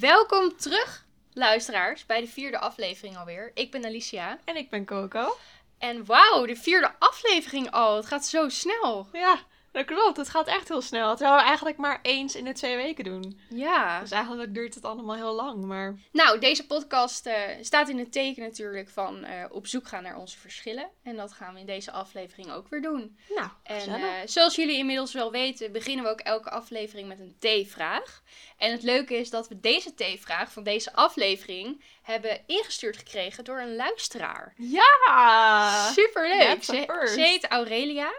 Welkom 0.00 0.56
terug, 0.56 1.06
luisteraars, 1.32 2.06
bij 2.06 2.20
de 2.20 2.26
vierde 2.26 2.58
aflevering 2.58 3.16
alweer. 3.16 3.50
Ik 3.54 3.70
ben 3.70 3.84
Alicia. 3.84 4.38
En 4.44 4.56
ik 4.56 4.70
ben 4.70 4.84
Coco. 4.84 5.36
En 5.78 6.04
wauw, 6.04 6.46
de 6.46 6.56
vierde 6.56 6.94
aflevering 6.98 7.70
al. 7.70 7.96
Het 7.96 8.06
gaat 8.06 8.26
zo 8.26 8.48
snel. 8.48 9.08
Ja, 9.12 9.38
dat 9.72 9.84
klopt. 9.84 10.16
Het 10.16 10.28
gaat 10.28 10.46
echt 10.46 10.68
heel 10.68 10.80
snel. 10.80 11.16
Terwijl 11.16 11.38
we 11.38 11.44
eigenlijk 11.44 11.76
maar 11.76 11.98
eens 12.02 12.34
in 12.34 12.44
de 12.44 12.52
twee 12.52 12.76
weken 12.76 13.04
doen. 13.04 13.40
Ja. 13.48 14.00
Dus 14.00 14.10
eigenlijk 14.10 14.54
duurt 14.54 14.74
het 14.74 14.84
allemaal 14.84 15.16
heel 15.16 15.34
lang, 15.34 15.64
maar... 15.64 15.98
Nou, 16.12 16.38
deze 16.38 16.66
podcast 16.66 17.26
eh, 17.26 17.42
staat 17.60 17.88
in 17.88 17.98
het 17.98 18.12
teken 18.12 18.42
natuurlijk 18.42 18.88
van 18.88 19.24
eh, 19.24 19.44
op 19.50 19.66
zoek 19.66 19.88
gaan 19.88 20.02
naar 20.02 20.16
onze 20.16 20.38
verschillen. 20.38 20.88
En 21.02 21.16
dat 21.16 21.32
gaan 21.32 21.54
we 21.54 21.60
in 21.60 21.66
deze 21.66 21.90
aflevering 21.90 22.52
ook 22.52 22.68
weer 22.68 22.82
doen. 22.82 23.18
Nou, 23.28 23.48
En 23.62 23.94
eh, 23.94 24.02
zoals 24.24 24.54
jullie 24.54 24.76
inmiddels 24.76 25.12
wel 25.12 25.30
weten, 25.30 25.72
beginnen 25.72 26.04
we 26.04 26.10
ook 26.10 26.20
elke 26.20 26.50
aflevering 26.50 27.08
met 27.08 27.20
een 27.20 27.36
T-vraag. 27.38 28.22
En 28.58 28.72
het 28.72 28.82
leuke 28.82 29.14
is 29.16 29.30
dat 29.30 29.48
we 29.48 29.60
deze 29.60 29.94
T-vraag 29.94 30.52
van 30.52 30.62
deze 30.62 30.92
aflevering 30.92 31.84
hebben 32.02 32.40
ingestuurd 32.46 32.96
gekregen 32.96 33.44
door 33.44 33.60
een 33.60 33.76
luisteraar. 33.76 34.54
Ja! 34.56 35.90
Superleuk! 35.92 36.64
Ze, 36.64 37.08
ze 37.14 37.20
heet 37.20 37.46
Aurelia. 37.48 38.12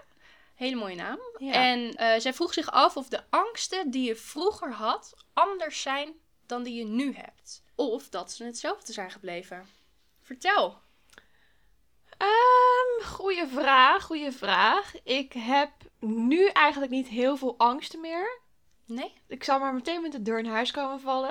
Hele 0.61 0.75
mooie 0.75 0.95
naam. 0.95 1.19
Ja. 1.37 1.53
En 1.53 1.95
eh, 1.95 2.19
zij 2.19 2.33
vroeg 2.33 2.53
zich 2.53 2.71
af 2.71 2.97
of 2.97 3.07
de 3.07 3.23
angsten 3.29 3.91
die 3.91 4.07
je 4.07 4.15
vroeger 4.15 4.73
had 4.73 5.13
anders 5.33 5.81
zijn 5.81 6.13
dan 6.45 6.63
die 6.63 6.73
je 6.73 6.85
nu 6.85 7.13
hebt. 7.13 7.63
Of 7.75 8.09
dat 8.09 8.31
ze 8.31 8.43
hetzelfde 8.43 8.93
zijn 8.93 9.11
gebleven. 9.11 9.69
Vertel. 10.21 10.77
Ehm, 12.17 13.05
goeie 13.05 13.47
vraag, 13.47 14.03
goeie 14.03 14.31
vraag. 14.31 15.03
Ik 15.03 15.33
heb 15.33 15.71
nu 15.99 16.47
eigenlijk 16.47 16.91
niet 16.91 17.07
heel 17.07 17.37
veel 17.37 17.57
angsten 17.57 18.01
meer. 18.01 18.41
Nee? 18.85 19.13
Ik 19.27 19.43
zal 19.43 19.59
maar 19.59 19.73
meteen 19.73 20.01
met 20.01 20.11
de 20.11 20.21
deur 20.21 20.39
in 20.39 20.45
huis 20.45 20.71
komen 20.71 20.99
vallen. 20.99 21.29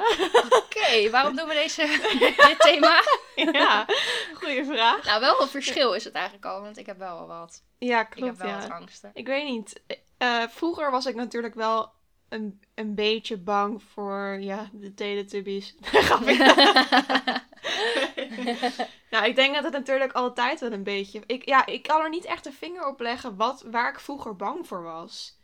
Oké, 0.65 1.11
waarom 1.11 1.37
doen 1.37 1.49
we 1.49 1.55
deze, 1.55 1.87
dit 2.49 2.59
thema? 2.59 3.03
ja, 3.35 3.87
goeie 4.35 4.65
vraag. 4.65 5.05
Nou, 5.05 5.21
wel 5.21 5.43
een 5.43 5.49
verschil 5.49 5.93
is 5.93 6.05
het 6.05 6.15
eigenlijk 6.15 6.45
al, 6.45 6.61
want 6.61 6.79
ik 6.79 6.87
heb 6.87 6.99
wel 6.99 7.19
al 7.19 7.27
wat. 7.27 7.63
Ja, 7.79 8.01
Ik 8.01 8.07
heb 8.07 8.19
klopt, 8.19 8.39
wel 8.39 8.49
ja. 8.49 8.61
wat 8.61 8.71
angsten. 8.71 9.11
Ik 9.15 9.27
weet 9.27 9.49
niet. 9.49 9.83
Eh, 10.19 10.43
vroeger 10.49 10.91
was 10.91 11.07
ik 11.07 11.15
natuurlijk 11.15 11.55
wel 11.55 11.93
een, 12.29 12.63
een 12.75 12.95
beetje 12.95 13.37
bang 13.37 13.83
voor 13.83 14.37
ja, 14.41 14.69
de 14.73 14.95
Teletubbies. 14.95 15.75
Nou, 19.11 19.27
ik 19.27 19.37
denk 19.37 19.55
dat 19.55 19.65
het 19.65 19.73
natuurlijk 19.73 20.13
altijd 20.13 20.61
wel 20.61 20.73
een 20.73 20.83
beetje... 20.83 21.23
Ik, 21.27 21.49
ja, 21.49 21.67
ik 21.67 21.83
kan 21.83 22.01
er 22.01 22.09
niet 22.09 22.25
echt 22.25 22.47
een 22.47 22.53
vinger 22.53 22.87
op 22.87 23.01
leggen 23.01 23.37
wat, 23.37 23.65
waar 23.71 23.91
ik 23.91 24.01
vroeger 24.01 24.37
bang 24.37 24.67
voor 24.67 24.83
was. 24.83 25.39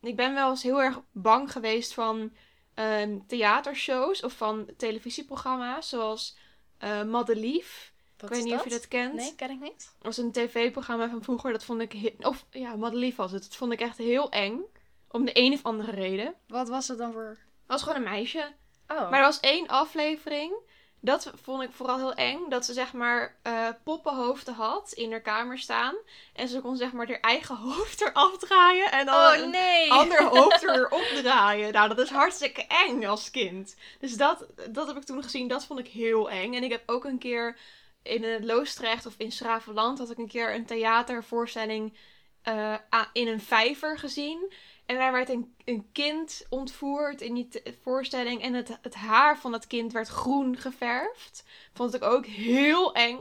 Ik 0.00 0.16
ben 0.16 0.34
wel 0.34 0.50
eens 0.50 0.62
heel 0.62 0.82
erg 0.82 1.00
bang 1.12 1.52
geweest 1.52 1.94
van 1.94 2.32
ehm, 2.74 3.18
theatershows 3.26 4.22
of 4.22 4.32
van 4.32 4.70
televisieprogramma's 4.76 5.88
zoals 5.88 6.36
eh 6.78 7.02
Madelief. 7.02 7.92
Wat 8.18 8.30
ik 8.30 8.36
weet 8.36 8.44
niet 8.44 8.54
of 8.54 8.64
je 8.64 8.70
dat 8.70 8.88
kent. 8.88 9.14
Nee, 9.14 9.34
ken 9.34 9.50
ik 9.50 9.60
niet. 9.60 9.76
Dat 9.76 10.16
was 10.16 10.16
een 10.16 10.32
tv-programma 10.32 11.08
van 11.08 11.22
vroeger. 11.22 11.52
Dat 11.52 11.64
vond 11.64 11.80
ik... 11.80 12.12
Of 12.18 12.46
ja, 12.50 12.76
Madelief 12.76 13.16
was 13.16 13.32
het. 13.32 13.42
Dat 13.42 13.56
vond 13.56 13.72
ik 13.72 13.80
echt 13.80 13.98
heel 13.98 14.30
eng. 14.30 14.60
Om 15.08 15.24
de 15.24 15.30
een 15.34 15.52
of 15.52 15.64
andere 15.64 15.90
reden. 15.90 16.34
Wat 16.46 16.68
was 16.68 16.88
het 16.88 16.98
dan 16.98 17.12
voor... 17.12 17.28
Het 17.28 17.66
was 17.66 17.82
gewoon 17.82 17.96
een 17.96 18.10
meisje. 18.10 18.52
Oh. 18.88 19.10
Maar 19.10 19.18
er 19.18 19.24
was 19.24 19.40
één 19.40 19.66
aflevering. 19.66 20.52
Dat 21.00 21.32
vond 21.42 21.62
ik 21.62 21.72
vooral 21.72 21.96
heel 21.96 22.14
eng. 22.14 22.48
Dat 22.48 22.64
ze 22.64 22.72
zeg 22.72 22.92
maar 22.92 23.36
eh, 23.42 23.68
poppenhoofden 23.84 24.54
had 24.54 24.92
in 24.92 25.10
haar 25.10 25.20
kamer 25.20 25.58
staan. 25.58 25.94
En 26.32 26.48
ze 26.48 26.60
kon 26.60 26.76
zeg 26.76 26.92
maar 26.92 27.06
haar 27.08 27.20
eigen 27.20 27.56
hoofd 27.66 28.00
eraf 28.00 28.38
draaien. 28.38 28.92
En 28.92 29.06
dan 29.06 29.14
Oh 29.14 29.42
een 29.42 29.50
nee! 29.50 29.92
ander 29.92 30.24
hoofd 30.36 30.62
erop 30.62 31.08
draaien. 31.22 31.72
Nou, 31.72 31.88
dat 31.88 31.98
is 31.98 32.10
hartstikke 32.10 32.66
eng 32.66 33.04
als 33.04 33.30
kind. 33.30 33.76
Dus 34.00 34.16
dat, 34.16 34.46
dat 34.70 34.86
heb 34.86 34.96
ik 34.96 35.04
toen 35.04 35.22
gezien. 35.22 35.48
Dat 35.48 35.64
vond 35.64 35.78
ik 35.78 35.88
heel 35.88 36.30
eng. 36.30 36.54
En 36.54 36.62
ik 36.62 36.70
heb 36.70 36.82
ook 36.86 37.04
een 37.04 37.18
keer 37.18 37.58
in 38.02 38.24
het 38.24 38.44
Loostrecht 38.44 39.06
of 39.06 39.14
in 39.16 39.32
Schravenland... 39.32 39.98
had 39.98 40.10
ik 40.10 40.18
een 40.18 40.28
keer 40.28 40.54
een 40.54 40.66
theatervoorstelling 40.66 41.96
eh, 42.42 42.74
in 43.12 43.28
een 43.28 43.40
vijver 43.40 43.98
gezien. 43.98 44.52
En 44.88 44.96
daar 44.96 45.12
werd 45.12 45.28
een, 45.28 45.54
een 45.64 45.88
kind 45.92 46.46
ontvoerd 46.48 47.20
in 47.20 47.34
die 47.34 47.48
te- 47.48 47.74
voorstelling. 47.82 48.42
En 48.42 48.54
het, 48.54 48.78
het 48.82 48.94
haar 48.94 49.38
van 49.38 49.52
dat 49.52 49.66
kind 49.66 49.92
werd 49.92 50.08
groen 50.08 50.56
geverfd. 50.56 51.44
Vond 51.72 51.94
ik 51.94 52.02
ook 52.02 52.26
heel 52.26 52.94
eng. 52.94 53.18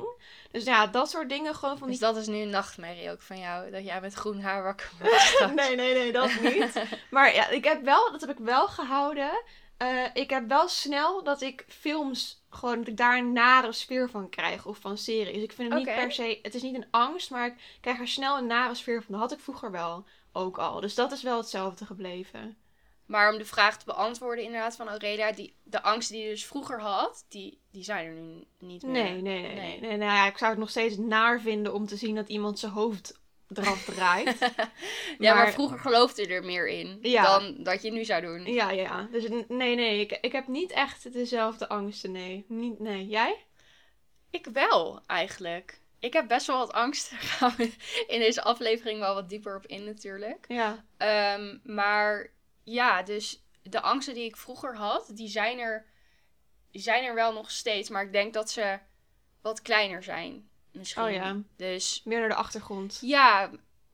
Dus 0.52 0.64
ja, 0.64 0.88
dat 0.88 1.10
soort 1.10 1.30
dingen 1.30 1.56
gewoon 1.56 1.78
van 1.78 1.88
Dus 1.88 2.00
dat 2.00 2.18
is 2.18 2.28
nu 2.28 2.36
een 2.36 2.50
nachtmerrie 2.50 3.12
ook 3.12 3.22
van 3.22 3.40
jou, 3.40 3.72
dat 3.72 3.86
jij 3.86 4.02
met 4.02 4.14
groen 4.14 4.42
haar 4.42 4.64
wakker 4.64 4.92
wordt 5.00 5.56
nee, 5.56 5.76
nee, 5.76 5.94
nee, 5.94 6.12
dat 6.12 6.42
niet. 6.42 6.74
Maar 7.10 7.34
ja, 7.34 7.50
ik 7.50 7.64
heb 7.64 7.84
wel, 7.84 8.12
dat 8.12 8.22
heb 8.22 8.30
ik 8.30 8.46
wel 8.46 8.68
gehouden. 8.68 9.44
Eh, 9.78 10.04
ik 10.14 10.30
heb 10.30 10.48
wel 10.48 10.68
snel 10.68 11.24
dat 11.24 11.42
ik 11.42 11.66
films 11.68 12.44
gewoon, 12.50 12.78
dat 12.78 12.88
ik 12.88 12.98
daar 12.98 13.18
een 13.18 13.34
nare 13.34 13.72
sfeer 13.72 14.10
van 14.10 14.30
krijg. 14.30 14.66
Of 14.66 14.78
van 14.78 14.98
series. 14.98 15.44
Ik 15.44 15.52
vind 15.52 15.74
het 15.74 15.86
niet 15.86 15.96
per 15.96 16.12
se, 16.12 16.40
het 16.42 16.56
is 16.56 16.62
niet 16.62 16.76
een 16.76 16.88
angst, 16.92 17.30
maar 17.30 17.48
ik 17.48 17.78
krijg 17.82 18.00
er 18.00 18.08
snel 18.08 18.38
een 18.38 18.48
nare 18.48 18.76
sfeer 18.76 19.04
van. 19.04 19.12
Dat 19.12 19.22
had 19.22 19.32
ik 19.32 19.44
vroeger 19.44 19.72
wel 19.72 20.06
ook 20.38 20.58
al. 20.58 20.80
Dus 20.80 20.96
dat 20.96 21.12
is 21.12 21.24
wel 21.24 21.38
hetzelfde 21.38 21.86
gebleven. 21.86 22.58
Maar 23.06 23.32
om 23.32 23.38
de 23.38 23.46
vraag 23.46 23.78
te 23.78 23.86
beantwoorden 23.86 24.44
inderdaad 24.44 24.76
van 24.76 24.88
Aurelia, 24.88 25.32
die, 25.32 25.56
de 25.64 25.82
angsten 25.84 26.16
die 26.16 26.24
je 26.24 26.30
dus 26.30 26.46
vroeger 26.46 26.82
had, 26.82 27.26
die, 27.30 27.62
die 27.72 27.84
zijn 27.84 28.06
er 28.06 28.14
nu 28.14 28.48
niet 28.60 28.84
meer. 28.84 28.92
Nee, 28.92 29.22
nee, 29.22 29.42
nee. 29.42 29.56
nee. 29.56 29.80
Nee. 29.80 29.98
nou 29.98 30.12
ja, 30.12 30.28
ik 30.28 30.38
zou 30.38 30.52
het 30.52 30.60
nog 30.60 30.70
steeds 30.70 30.98
naar 30.98 31.42
vinden 31.42 31.74
om 31.74 31.86
te 31.86 31.96
zien 31.96 32.16
dat 32.16 32.30
iemand 32.30 32.60
zijn 32.60 32.72
hoofd 32.72 33.20
eraf 33.54 33.84
draait. 33.86 34.38
ja, 34.40 35.34
maar, 35.34 35.36
Maar- 35.36 35.52
vroeger 35.52 35.80
geloofde 35.80 36.22
je 36.22 36.28
er 36.28 36.44
meer 36.44 36.68
in 36.68 36.98
Ja. 37.02 37.24
dan 37.24 37.64
dat 37.64 37.82
je 37.82 37.92
nu 37.92 38.06
zou 38.06 38.22
doen. 38.22 38.46
ja, 38.46 38.72
ja. 38.72 39.08
Dus 39.12 39.28
nee, 39.48 39.76
nee. 39.76 40.00
Ik, 40.00 40.18
ik 40.22 40.32
heb 40.32 40.48
niet 40.48 40.72
echt 40.72 41.14
dezelfde 41.14 41.70
angsten, 41.70 42.12
nee. 42.12 42.46
Niet, 42.48 42.80
nee. 42.80 43.08
Jij? 43.08 43.46
Ik 44.30 44.46
wel, 44.54 45.02
eigenlijk. 45.06 45.82
Ik 46.00 46.14
heb 46.14 46.28
best 46.28 46.48
wel 46.48 46.58
wat 46.58 46.74
angst. 46.74 47.10
Daar 47.12 47.20
gaan 47.20 47.54
we 47.58 47.74
in 48.08 48.20
deze 48.20 48.44
aflevering 48.44 49.00
wel 49.00 49.14
wat 49.14 49.30
dieper 49.30 49.56
op 49.56 49.66
in 49.66 49.84
natuurlijk. 49.84 50.46
Ja. 50.48 50.86
Ehm, 50.98 51.58
maar 51.64 52.32
ja, 52.64 53.04
dus 53.04 53.44
de 53.64 53.82
angsten 53.82 54.14
die 54.14 54.26
ik 54.26 54.36
vroeger 54.38 54.76
had, 54.76 55.10
die 55.14 55.28
zijn 55.28 55.60
er, 55.60 55.86
die 56.72 56.82
zijn 56.82 57.04
er 57.04 57.16
wel 57.16 57.34
nog 57.34 57.52
steeds. 57.52 57.90
Maar 57.90 58.04
ik 58.04 58.12
denk 58.12 58.34
dat 58.34 58.50
ze 58.50 58.80
wat 59.42 59.62
kleiner 59.62 60.04
zijn. 60.04 60.50
Misschien. 60.72 61.04
Oh 61.04 61.12
ja. 61.12 61.38
Dus 61.56 62.02
Meer 62.06 62.20
naar 62.20 62.30
de 62.30 62.36
achtergrond. 62.36 62.98
ja, 63.02 63.52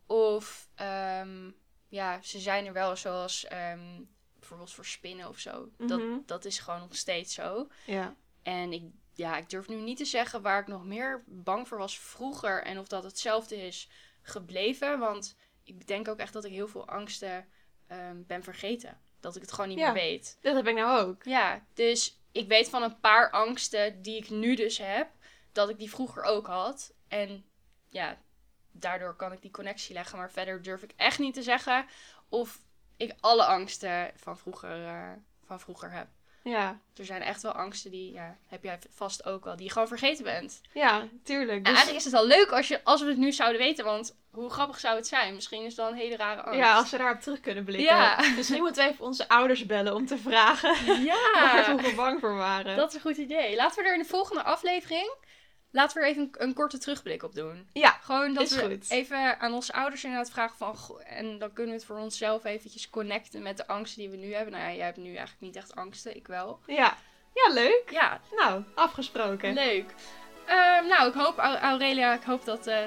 of 0.08 0.68
ehm, 0.75 1.50
ja, 1.88 2.19
ze 2.22 2.40
zijn 2.40 2.66
er 2.66 2.74
wel 2.74 2.96
zoals 2.96 3.46
ehm, 3.46 4.02
bijvoorbeeld 4.40 4.72
voor 4.72 4.86
spinnen 4.86 5.28
of 5.30 5.40
zo. 5.40 5.69
Mhm. 5.78 5.88
Dat, 5.88 6.28
dat 6.28 6.46
is 6.46 6.59
gewoon 6.59 6.80
nog 6.80 6.96
steeds 6.96 7.34
zo. 7.34 7.68
Ja. 7.86 8.16
En 8.44 8.74
ik, 8.74 8.84
ja, 9.13 9.38
ik 9.38 9.50
durf 9.50 9.68
nu 9.68 9.75
niet 9.75 9.97
te 9.97 10.06
zeggen 10.06 10.41
waar 10.41 10.62
ik 10.62 10.68
nog 10.68 10.84
meer 10.85 11.24
bang 11.28 11.68
voor 11.68 11.78
was 11.78 12.00
vroeger. 12.00 12.63
En 12.63 12.79
of 12.79 12.88
dat 12.88 13.03
hetzelfde 13.03 13.56
is 13.66 13.90
gebleven. 14.22 15.00
Want 15.00 15.35
ik 15.63 15.88
denk 15.88 16.07
ook 16.07 16.18
echt 16.19 16.34
dat 16.34 16.46
ik 16.46 16.51
heel 16.51 16.68
veel 16.68 16.88
angsten 16.88 17.47
ehm, 17.88 18.24
ben 18.28 18.44
vergeten. 18.44 19.01
Dat 19.19 19.35
ik 19.35 19.41
het 19.41 19.51
gewoon 19.51 19.69
niet 19.69 19.78
Ja. 19.78 19.91
meer 19.91 20.01
weet. 20.03 20.38
Dat 20.41 20.56
heb 20.56 20.68
ik 20.68 20.75
nou 20.75 21.00
ook. 21.07 21.24
Ja, 21.24 21.66
dus 21.74 22.19
ik 22.31 22.47
weet 22.47 22.69
van 22.69 22.84
een 22.84 23.00
paar 23.00 23.31
angsten 23.31 24.01
die 24.01 24.18
ik 24.18 24.29
nu 24.29 24.56
dus 24.56 24.78
heb. 24.78 25.09
Dat 25.51 25.69
ik 25.69 25.78
die 25.78 25.90
vroeger 25.90 26.24
ook 26.24 26.47
had. 26.47 26.94
En 27.07 27.45
ja, 27.90 28.18
daardoor 28.72 29.16
kan 29.16 29.31
ik 29.31 29.41
die 29.41 29.51
connectie 29.51 29.94
leggen. 29.94 30.18
Maar 30.18 30.31
verder 30.31 30.62
durf 30.62 30.84
ik 30.84 30.94
echt 30.95 31.19
niet 31.19 31.34
te 31.34 31.44
zeggen 31.44 31.85
of 32.30 32.59
ik 32.97 33.13
alle 33.19 33.45
angsten 33.45 34.12
van 34.16 34.38
vroeger, 34.38 34.85
eh, 34.85 35.12
van 35.44 35.59
vroeger 35.59 35.91
heb. 35.91 36.07
Ja. 36.44 36.80
Er 36.96 37.06
zijn 37.06 37.22
echt 37.22 37.42
wel 37.42 37.52
angsten 37.52 37.92
die, 37.92 38.12
ja, 38.12 38.38
heb 38.48 38.64
jij 38.64 38.80
vast 38.94 39.26
ook 39.26 39.44
wel, 39.44 39.56
die 39.56 39.66
je 39.66 39.72
gewoon 39.72 39.88
vergeten 39.88 40.24
bent. 40.24 40.62
Ja, 40.74 41.08
tuurlijk. 41.24 41.58
En 41.58 41.64
Dus, 41.64 41.74
eigenlijk 41.74 41.98
is 41.98 42.04
het 42.04 42.14
wel 42.14 42.28
leuk 42.28 42.52
als, 42.52 42.68
je, 42.68 42.84
als 42.84 43.02
we 43.02 43.08
het 43.08 43.18
nu 43.18 43.31
zouden 43.31 43.62
weten, 43.62 43.86
want 43.86 44.16
hoe 44.31 44.50
grappig 44.50 44.80
zou 44.80 44.96
het 44.96 45.08
zijn? 45.08 45.36
Misschien 45.36 45.59
is 45.62 45.66
het 45.68 45.76
wel 45.76 45.88
een 45.88 45.96
hele 45.98 46.16
rare 46.16 46.42
angst. 46.42 46.59
ja, 46.59 46.76
als 46.76 46.90
we 46.90 46.98
daarop 46.98 47.22
terug 47.22 47.40
kunnen 47.40 47.64
blikken. 47.64 47.96
Ja. 47.96 48.20
Misschien 48.36 48.62
moeten 48.62 48.84
we 48.86 48.90
even 48.92 49.06
onze 49.06 49.28
ouders 49.30 49.66
bellen 49.66 49.96
om 49.96 50.06
te 50.06 50.18
vragen 50.18 50.86
waar 50.86 51.02
ja 51.02 51.76
we 51.81 51.94
bang 51.96 52.20
voor 52.20 52.36
waren. 52.36 52.75
dat 52.75 52.90
is 52.90 52.96
een 52.96 53.02
goed 53.02 53.18
idee. 53.18 53.56
Laten 53.56 53.84
we 53.84 53.89
er 53.89 53.96
in 53.96 54.01
de 54.01 54.07
volgende 54.07 54.44
aflevering, 54.44 55.13
laten 55.74 55.98
we 55.98 56.04
er 56.04 56.10
even 56.10 56.22
een, 56.22 56.36
een 56.48 56.54
korte 56.54 56.78
terugblik 56.78 57.24
op 57.24 57.36
doen. 57.36 57.68
Ja, 57.74 57.98
Gewoon 58.02 58.34
dat 58.34 58.44
Is 58.44 58.56
we 58.56 58.62
goed. 58.62 58.90
even 58.90 59.40
aan 59.40 59.54
onze 59.54 59.74
ouders 59.74 60.04
inderdaad 60.04 60.31
vragen 60.31 60.58
van, 60.58 61.02
en 61.04 61.40
dan 61.40 61.54
kunnen 61.54 61.72
we 61.74 61.78
het 61.80 61.88
voor 61.88 61.98
onszelf 61.98 62.44
eventjes 62.46 62.90
connecten 62.90 63.42
met 63.42 63.58
de 63.58 63.68
angsten 63.68 64.02
die 64.02 64.10
we 64.10 64.18
nu 64.18 64.34
hebben. 64.34 64.54
Nou 64.54 64.64
ja, 64.70 64.75
jij 64.75 64.86
hebt 64.86 64.98
nu 64.98 65.08
eigenlijk 65.08 65.40
niet 65.42 65.56
echt 65.56 65.75
angsten, 65.75 66.16
ik 66.16 66.28
wel. 66.28 66.60
ja. 66.68 66.98
Ja, 67.48 67.54
leuk. 67.54 67.84
Ja, 67.90 68.22
Nou, 68.36 68.64
afgesproken. 68.75 69.54
Leuk. 69.54 69.94
Ehm, 70.46 70.88
nou, 70.88 71.08
ik 71.08 71.14
hoop, 71.14 71.38
Au- 71.38 71.56
Aurelia, 71.58 72.14
ik 72.14 72.24
hoop 72.24 72.46
dat, 72.46 72.68
eh, 72.68 72.78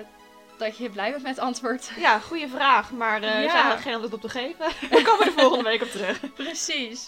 dat 0.59 0.77
je 0.79 0.91
blij 0.91 1.11
bent 1.11 1.23
met 1.23 1.37
het 1.37 1.45
antwoord. 1.45 1.91
Ja, 1.97 2.19
goede 2.19 2.49
vraag, 2.49 2.91
maar 2.93 3.23
eh 3.23 3.29
er 3.35 3.41
Ja. 3.41 3.47
is 3.47 3.53
eigenlijk 3.53 3.83
geen 3.83 3.93
antwoord 3.95 4.15
op 4.15 4.21
te 4.21 4.29
geven. 4.29 4.59
Daar 4.91 5.03
komen 5.03 5.19
we 5.19 5.25
de 5.35 5.41
volgende 5.41 5.65
week 5.65 5.83
op 5.83 5.89
terug. 5.89 6.35
Precies. 6.35 7.07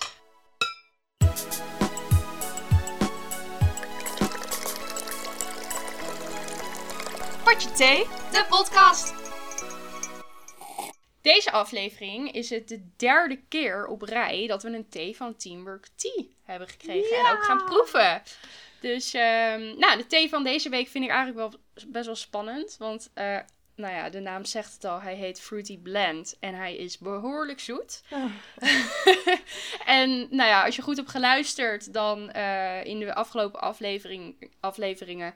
Potje 7.48 7.72
thee. 7.72 8.04
De 8.32 8.46
podcast. 8.48 9.14
Deze 11.20 11.50
aflevering 11.50 12.32
is 12.32 12.50
het 12.50 12.68
de 12.68 12.88
derde 12.96 13.40
keer 13.48 13.86
op 13.86 14.02
rij 14.02 14.46
dat 14.46 14.62
we 14.62 14.68
een 14.68 14.88
thee 14.88 15.16
van 15.16 15.36
Teamwork 15.36 15.88
Tea 15.94 16.24
hebben 16.44 16.68
gekregen 16.68 17.18
en 17.18 17.32
ook 17.32 17.44
gaan 17.44 17.64
proeven. 17.64 18.22
Dus 18.80 19.14
ehm, 19.14 19.78
nou, 19.78 19.96
de 19.96 20.06
thee 20.06 20.28
van 20.28 20.44
deze 20.44 20.68
week 20.68 20.88
vind 20.88 21.04
ik 21.04 21.10
eigenlijk 21.10 21.38
wel 21.38 21.60
best 21.86 22.06
wel 22.06 22.16
spannend. 22.16 22.76
Want 22.78 23.10
eh, 23.14 23.38
nou 23.74 23.94
ja, 23.94 24.10
de 24.10 24.20
naam 24.20 24.44
zegt 24.44 24.72
het 24.72 24.84
al, 24.84 25.00
hij 25.00 25.14
heet 25.14 25.40
Fruity 25.40 25.78
Blend 25.78 26.36
en 26.40 26.54
hij 26.54 26.76
is 26.76 26.98
behoorlijk 26.98 27.60
zoet. 27.60 28.02
Oh. 28.12 28.30
en 29.98 30.26
nou 30.30 30.48
ja, 30.48 30.64
als 30.64 30.76
je 30.76 30.82
goed 30.82 30.96
hebt 30.96 31.10
geluisterd, 31.10 31.92
dan 31.92 32.30
eh, 32.30 32.84
in 32.84 32.98
de 32.98 33.14
afgelopen 33.14 33.60
aflevering, 33.60 34.50
afleveringen 34.60 35.34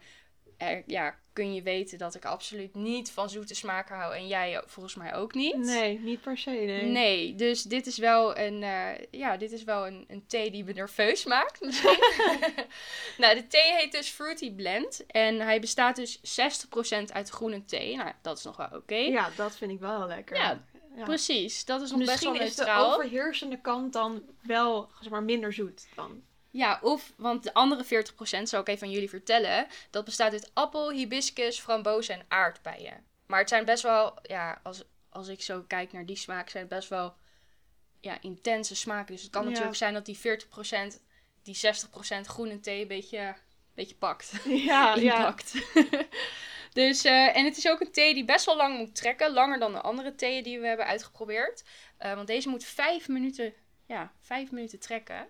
ja, 0.86 1.18
kun 1.32 1.54
je 1.54 1.62
weten 1.62 1.98
dat 1.98 2.14
ik 2.14 2.24
absoluut 2.24 2.74
niet 2.74 3.10
van 3.10 3.30
zoete 3.30 3.54
smaken 3.54 3.96
hou. 3.96 4.14
En 4.14 4.26
jij 4.26 4.62
volgens 4.66 4.94
mij 4.94 5.14
ook 5.14 5.34
niet. 5.34 5.56
Nee, 5.56 5.98
niet 5.98 6.20
per 6.20 6.38
se. 6.38 6.50
Nee. 6.50 6.82
Nee, 6.84 7.34
dus 7.34 7.62
dit 7.62 7.86
is 7.86 7.98
wel 7.98 8.38
een, 8.38 8.62
eh, 8.62 9.04
ja, 9.10 9.36
dit 9.36 9.52
is 9.52 9.64
wel 9.64 9.86
een, 9.86 10.04
een 10.08 10.26
thee 10.26 10.50
die 10.50 10.64
me 10.64 10.72
nerveus 10.72 11.24
maakt 11.24 11.60
misschien. 11.60 11.98
nou, 13.18 13.34
de 13.34 13.46
thee 13.46 13.72
heet 13.76 13.92
dus 13.92 14.08
Fruity 14.08 14.54
Blend. 14.54 15.06
En 15.06 15.40
hij 15.40 15.60
bestaat 15.60 15.96
dus 15.96 16.18
60% 16.18 17.12
uit 17.12 17.28
groene 17.28 17.64
thee. 17.64 17.96
Nou, 17.96 18.12
dat 18.22 18.38
is 18.38 18.44
nog 18.44 18.56
wel 18.56 18.68
oké. 18.72 18.94
Ja, 18.94 19.30
dat 19.36 19.56
vind 19.56 19.70
ik 19.70 19.80
wel 19.80 19.98
heel 19.98 20.06
lekker. 20.06 20.36
Ja, 20.36 20.64
Ja. 20.96 21.04
Precies, 21.04 21.64
dat 21.64 21.80
is 21.82 21.90
nog 21.90 21.98
Misschien 21.98 22.32
best 22.32 22.48
is 22.48 22.56
wel 22.56 22.66
de 22.66 22.72
neutraal. 22.72 22.94
overheersende 22.94 23.60
kant 23.60 23.92
dan 23.92 24.22
wel 24.42 24.90
zeg 25.00 25.10
maar, 25.10 25.22
minder 25.22 25.52
zoet 25.52 25.86
dan. 25.94 26.22
Ja, 26.52 26.78
of, 26.82 27.12
want 27.16 27.42
de 27.42 27.54
andere 27.54 27.84
40% 27.84 28.42
zal 28.42 28.60
ik 28.60 28.68
even 28.68 28.86
aan 28.86 28.92
jullie 28.92 29.08
vertellen. 29.08 29.66
Dat 29.90 30.04
bestaat 30.04 30.32
uit 30.32 30.50
appel, 30.54 30.90
hibiscus, 30.90 31.60
frambozen 31.60 32.14
en 32.14 32.24
aardbeien. 32.28 33.04
Maar 33.26 33.38
het 33.38 33.48
zijn 33.48 33.64
best 33.64 33.82
wel, 33.82 34.18
ja, 34.22 34.60
als, 34.62 34.82
als 35.08 35.28
ik 35.28 35.42
zo 35.42 35.64
kijk 35.66 35.92
naar 35.92 36.06
die 36.06 36.16
smaak, 36.16 36.48
zijn 36.48 36.64
het 36.64 36.72
best 36.74 36.88
wel 36.88 37.14
ja, 38.00 38.20
intense 38.20 38.76
smaken. 38.76 39.14
Dus 39.14 39.22
het 39.22 39.32
kan 39.32 39.42
Ja. 39.42 39.48
natuurlijk 39.48 39.76
zijn 39.76 39.94
dat 39.94 40.06
die 40.06 40.18
40%, 40.18 41.00
die 41.42 41.56
60% 41.56 42.20
groene 42.26 42.60
thee 42.60 42.80
een 42.82 42.88
beetje, 42.88 43.18
een 43.18 43.34
beetje 43.74 43.94
pakt. 43.96 44.32
Ja, 44.44 44.94
ja. 44.96 45.16
inpakt. 45.16 45.54
dus, 46.72 47.04
eh, 47.04 47.36
en 47.36 47.44
het 47.44 47.56
is 47.56 47.68
ook 47.68 47.80
een 47.80 47.92
thee 47.92 48.14
die 48.14 48.24
best 48.24 48.46
wel 48.46 48.56
lang 48.56 48.78
moet 48.78 48.94
trekken. 48.94 49.32
Langer 49.32 49.58
dan 49.58 49.72
de 49.72 49.80
andere 49.80 50.14
theeën 50.14 50.42
die 50.42 50.60
we 50.60 50.66
hebben 50.66 50.86
uitgeprobeerd. 50.86 51.64
Eh, 51.96 52.14
want 52.14 52.26
deze 52.26 52.48
moet 52.48 52.64
vijf 52.64 53.08
minuten, 53.08 53.54
ja, 53.86 54.12
vijf 54.20 54.50
minuten 54.50 54.78
trekken. 54.80 55.28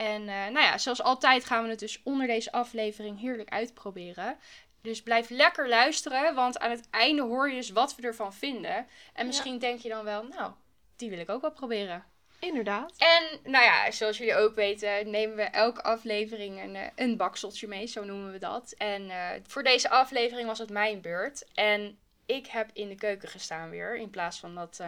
En 0.00 0.28
eh, 0.28 0.34
nou 0.34 0.60
ja, 0.60 0.78
zoals 0.78 1.02
altijd 1.02 1.44
gaan 1.44 1.62
we 1.62 1.70
het 1.70 1.78
dus 1.78 2.00
onder 2.02 2.26
deze 2.26 2.52
aflevering 2.52 3.20
heerlijk 3.20 3.50
uitproberen. 3.50 4.38
Dus 4.82 5.02
blijf 5.02 5.28
lekker 5.30 5.68
luisteren, 5.68 6.34
want 6.34 6.58
aan 6.58 6.70
het 6.70 6.90
einde 6.90 7.22
hoor 7.22 7.48
je 7.48 7.54
dus 7.54 7.70
wat 7.70 7.94
we 7.94 8.02
ervan 8.02 8.34
vinden. 8.34 8.86
En 9.12 9.26
misschien 9.26 9.58
denk 9.58 9.80
je 9.80 9.88
dan 9.88 10.04
wel, 10.04 10.22
nou, 10.22 10.52
die 10.96 11.10
wil 11.10 11.18
ik 11.18 11.28
ook 11.28 11.40
wel 11.40 11.52
proberen. 11.52 12.04
Inderdaad. 12.38 12.94
En 12.96 13.50
nou 13.50 13.64
ja, 13.64 13.90
zoals 13.90 14.18
jullie 14.18 14.36
ook 14.36 14.54
weten, 14.54 15.10
nemen 15.10 15.36
we 15.36 15.42
elke 15.42 15.82
aflevering 15.82 16.62
een, 16.62 16.76
eh, 16.76 16.86
een 16.94 17.16
bakseltje 17.16 17.68
mee, 17.68 17.86
zo 17.86 18.04
noemen 18.04 18.32
we 18.32 18.38
dat. 18.38 18.74
En 18.78 19.10
eh, 19.10 19.28
voor 19.46 19.62
deze 19.62 19.90
aflevering 19.90 20.46
was 20.46 20.58
het 20.58 20.70
mijn 20.70 21.00
beurt. 21.00 21.44
En 21.54 21.98
ik 22.26 22.46
heb 22.46 22.70
in 22.72 22.88
de 22.88 22.94
keuken 22.96 23.28
gestaan 23.28 23.70
weer, 23.70 23.96
in 23.96 24.10
plaats 24.10 24.38
van 24.38 24.54
dat, 24.54 24.80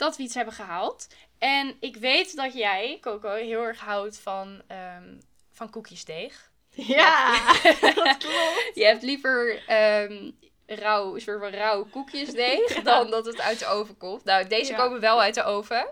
dat 0.00 0.16
we 0.16 0.22
iets 0.22 0.34
hebben 0.34 0.54
gehaald. 0.54 1.06
En 1.38 1.76
ik 1.80 1.96
weet 1.96 2.36
dat 2.36 2.52
jij, 2.54 2.98
Coco, 3.00 3.34
heel 3.34 3.62
erg 3.62 3.80
houdt 3.80 4.18
van, 4.18 4.62
ehm, 4.66 5.14
van 5.52 5.70
koekjesdeeg. 5.70 6.48
Ja, 6.74 7.36
dat 7.80 8.16
klopt. 8.16 8.70
Je 8.74 8.84
hebt 8.84 9.02
liever 9.02 9.62
ehm 9.66 10.30
rauw, 10.66 11.14
een 11.14 11.20
soort 11.20 11.40
van 11.40 11.50
rauw 11.50 11.84
koekjesdeeg 11.84 12.74
dan 12.82 13.10
dat 13.10 13.26
het 13.26 13.40
uit 13.40 13.58
de 13.58 13.66
oven 13.66 13.96
komt. 13.96 14.24
Nou, 14.24 14.46
deze 14.46 14.72
Ja. 14.72 14.78
komen 14.78 15.00
wel 15.00 15.20
uit 15.20 15.34
de 15.34 15.42
oven. 15.42 15.86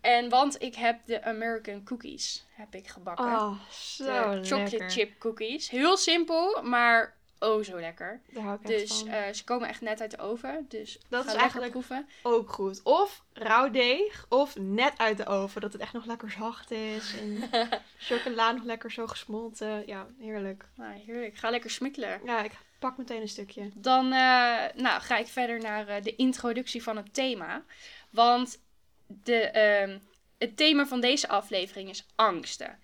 En 0.00 0.28
want 0.28 0.62
ik 0.62 0.74
heb 0.74 0.98
de 1.06 1.22
American 1.22 1.84
cookies 1.84 2.46
heb 2.50 2.74
ik 2.74 2.88
gebakken. 2.88 3.24
Oh, 3.24 3.50
de 3.68 3.74
zo 3.96 4.04
chocolate 4.42 4.58
lekker. 4.70 4.90
chip 4.90 5.18
cookies. 5.18 5.68
Heel 5.70 5.96
simpel, 5.96 6.62
maar 6.62 7.17
oh 7.38 7.62
zo 7.64 7.80
lekker. 7.80 8.20
Daar 8.32 8.42
hou 8.42 8.58
ik 8.60 8.66
Dus 8.66 9.04
eh, 9.04 9.32
ze 9.32 9.44
komen 9.44 9.68
echt 9.68 9.80
net 9.80 10.00
uit 10.00 10.10
de 10.10 10.18
oven. 10.18 10.66
Dus 10.68 10.98
Dat 11.08 11.20
is 11.20 11.26
lekker 11.26 11.40
eigenlijk- 11.40 11.70
proeven. 11.70 12.08
Ook 12.22 12.50
goed. 12.52 12.80
Of 12.82 13.22
rauw 13.32 13.70
deeg, 13.70 14.26
of 14.28 14.56
net 14.58 14.92
uit 14.96 15.16
de 15.16 15.26
oven. 15.26 15.60
Dat 15.60 15.72
het 15.72 15.82
echt 15.82 15.92
nog 15.92 16.04
lekker 16.04 16.30
zacht 16.30 16.70
is. 16.70 17.14
En 17.20 17.50
chocola 17.98 18.52
nog 18.52 18.64
lekker 18.64 18.92
zo 18.92 19.06
gesmolten. 19.06 19.86
Ja, 19.86 20.06
heerlijk. 20.20 20.64
Nou, 20.74 20.92
heerlijk. 21.06 21.36
Ga 21.36 21.50
lekker 21.50 21.70
smikkelen. 21.70 22.20
Ja, 22.24 22.42
ik 22.42 22.52
pak 22.78 22.96
meteen 22.96 23.20
een 23.20 23.28
stukje. 23.28 23.70
Dan 23.74 24.04
eh, 24.04 24.64
nou, 24.74 25.00
ga 25.00 25.16
ik 25.16 25.26
verder 25.26 25.60
naar 25.60 25.88
eh, 25.88 26.02
de 26.02 26.16
introductie 26.16 26.82
van 26.82 26.96
het 26.96 27.14
thema. 27.14 27.64
Want 28.10 28.60
de, 29.06 29.36
ehm, 29.40 29.98
het 30.38 30.56
thema 30.56 30.86
van 30.86 31.00
deze 31.00 31.28
aflevering 31.28 31.88
is 31.88 32.06
angsten. 32.14 32.78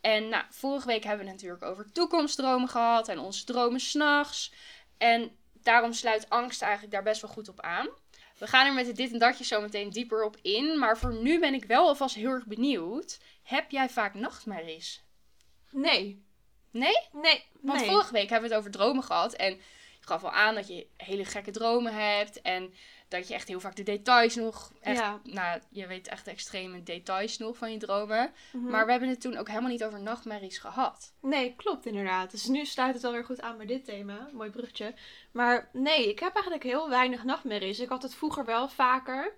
En 0.00 0.28
nou, 0.28 0.44
vorige 0.50 0.86
week 0.86 1.04
hebben 1.04 1.24
we 1.24 1.30
het 1.30 1.40
natuurlijk 1.40 1.70
over 1.70 1.92
toekomstdromen 1.92 2.68
gehad 2.68 3.08
en 3.08 3.18
onze 3.18 3.44
dromen 3.44 3.80
s'nachts. 3.80 4.52
En 4.98 5.36
daarom 5.52 5.92
sluit 5.92 6.30
angst 6.30 6.62
eigenlijk 6.62 6.92
daar 6.92 7.02
best 7.02 7.20
wel 7.20 7.30
goed 7.30 7.48
op 7.48 7.60
aan. 7.60 7.88
We 8.38 8.46
gaan 8.46 8.66
er 8.66 8.74
met 8.74 8.86
het 8.86 8.96
dit 8.96 9.12
en 9.12 9.18
datje 9.18 9.44
zo 9.44 9.60
meteen 9.60 9.90
dieper 9.90 10.24
op 10.24 10.36
in. 10.42 10.78
Maar 10.78 10.98
voor 10.98 11.14
nu 11.14 11.40
ben 11.40 11.54
ik 11.54 11.64
wel 11.64 11.86
alvast 11.86 12.14
heel 12.14 12.30
erg 12.30 12.46
benieuwd. 12.46 13.18
Heb 13.42 13.70
jij 13.70 13.88
vaak 13.88 14.14
nachtmerries? 14.14 15.02
Nee. 15.70 16.24
Nee? 16.70 16.96
Nee. 17.12 17.44
Want 17.60 17.80
nee. 17.80 17.88
vorige 17.88 18.12
week 18.12 18.30
hebben 18.30 18.48
we 18.48 18.54
het 18.54 18.64
over 18.64 18.78
dromen 18.78 19.02
gehad. 19.04 19.32
En 19.32 19.60
gaf 20.08 20.24
al 20.24 20.32
aan 20.32 20.54
dat 20.54 20.68
je 20.68 20.86
hele 20.96 21.24
gekke 21.24 21.50
dromen 21.50 21.94
hebt. 21.94 22.42
En 22.42 22.74
dat 23.08 23.28
je 23.28 23.34
echt 23.34 23.48
heel 23.48 23.60
vaak 23.60 23.76
de 23.76 23.82
details 23.82 24.34
nog. 24.36 24.72
Echt, 24.80 24.98
Ja. 24.98 25.20
Nou, 25.22 25.60
je 25.70 25.86
weet 25.86 26.08
echt 26.08 26.26
extreme 26.26 26.82
details 26.82 27.38
nog 27.38 27.56
van 27.56 27.72
je 27.72 27.78
dromen. 27.78 28.32
Mhm. 28.52 28.70
Maar 28.70 28.84
we 28.84 28.90
hebben 28.90 29.08
het 29.08 29.20
toen 29.20 29.36
ook 29.36 29.48
helemaal 29.48 29.70
niet 29.70 29.84
over 29.84 30.00
nachtmerries 30.00 30.58
gehad. 30.58 31.14
Nee, 31.20 31.54
klopt 31.56 31.86
inderdaad. 31.86 32.30
Dus 32.30 32.46
nu 32.46 32.64
sluit 32.64 32.94
het 32.94 33.04
alweer 33.04 33.24
goed 33.24 33.40
aan 33.40 33.56
bij 33.56 33.66
dit 33.66 33.84
thema. 33.84 34.28
Mooi 34.32 34.50
bruggetje. 34.50 34.94
Maar 35.32 35.68
nee, 35.72 36.08
ik 36.08 36.18
heb 36.18 36.34
eigenlijk 36.34 36.64
heel 36.64 36.88
weinig 36.88 37.24
nachtmerries. 37.24 37.80
Ik 37.80 37.88
had 37.88 38.02
het 38.02 38.14
vroeger 38.14 38.44
wel 38.44 38.68
vaker 38.68 39.34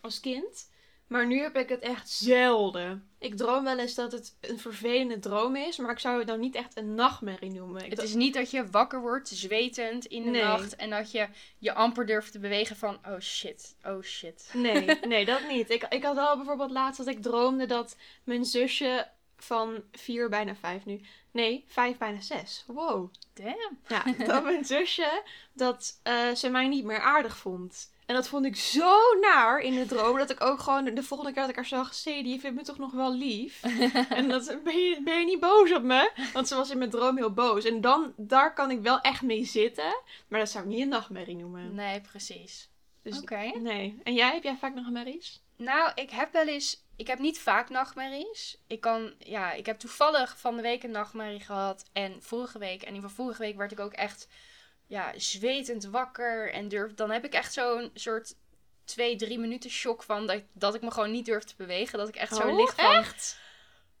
als 0.00 0.20
kind. 0.20 0.72
Maar 1.06 1.26
nu 1.26 1.40
heb 1.40 1.56
ik 1.56 1.68
het 1.68 1.80
echt 1.80 2.10
zelden. 2.10 3.08
Ik 3.18 3.36
droom 3.36 3.64
wel 3.64 3.78
eens 3.78 3.94
dat 3.94 4.12
het 4.12 4.36
een 4.40 4.58
vervelende 4.58 5.18
droom 5.18 5.56
is. 5.56 5.76
Maar 5.76 5.90
ik 5.90 5.98
zou 5.98 6.18
het 6.18 6.26
dan 6.26 6.40
niet 6.40 6.54
echt 6.54 6.76
een 6.76 6.94
nachtmerrie 6.94 7.50
noemen. 7.52 7.84
Ik 7.84 7.90
Het 7.90 8.02
is 8.02 8.14
niet 8.14 8.34
dat 8.34 8.50
je 8.50 8.70
wakker 8.70 9.00
wordt, 9.00 9.28
zwetend 9.28 10.04
in 10.06 10.22
de 10.22 10.30
Nee. 10.30 10.42
nacht. 10.42 10.76
En 10.76 10.90
dat 10.90 11.10
je 11.10 11.28
je 11.58 11.74
amper 11.74 12.06
durft 12.06 12.32
te 12.32 12.38
bewegen 12.38 12.76
van, 12.76 12.98
oh 13.06 13.18
shit, 13.20 13.76
oh 13.82 14.02
shit. 14.02 14.50
Nee, 14.52 14.84
nee, 15.08 15.24
dat 15.24 15.48
niet. 15.48 15.70
Ik, 15.70 15.86
ik 15.88 16.02
had 16.04 16.14
wel 16.14 16.36
bijvoorbeeld 16.36 16.70
laatst 16.70 16.98
dat 16.98 17.14
ik 17.14 17.22
droomde 17.22 17.66
dat 17.66 17.96
mijn 18.24 18.44
zusje 18.44 19.08
van 19.36 19.82
vier, 19.92 20.28
bijna 20.28 20.54
vijf 20.54 20.84
nu. 20.84 21.00
Nee, 21.30 21.64
vijf, 21.66 21.98
bijna 21.98 22.20
zes. 22.20 22.64
Wow. 22.66 23.12
Damn. 23.32 23.78
Ja, 23.88 24.24
dat 24.26 24.44
mijn 24.50 24.64
zusje, 24.64 25.22
dat 25.52 26.00
eh, 26.02 26.30
ze 26.30 26.48
mij 26.48 26.68
niet 26.68 26.84
meer 26.84 27.00
aardig 27.00 27.36
vond. 27.36 27.92
En 28.06 28.14
dat 28.14 28.28
vond 28.28 28.44
ik 28.44 28.56
zo 28.56 29.18
naar 29.20 29.58
in 29.58 29.74
de 29.74 29.86
droom, 29.86 30.18
dat 30.18 30.30
ik 30.30 30.44
ook 30.44 30.60
gewoon 30.60 30.84
de 30.84 31.02
volgende 31.02 31.32
keer 31.32 31.40
dat 31.40 31.50
ik 31.50 31.56
haar 31.56 31.66
zag, 31.66 31.94
Sadie, 31.94 32.28
je 32.28 32.40
vindt 32.40 32.56
me 32.56 32.62
toch 32.62 32.78
nog 32.78 32.92
wel 32.92 33.14
lief? 33.14 33.62
en 34.08 34.28
dat, 34.28 34.58
ben 34.64 34.78
je, 34.78 35.00
ben 35.04 35.18
je 35.18 35.24
niet 35.24 35.40
boos 35.40 35.72
op 35.72 35.82
me? 35.82 36.10
Want 36.32 36.48
ze 36.48 36.54
was 36.54 36.70
in 36.70 36.78
mijn 36.78 36.90
droom 36.90 37.16
heel 37.16 37.32
boos. 37.32 37.64
En 37.64 37.80
dan, 37.80 38.12
daar 38.16 38.54
kan 38.54 38.70
ik 38.70 38.80
wel 38.80 39.00
echt 39.00 39.22
mee 39.22 39.44
zitten, 39.44 40.02
maar 40.28 40.40
dat 40.40 40.50
zou 40.50 40.64
ik 40.64 40.70
niet 40.70 40.80
een 40.80 40.88
nachtmerrie 40.88 41.36
noemen. 41.36 41.74
Nee, 41.74 42.00
precies. 42.00 42.68
Dus 43.02 43.20
Oké. 43.20 43.52
nee. 43.58 44.00
En 44.02 44.14
jij, 44.14 44.32
heb 44.32 44.42
jij 44.42 44.56
vaak 44.56 44.74
nachtmerries? 44.74 45.42
Nou, 45.56 45.92
ik 45.94 46.10
heb 46.10 46.32
wel 46.32 46.46
eens. 46.46 46.82
Ik 46.96 47.06
heb 47.06 47.18
niet 47.18 47.38
vaak 47.38 47.70
nachtmerries. 47.70 48.58
Ik 48.66 48.80
kan, 48.80 49.12
ja, 49.18 49.52
ik 49.52 49.66
heb 49.66 49.78
toevallig 49.78 50.38
van 50.38 50.56
de 50.56 50.62
week 50.62 50.82
een 50.82 50.90
nachtmerrie 50.90 51.40
gehad. 51.40 51.84
En 51.92 52.22
vorige 52.22 52.58
week, 52.58 52.82
en 52.82 53.00
van 53.00 53.10
vorige 53.10 53.42
week 53.42 53.56
werd 53.56 53.72
ik 53.72 53.80
ook 53.80 53.92
echt, 53.92 54.28
ja, 54.94 55.12
zwetend 55.16 55.84
wakker. 55.84 56.52
En 56.52 56.68
durf, 56.68 56.94
dan 56.94 57.10
heb 57.10 57.24
ik 57.24 57.32
echt 57.34 57.52
zo'n 57.52 57.90
soort 57.94 58.34
twee, 58.84 59.16
drie 59.16 59.38
minuten 59.38 59.70
shock 59.70 60.02
van 60.02 60.26
dat, 60.26 60.42
dat 60.52 60.74
ik 60.74 60.82
me 60.82 60.90
gewoon 60.90 61.10
niet 61.10 61.24
durf 61.24 61.44
te 61.44 61.54
bewegen. 61.56 61.98
Dat 61.98 62.08
ik 62.08 62.16
echt 62.16 62.34
zo 62.34 62.48
Oh, 62.48 62.56
lig 62.56 62.74
van. 62.74 62.94
echt? 62.94 63.38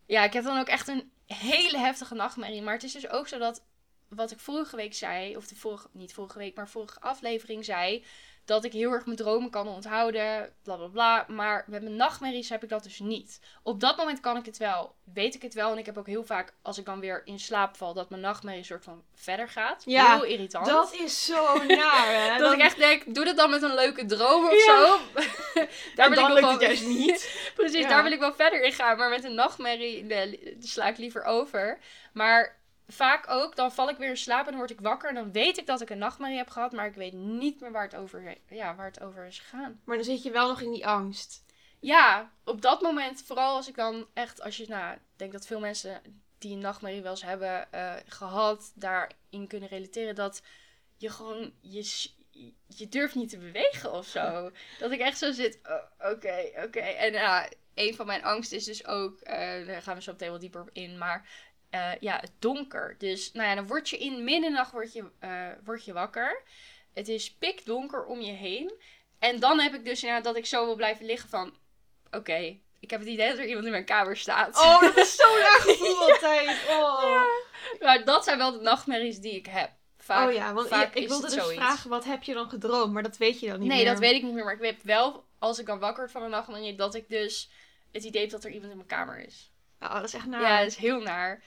Ja, 0.06 0.24
ik 0.24 0.32
heb 0.32 0.44
dan 0.44 0.58
ook 0.58 0.68
echt 0.68 0.88
een 0.88 1.12
hele 1.26 1.78
heftige 1.78 2.14
nachtmerrie. 2.14 2.62
Maar 2.62 2.74
het 2.74 2.82
is 2.82 2.92
dus 2.92 3.08
ook 3.08 3.28
zo 3.28 3.38
dat 3.38 3.62
wat 4.08 4.30
ik 4.30 4.38
vorige 4.38 4.76
week 4.76 4.94
zei, 4.94 5.36
of 5.36 5.46
de 5.46 5.56
vorige, 5.56 5.88
niet 5.92 6.14
vorige 6.14 6.38
week, 6.38 6.56
maar 6.56 6.68
vorige 6.68 7.00
aflevering 7.00 7.64
zei, 7.64 8.04
dat 8.44 8.64
ik 8.64 8.72
heel 8.72 8.92
erg 8.92 9.04
mijn 9.04 9.16
dromen 9.16 9.50
kan 9.50 9.68
onthouden, 9.68 10.52
bla 10.62 10.76
bla 10.76 10.86
bla. 10.86 11.24
Maar 11.28 11.64
met 11.66 11.82
mijn 11.82 11.96
nachtmerries 11.96 12.48
heb 12.48 12.62
ik 12.62 12.68
dat 12.68 12.82
dus 12.82 12.98
niet. 12.98 13.40
Op 13.62 13.80
dat 13.80 13.96
moment 13.96 14.20
kan 14.20 14.36
ik 14.36 14.46
het 14.46 14.56
wel, 14.56 14.94
weet 15.14 15.34
ik 15.34 15.42
het 15.42 15.54
wel. 15.54 15.70
En 15.72 15.78
ik 15.78 15.86
heb 15.86 15.98
ook 15.98 16.06
heel 16.06 16.24
vaak, 16.24 16.52
als 16.62 16.78
ik 16.78 16.84
dan 16.84 17.00
weer 17.00 17.22
in 17.24 17.38
slaap 17.38 17.76
val, 17.76 17.94
dat 17.94 18.10
mijn 18.10 18.22
nachtmerrie 18.22 18.64
soort 18.64 18.84
van 18.84 19.02
verder 19.14 19.48
gaat. 19.48 19.82
Ja, 19.86 20.14
heel 20.14 20.24
irritant. 20.24 20.66
Dat 20.66 20.94
is 20.94 21.24
zo 21.24 21.64
naar, 21.64 22.06
hè? 22.06 22.28
dat 22.38 22.38
Dan- 22.38 22.52
ik 22.52 22.60
echt 22.60 22.76
denk, 22.76 23.14
doe 23.14 23.24
dat 23.24 23.36
dan 23.36 23.50
met 23.50 23.62
een 23.62 23.74
leuke 23.74 24.04
droom 24.06 24.44
of 24.44 24.66
Ja. 24.66 24.86
zo. 24.86 24.98
daar 25.94 26.10
wil 26.10 26.18
ik 26.28 26.32
lukt 26.32 26.50
het 26.50 26.60
juist 26.60 26.86
niet. 26.86 27.30
Precies, 27.56 27.80
Ja. 27.82 27.88
daar 27.88 28.02
wil 28.02 28.12
ik 28.12 28.18
wel 28.20 28.34
verder 28.34 28.62
in 28.62 28.72
gaan. 28.72 28.96
Maar 28.96 29.10
met 29.10 29.24
een 29.24 29.34
nachtmerrie 29.34 30.02
nee, 30.04 30.56
sla 30.60 30.86
ik 30.86 30.98
liever 30.98 31.22
over. 31.24 31.78
Maar 32.12 32.56
vaak 32.86 33.28
ook, 33.28 33.56
dan 33.56 33.72
val 33.72 33.88
ik 33.88 33.96
weer 33.96 34.08
in 34.08 34.16
slaap 34.16 34.44
en 34.44 34.50
dan 34.50 34.56
word 34.56 34.70
ik 34.70 34.80
wakker. 34.80 35.08
En 35.08 35.14
dan 35.14 35.32
weet 35.32 35.58
ik 35.58 35.66
dat 35.66 35.80
ik 35.80 35.90
een 35.90 35.98
nachtmerrie 35.98 36.36
heb 36.36 36.50
gehad. 36.50 36.72
Maar 36.72 36.86
ik 36.86 36.94
weet 36.94 37.12
niet 37.12 37.60
meer 37.60 37.72
waar 37.72 37.84
het 37.84 37.96
over, 37.96 38.36
ja, 38.48 38.74
waar 38.74 38.86
het 38.86 39.02
over 39.02 39.24
is 39.24 39.38
gegaan. 39.38 39.80
Maar 39.84 39.96
dan 39.96 40.04
zit 40.04 40.22
je 40.22 40.30
wel 40.30 40.48
nog 40.48 40.60
in 40.60 40.72
die 40.72 40.86
angst. 40.86 41.44
ja, 41.80 42.32
op 42.44 42.62
dat 42.62 42.80
moment, 42.80 43.22
vooral 43.22 43.56
als 43.56 43.68
ik 43.68 43.74
dan 43.74 44.06
echt, 44.14 44.40
als 44.40 44.56
je, 44.56 44.66
nou, 44.68 44.94
ik 44.94 45.00
denk 45.16 45.32
dat 45.32 45.46
veel 45.46 45.60
mensen 45.60 46.00
die 46.38 46.52
een 46.54 46.60
nachtmerrie 46.62 47.02
wel 47.02 47.10
eens 47.10 47.22
hebben 47.22 47.72
eh, 47.72 47.94
gehad, 48.06 48.72
daarin 48.74 49.46
kunnen 49.48 49.68
relateren, 49.68 50.14
dat 50.14 50.42
je 50.96 51.10
gewoon, 51.10 51.52
je, 51.60 52.08
je 52.66 52.88
durft 52.88 53.14
niet 53.14 53.28
te 53.28 53.38
bewegen 53.38 53.92
of 53.92 54.06
zo. 54.06 54.50
Dat 54.78 54.90
ik 54.90 55.00
echt 55.00 55.18
zo 55.18 55.32
zit, 55.32 55.60
oh, 55.62 56.10
oké, 56.12 56.50
oké. 56.64 56.78
En 56.78 57.12
ja, 57.12 57.48
een 57.74 57.94
van 57.94 58.06
mijn 58.06 58.24
angsten 58.24 58.56
is 58.56 58.64
dus 58.64 58.86
ook, 58.86 59.20
eh, 59.20 59.66
daar 59.66 59.82
gaan 59.82 59.96
we 59.96 60.02
zo 60.02 60.12
meteen 60.12 60.30
wel 60.30 60.38
dieper 60.38 60.60
op 60.60 60.70
in, 60.72 60.98
maar 60.98 61.28
eh, 61.74 61.90
ja, 62.00 62.18
het 62.20 62.32
donker. 62.38 62.94
Dus, 62.98 63.32
nou 63.32 63.48
ja, 63.48 63.54
dan 63.54 63.66
word 63.66 63.88
je 63.88 63.98
in 63.98 64.24
middernacht 64.24 64.72
word 64.72 64.92
je, 64.92 65.04
eh, 65.18 65.48
word 65.64 65.84
je 65.84 65.92
wakker. 65.92 66.42
Het 66.92 67.08
is 67.08 67.32
pikdonker 67.32 68.04
om 68.04 68.20
je 68.20 68.32
heen. 68.32 68.72
En 69.18 69.40
dan 69.40 69.60
heb 69.60 69.74
ik 69.74 69.84
dus 69.84 70.00
inderdaad 70.02 70.24
dat 70.24 70.36
ik 70.36 70.46
zo 70.46 70.64
wil 70.64 70.74
blijven 70.74 71.06
liggen 71.06 71.28
van... 71.28 71.54
Oké, 72.10 72.58
ik 72.80 72.90
heb 72.90 73.00
het 73.00 73.08
idee 73.08 73.28
dat 73.28 73.38
er 73.38 73.46
iemand 73.46 73.64
in 73.64 73.70
mijn 73.70 73.84
kamer 73.84 74.16
staat. 74.16 74.56
Oh, 74.56 74.80
dat 74.80 74.96
is 74.96 75.16
zo'n 75.16 75.36
erg 75.38 75.62
gevoel 75.68 76.12
altijd. 76.12 76.58
Oh. 76.68 77.22
Maar 77.80 78.04
dat 78.04 78.24
zijn 78.24 78.38
wel 78.38 78.52
de 78.52 78.60
nachtmerries 78.60 79.18
die 79.18 79.34
ik 79.34 79.46
heb. 79.46 79.70
Vaak, 79.98 80.28
oh 80.28 80.34
ja, 80.34 80.52
want 80.52 80.68
vaak 80.68 80.94
ik, 80.94 81.08
wilde 81.08 81.26
dus 81.26 81.34
zoiets. 81.34 81.54
vragen, 81.60 81.90
wat 81.90 82.04
heb 82.04 82.22
je 82.22 82.34
dan 82.34 82.48
gedroomd? 82.48 82.92
Maar 82.92 83.02
dat 83.02 83.16
weet 83.16 83.40
je 83.40 83.48
dan 83.48 83.58
niet 83.58 83.68
Nee, 83.68 83.82
meer. 83.82 83.92
dat 83.92 83.98
weet 84.00 84.14
ik 84.14 84.22
niet 84.22 84.34
meer. 84.34 84.44
Maar 84.44 84.54
ik 84.54 84.60
weet 84.60 84.82
wel, 84.82 85.24
als 85.38 85.58
ik 85.58 85.66
dan 85.66 85.78
wakker 85.78 85.98
word 86.00 86.10
van 86.10 86.22
een 86.22 86.30
nachtmerrie, 86.30 86.74
dat 86.74 86.94
ik 86.94 87.08
dus 87.08 87.50
het 87.92 88.04
idee 88.04 88.22
heb 88.22 88.30
dat 88.30 88.44
er 88.44 88.50
iemand 88.50 88.70
in 88.70 88.76
mijn 88.76 88.88
kamer 88.88 89.18
is. 89.26 89.52
Oh, 89.84 89.94
dat 89.94 90.04
is 90.04 90.14
echt 90.14 90.26
naar. 90.26 90.40
Ja, 90.40 90.58
dat 90.58 90.66
is 90.66 90.76
heel 90.76 91.00
naar. 91.00 91.42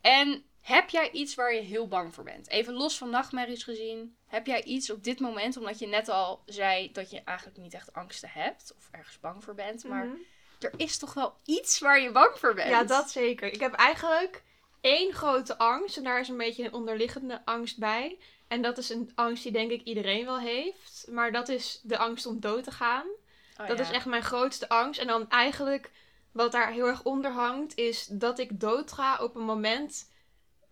En 0.00 0.44
heb 0.60 0.88
jij 0.88 1.10
iets 1.10 1.34
waar 1.34 1.54
je 1.54 1.60
heel 1.60 1.88
bang 1.88 2.14
voor 2.14 2.24
bent? 2.24 2.48
Even 2.48 2.74
los 2.74 2.98
van 2.98 3.10
nachtmerries 3.10 3.62
gezien. 3.64 4.16
Heb 4.26 4.46
jij 4.46 4.62
iets 4.62 4.90
op 4.90 5.04
dit 5.04 5.20
moment, 5.20 5.56
omdat 5.56 5.78
je 5.78 5.86
net 5.86 6.08
al 6.08 6.42
zei 6.46 6.92
dat 6.92 7.10
je 7.10 7.22
eigenlijk 7.24 7.58
niet 7.58 7.74
echt 7.74 7.92
angsten 7.92 8.28
hebt. 8.32 8.74
Of 8.78 8.88
ergens 8.90 9.20
bang 9.20 9.44
voor 9.44 9.54
bent. 9.54 9.84
Maar 9.84 10.06
Mhm. 10.06 10.16
er 10.60 10.72
is 10.76 10.98
toch 10.98 11.14
wel 11.14 11.36
iets 11.44 11.78
waar 11.78 12.00
je 12.00 12.10
bang 12.12 12.38
voor 12.38 12.54
bent? 12.54 12.68
Ja, 12.68 12.84
dat 12.84 13.10
zeker. 13.10 13.52
Ik 13.52 13.60
heb 13.60 13.72
eigenlijk 13.72 14.42
één 14.80 15.12
grote 15.12 15.58
angst. 15.58 15.96
En 15.96 16.04
daar 16.04 16.20
is 16.20 16.28
een 16.28 16.36
beetje 16.36 16.64
een 16.64 16.72
onderliggende 16.72 17.42
angst 17.44 17.78
bij. 17.78 18.18
En 18.48 18.62
dat 18.62 18.78
is 18.78 18.88
een 18.90 19.12
angst 19.14 19.42
die 19.42 19.52
denk 19.52 19.70
ik 19.70 19.82
iedereen 19.82 20.24
wel 20.24 20.38
heeft. 20.38 21.06
Maar 21.10 21.32
dat 21.32 21.48
is 21.48 21.80
de 21.82 21.98
angst 21.98 22.26
om 22.26 22.40
dood 22.40 22.64
te 22.64 22.70
gaan. 22.70 23.06
Oh, 23.60 23.66
dat 23.68 23.78
ja. 23.78 23.84
is 23.84 23.90
echt 23.90 24.06
mijn 24.06 24.22
grootste 24.22 24.68
angst. 24.68 25.00
En 25.00 25.06
dan 25.06 25.30
eigenlijk, 25.30 25.90
wat 26.32 26.52
daar 26.52 26.72
heel 26.72 26.86
erg 26.86 27.02
onder 27.02 27.30
hangt, 27.30 27.76
is 27.76 28.06
dat 28.06 28.38
ik 28.38 28.60
doodga 28.60 29.18
op 29.22 29.34
een 29.34 29.44
moment 29.44 30.10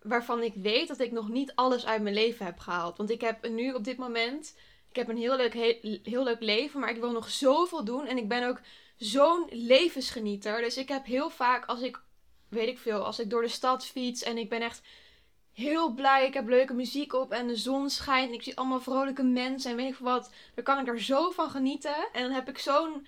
waarvan 0.01 0.43
ik 0.43 0.53
weet 0.53 0.87
dat 0.87 0.99
ik 0.99 1.11
nog 1.11 1.29
niet 1.29 1.55
alles 1.55 1.85
uit 1.85 2.01
mijn 2.01 2.15
leven 2.15 2.45
heb 2.45 2.59
gehaald. 2.59 2.97
Want 2.97 3.09
ik 3.09 3.21
heb 3.21 3.49
nu 3.49 3.73
op 3.73 3.83
dit 3.83 3.97
moment, 3.97 4.57
ik 4.89 4.95
heb 4.95 5.09
een 5.09 5.17
heel 5.17 5.35
leuk, 5.35 5.53
heel, 5.53 5.99
heel 6.03 6.23
leuk 6.23 6.41
leven, 6.41 6.79
maar 6.79 6.89
ik 6.89 6.99
wil 6.99 7.11
nog 7.11 7.29
zoveel 7.29 7.83
doen. 7.83 8.05
En 8.05 8.17
ik 8.17 8.27
ben 8.27 8.47
ook 8.47 8.61
zo'n 8.97 9.47
levensgenieter. 9.49 10.61
Dus 10.61 10.77
ik 10.77 10.87
heb 10.87 11.05
heel 11.05 11.29
vaak, 11.29 11.65
als 11.65 11.81
ik, 11.81 12.01
weet 12.49 12.67
ik 12.67 12.79
veel, 12.79 13.05
als 13.05 13.19
ik 13.19 13.29
door 13.29 13.41
de 13.41 13.47
stad 13.47 13.85
fiets 13.85 14.23
en 14.23 14.37
ik 14.37 14.49
ben 14.49 14.61
echt 14.61 14.81
heel 15.53 15.93
blij. 15.93 16.27
Ik 16.27 16.33
heb 16.33 16.47
leuke 16.47 16.73
muziek 16.73 17.13
op 17.13 17.31
en 17.31 17.47
de 17.47 17.55
zon 17.55 17.89
schijnt. 17.89 18.29
En 18.29 18.35
ik 18.35 18.43
zie 18.43 18.57
allemaal 18.57 18.79
vrolijke 18.79 19.23
mensen 19.23 19.71
en 19.71 19.77
weet 19.77 19.89
ik 19.89 19.95
veel 19.95 20.05
wat. 20.05 20.33
Dan 20.55 20.63
kan 20.63 20.79
ik 20.79 20.87
er 20.87 21.01
zo 21.01 21.29
van 21.29 21.49
genieten. 21.49 22.07
En 22.11 22.21
dan 22.21 22.31
heb 22.31 22.49
ik 22.49 22.57
zo'n 22.57 23.07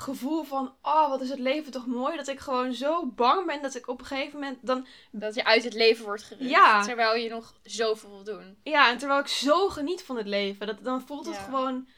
gevoel 0.00 0.42
van, 0.42 0.74
oh, 0.82 1.08
wat 1.08 1.20
is 1.20 1.28
het 1.28 1.38
leven 1.38 1.72
toch 1.72 1.86
mooi. 1.86 2.16
Dat 2.16 2.28
ik 2.28 2.40
gewoon 2.40 2.72
zo 2.74 3.06
bang 3.06 3.46
ben 3.46 3.62
dat 3.62 3.74
ik 3.74 3.88
op 3.88 4.00
een 4.00 4.06
gegeven 4.06 4.40
moment 4.40 4.58
dan... 4.60 4.86
Dat 5.10 5.34
je 5.34 5.44
uit 5.44 5.64
het 5.64 5.74
leven 5.74 6.04
wordt 6.04 6.22
gerukt. 6.22 6.50
Ja. 6.50 6.82
Terwijl 6.82 7.16
je 7.16 7.28
nog 7.28 7.54
zoveel 7.62 8.10
wil 8.10 8.24
doen. 8.24 8.56
Ja, 8.62 8.90
en 8.90 8.98
terwijl 8.98 9.20
ik 9.20 9.26
zo 9.26 9.68
geniet 9.68 10.02
van 10.02 10.16
het 10.16 10.26
leven. 10.26 10.66
Dat, 10.66 10.84
dan 10.84 11.02
voelt 11.06 11.26
het 11.26 11.34
Ja. 11.34 11.42
gewoon... 11.42 11.88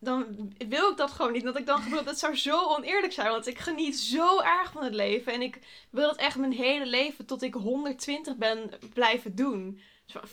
Dan 0.00 0.52
wil 0.68 0.90
ik 0.90 0.96
dat 0.96 1.10
gewoon 1.10 1.32
niet. 1.32 1.44
Dat 1.44 1.58
ik 1.58 1.66
dan 1.66 1.82
gevoel 1.82 2.04
dat 2.04 2.18
zou 2.18 2.36
zo 2.36 2.64
oneerlijk 2.64 3.12
zijn. 3.12 3.30
Want 3.30 3.46
ik 3.46 3.58
geniet 3.58 3.98
zo 3.98 4.40
erg 4.40 4.72
van 4.72 4.84
het 4.84 4.94
leven. 4.94 5.32
En 5.32 5.42
ik 5.42 5.86
wil 5.90 6.08
het 6.08 6.16
echt 6.18 6.36
mijn 6.36 6.52
hele 6.52 6.86
leven 6.86 7.26
tot 7.26 7.42
ik 7.42 7.54
120 7.54 8.36
ben 8.36 8.70
blijven 8.94 9.34
doen. 9.34 9.80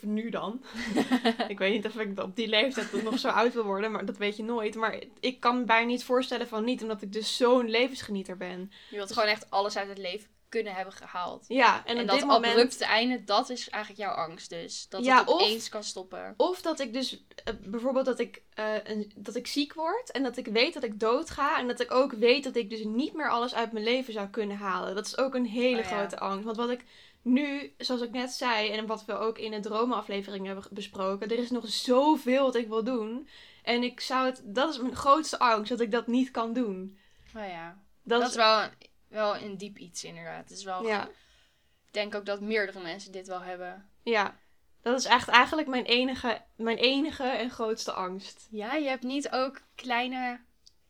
Nu 0.01 0.29
dan. 0.29 0.63
ik 1.47 1.57
weet 1.57 1.73
niet 1.73 1.85
of 1.85 1.95
ik 1.95 2.19
op 2.19 2.35
die 2.35 2.47
leeftijd 2.47 3.03
nog 3.03 3.19
zo 3.19 3.27
oud 3.27 3.53
wil 3.53 3.63
worden. 3.63 3.91
Maar 3.91 4.05
dat 4.05 4.17
weet 4.17 4.37
je 4.37 4.43
nooit. 4.43 4.75
Maar 4.75 5.03
ik 5.19 5.39
kan 5.39 5.57
me 5.57 5.63
bijna 5.63 5.85
niet 5.87 6.03
voorstellen 6.03 6.47
van 6.47 6.63
niet. 6.63 6.81
Omdat 6.81 7.01
ik 7.01 7.13
dus 7.13 7.37
zo'n 7.37 7.69
levensgenieter 7.69 8.37
ben. 8.37 8.71
Je 8.89 8.95
wilt 8.95 9.13
gewoon 9.13 9.29
echt 9.29 9.49
alles 9.49 9.77
uit 9.77 9.89
het 9.89 9.97
leven 9.97 10.31
kunnen 10.49 10.73
hebben 10.73 10.93
gehaald. 10.93 11.45
Ja, 11.47 11.85
en, 11.85 11.95
En, 11.95 12.01
op 12.01 12.07
dat 12.07 12.17
dit 12.19 12.27
moment... 12.27 12.53
abrupte 12.53 12.85
einde, 12.85 13.23
dat 13.23 13.49
is 13.49 13.69
eigenlijk 13.69 14.03
jouw 14.03 14.15
angst 14.25 14.49
dus. 14.49 14.85
Dat 14.89 15.05
Ja, 15.05 15.19
het 15.19 15.27
of- 15.27 15.41
opeens 15.41 15.69
kan 15.69 15.83
stoppen. 15.83 16.33
Of 16.37 16.61
dat 16.61 16.79
ik 16.79 16.93
dus 16.93 17.23
eh, 17.43 17.53
bijvoorbeeld 17.61 18.05
dat 18.05 18.19
ik, 18.19 18.41
eh, 18.53 18.73
een, 18.83 19.11
dat 19.15 19.35
ik 19.35 19.47
ziek 19.47 19.73
word 19.73 20.11
en 20.11 20.23
dat 20.23 20.37
ik 20.37 20.45
weet 20.45 20.73
dat 20.73 20.83
ik 20.83 20.99
doodga. 20.99 21.59
En 21.59 21.67
dat 21.67 21.79
ik 21.79 21.91
ook 21.91 22.11
weet 22.13 22.43
dat 22.43 22.55
ik 22.55 22.69
dus 22.69 22.83
niet 22.83 23.13
meer 23.13 23.29
alles 23.29 23.55
uit 23.55 23.71
mijn 23.71 23.85
leven 23.85 24.13
zou 24.13 24.27
kunnen 24.27 24.57
halen. 24.57 24.95
Dat 24.95 25.05
is 25.05 25.17
ook 25.17 25.35
een 25.35 25.45
hele 25.45 25.81
Oh 25.81 25.89
ja. 25.89 25.97
grote 25.97 26.19
angst. 26.19 26.45
Want 26.45 26.57
wat 26.57 26.69
ik 26.69 26.83
nu, 27.23 27.73
zoals 27.77 28.01
ik 28.01 28.11
net 28.11 28.31
zei, 28.31 28.69
en 28.69 28.85
wat 28.85 29.05
we 29.05 29.13
ook 29.13 29.37
in 29.37 29.51
de 29.51 29.59
dromenaflevering 29.59 30.45
hebben 30.45 30.65
besproken, 30.71 31.29
er 31.29 31.37
is 31.39 31.51
nog 31.51 31.67
zoveel 31.67 32.43
wat 32.43 32.55
ik 32.55 32.67
wil 32.67 32.83
doen. 32.83 33.27
En 33.63 33.83
ik 33.83 33.99
zou 33.99 34.25
het, 34.25 34.41
dat 34.45 34.73
is 34.73 34.79
mijn 34.79 34.95
grootste 34.95 35.39
angst, 35.39 35.69
dat 35.69 35.79
ik 35.79 35.91
dat 35.91 36.07
niet 36.07 36.31
kan 36.31 36.53
doen. 36.53 36.97
Nou 37.33 37.47
ja, 37.47 37.77
Dat, 38.03 38.19
dat, 38.21 38.29
is 38.29 38.35
wel 38.35 38.61
een, 38.61 38.69
wel 39.07 39.35
een 39.35 39.57
diep 39.57 39.77
iets 39.77 40.03
inderdaad. 40.03 40.49
Het 40.49 40.57
is 40.57 40.63
wel, 40.63 40.85
ja, 40.85 41.07
Ik 41.07 41.91
denk 41.91 42.15
ook 42.15 42.25
dat 42.25 42.41
meerdere 42.41 42.79
mensen 42.79 43.11
dit 43.11 43.27
wel 43.27 43.41
hebben. 43.41 43.89
ja. 44.03 44.41
Dat 44.81 44.99
is 44.99 45.05
echt 45.05 45.27
eigenlijk 45.27 45.67
mijn 45.67 45.85
enige, 45.85 46.41
mijn 46.55 46.77
enige 46.77 47.23
en 47.23 47.49
grootste 47.49 47.91
angst. 47.91 48.47
Ja, 48.51 48.73
je 48.73 48.87
hebt 48.87 49.03
niet 49.03 49.31
ook 49.31 49.61
kleine, 49.75 50.39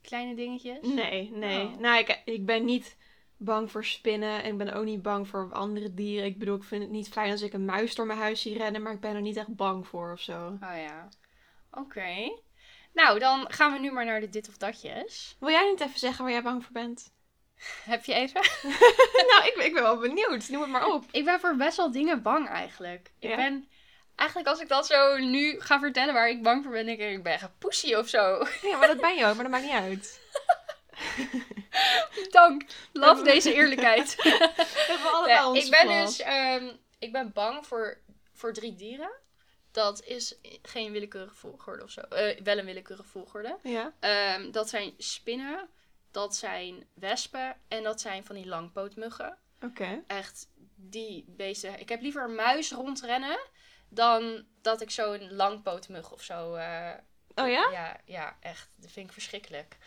kleine 0.02 0.36
dingetjes? 0.36 0.78
Nee, 0.82 1.32
nee. 1.32 1.66
Oh. 1.66 1.78
Nou, 1.78 2.00
ik, 2.00 2.22
ik 2.26 2.46
ben 2.46 2.66
niet 2.66 2.98
bang 3.38 3.72
voor 3.72 3.86
spinnen 3.86 4.44
en 4.44 4.52
ik 4.52 4.58
ben 4.58 4.74
ook 4.74 4.86
niet 4.86 5.02
bang 5.02 5.28
voor 5.28 5.50
andere 5.54 5.94
dieren. 5.94 6.26
Ik 6.26 6.40
bedoel, 6.40 6.56
ik 6.56 6.64
vind 6.64 6.82
het 6.82 6.92
niet 6.92 7.10
fijn 7.10 7.32
als 7.32 7.42
ik 7.42 7.54
een 7.54 7.66
muis 7.66 7.96
door 7.96 8.06
mijn 8.06 8.20
huis 8.20 8.42
zie 8.42 8.58
rennen, 8.58 8.82
maar 8.82 8.94
ik 8.94 9.00
ben 9.00 9.16
er 9.16 9.22
niet 9.22 9.38
echt 9.38 9.56
bang 9.56 9.88
voor 9.88 10.12
of 10.12 10.20
zo. 10.22 10.58
Oh 10.62 10.78
ja. 10.78 11.08
Oké. 11.72 12.32
Nou, 12.94 13.20
dan 13.20 13.46
gaan 13.52 13.72
we 13.74 13.80
nu 13.80 13.92
maar 13.92 14.06
naar 14.06 14.20
de 14.20 14.30
dit 14.30 14.48
of 14.48 14.58
datjes. 14.58 15.36
Wil 15.40 15.50
jij 15.50 15.70
niet 15.70 15.82
even 15.82 16.00
zeggen 16.00 16.24
waar 16.24 16.34
jij 16.34 16.44
bang 16.44 16.64
voor 16.64 16.74
bent? 16.74 17.12
Heb 17.86 18.06
je 18.06 18.14
even? 18.14 18.42
nou, 19.30 19.46
ik, 19.46 19.54
ben- 19.58 19.66
ik 19.66 19.74
ben 19.74 19.84
wel 19.84 19.98
benieuwd. 19.98 20.50
Noem 20.50 20.62
het 20.62 20.70
maar 20.72 20.88
op. 20.88 21.06
Ik 21.12 21.26
ben 21.26 21.40
voor 21.40 21.56
best 21.56 21.78
wel 21.78 21.92
dingen 21.92 22.22
bang 22.22 22.48
eigenlijk. 22.48 23.12
Ik 23.20 23.30
Ja? 23.30 23.36
ben... 23.36 23.68
Eigenlijk 24.16 24.50
als 24.50 24.60
ik 24.60 24.68
dat 24.68 24.88
zo 24.88 25.18
nu 25.18 25.60
ga 25.62 25.80
vertellen 25.80 26.14
waar 26.14 26.30
ik 26.30 26.44
bang 26.44 26.64
voor 26.64 26.72
ben, 26.72 26.86
denk 26.86 27.00
ik, 27.00 27.12
ik 27.12 27.24
ben 27.24 27.34
echt 27.34 27.42
een 27.44 27.58
poesie 27.58 27.98
of 27.98 28.08
zo. 28.08 28.46
Ja, 28.62 28.78
maar 28.78 28.88
dat 28.88 29.02
ben 29.02 29.16
je 29.16 29.26
ook, 29.26 29.34
maar 29.36 29.44
dat 29.44 29.52
maakt 29.52 29.64
niet 29.64 29.74
uit. 29.74 30.22
Dank. 32.30 32.64
Love 32.94 33.24
deze 33.24 33.54
eerlijkheid. 33.54 34.16
Ja, 35.28 35.50
ons 35.50 35.66
ik 35.66 35.72
ben 35.72 35.88
dus 35.88 36.20
ehm, 36.20 36.72
ik 37.00 37.12
ben 37.12 37.32
bang 37.34 37.66
voor, 37.68 37.98
voor 38.34 38.54
drie 38.54 38.76
dieren. 38.76 39.12
Dat 39.72 40.04
is 40.04 40.36
geen 40.62 40.92
willekeurige 40.92 41.36
volgorde 41.36 41.84
of 41.84 41.90
zo. 41.90 42.02
Eh, 42.02 42.40
wel 42.44 42.58
een 42.58 42.66
willekeurige 42.66 43.08
volgorde. 43.10 43.58
Ja. 43.64 43.94
Ehm, 44.00 44.52
dat 44.52 44.70
zijn 44.70 44.94
spinnen, 44.98 45.70
dat 46.12 46.36
zijn 46.36 46.88
wespen 46.94 47.56
en 47.68 47.84
dat 47.84 48.02
zijn 48.02 48.26
van 48.26 48.36
die 48.36 48.46
langpootmuggen. 48.48 49.38
Oké. 49.62 50.04
Echt 50.08 50.48
die 50.76 51.26
beesten. 51.28 51.80
Ik 51.80 51.90
heb 51.90 52.02
liever 52.02 52.24
een 52.24 52.36
muis 52.36 52.72
rondrennen 52.72 53.40
dan 53.90 54.46
dat 54.62 54.82
ik 54.82 54.92
zo'n 54.92 55.34
langpootmug 55.34 56.12
of 56.12 56.24
zo. 56.24 56.54
eh, 56.54 56.92
Oh 57.36 57.50
ja? 57.50 57.70
ja, 57.72 58.00
ja, 58.06 58.38
echt. 58.40 58.70
Dat 58.78 58.92
vind 58.92 59.08
ik 59.08 59.14
verschrikkelijk. 59.14 59.78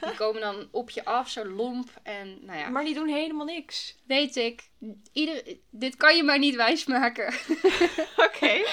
Die 0.00 0.14
komen 0.14 0.40
dan 0.40 0.68
op 0.70 0.90
je 0.90 1.04
af, 1.04 1.28
zo 1.28 1.44
lomp. 1.44 1.90
En 2.02 2.44
nou 2.44 2.58
ja, 2.58 2.68
Maar 2.68 2.84
die 2.84 2.94
doen 2.94 3.08
helemaal 3.08 3.46
niks. 3.46 3.96
weet 4.06 4.36
ik. 4.36 4.68
Ieder, 5.12 5.56
dit 5.70 5.96
kan 5.96 6.16
je 6.16 6.22
mij 6.22 6.38
niet 6.38 6.54
wijsmaken. 6.54 7.34
Oké. 8.26 8.62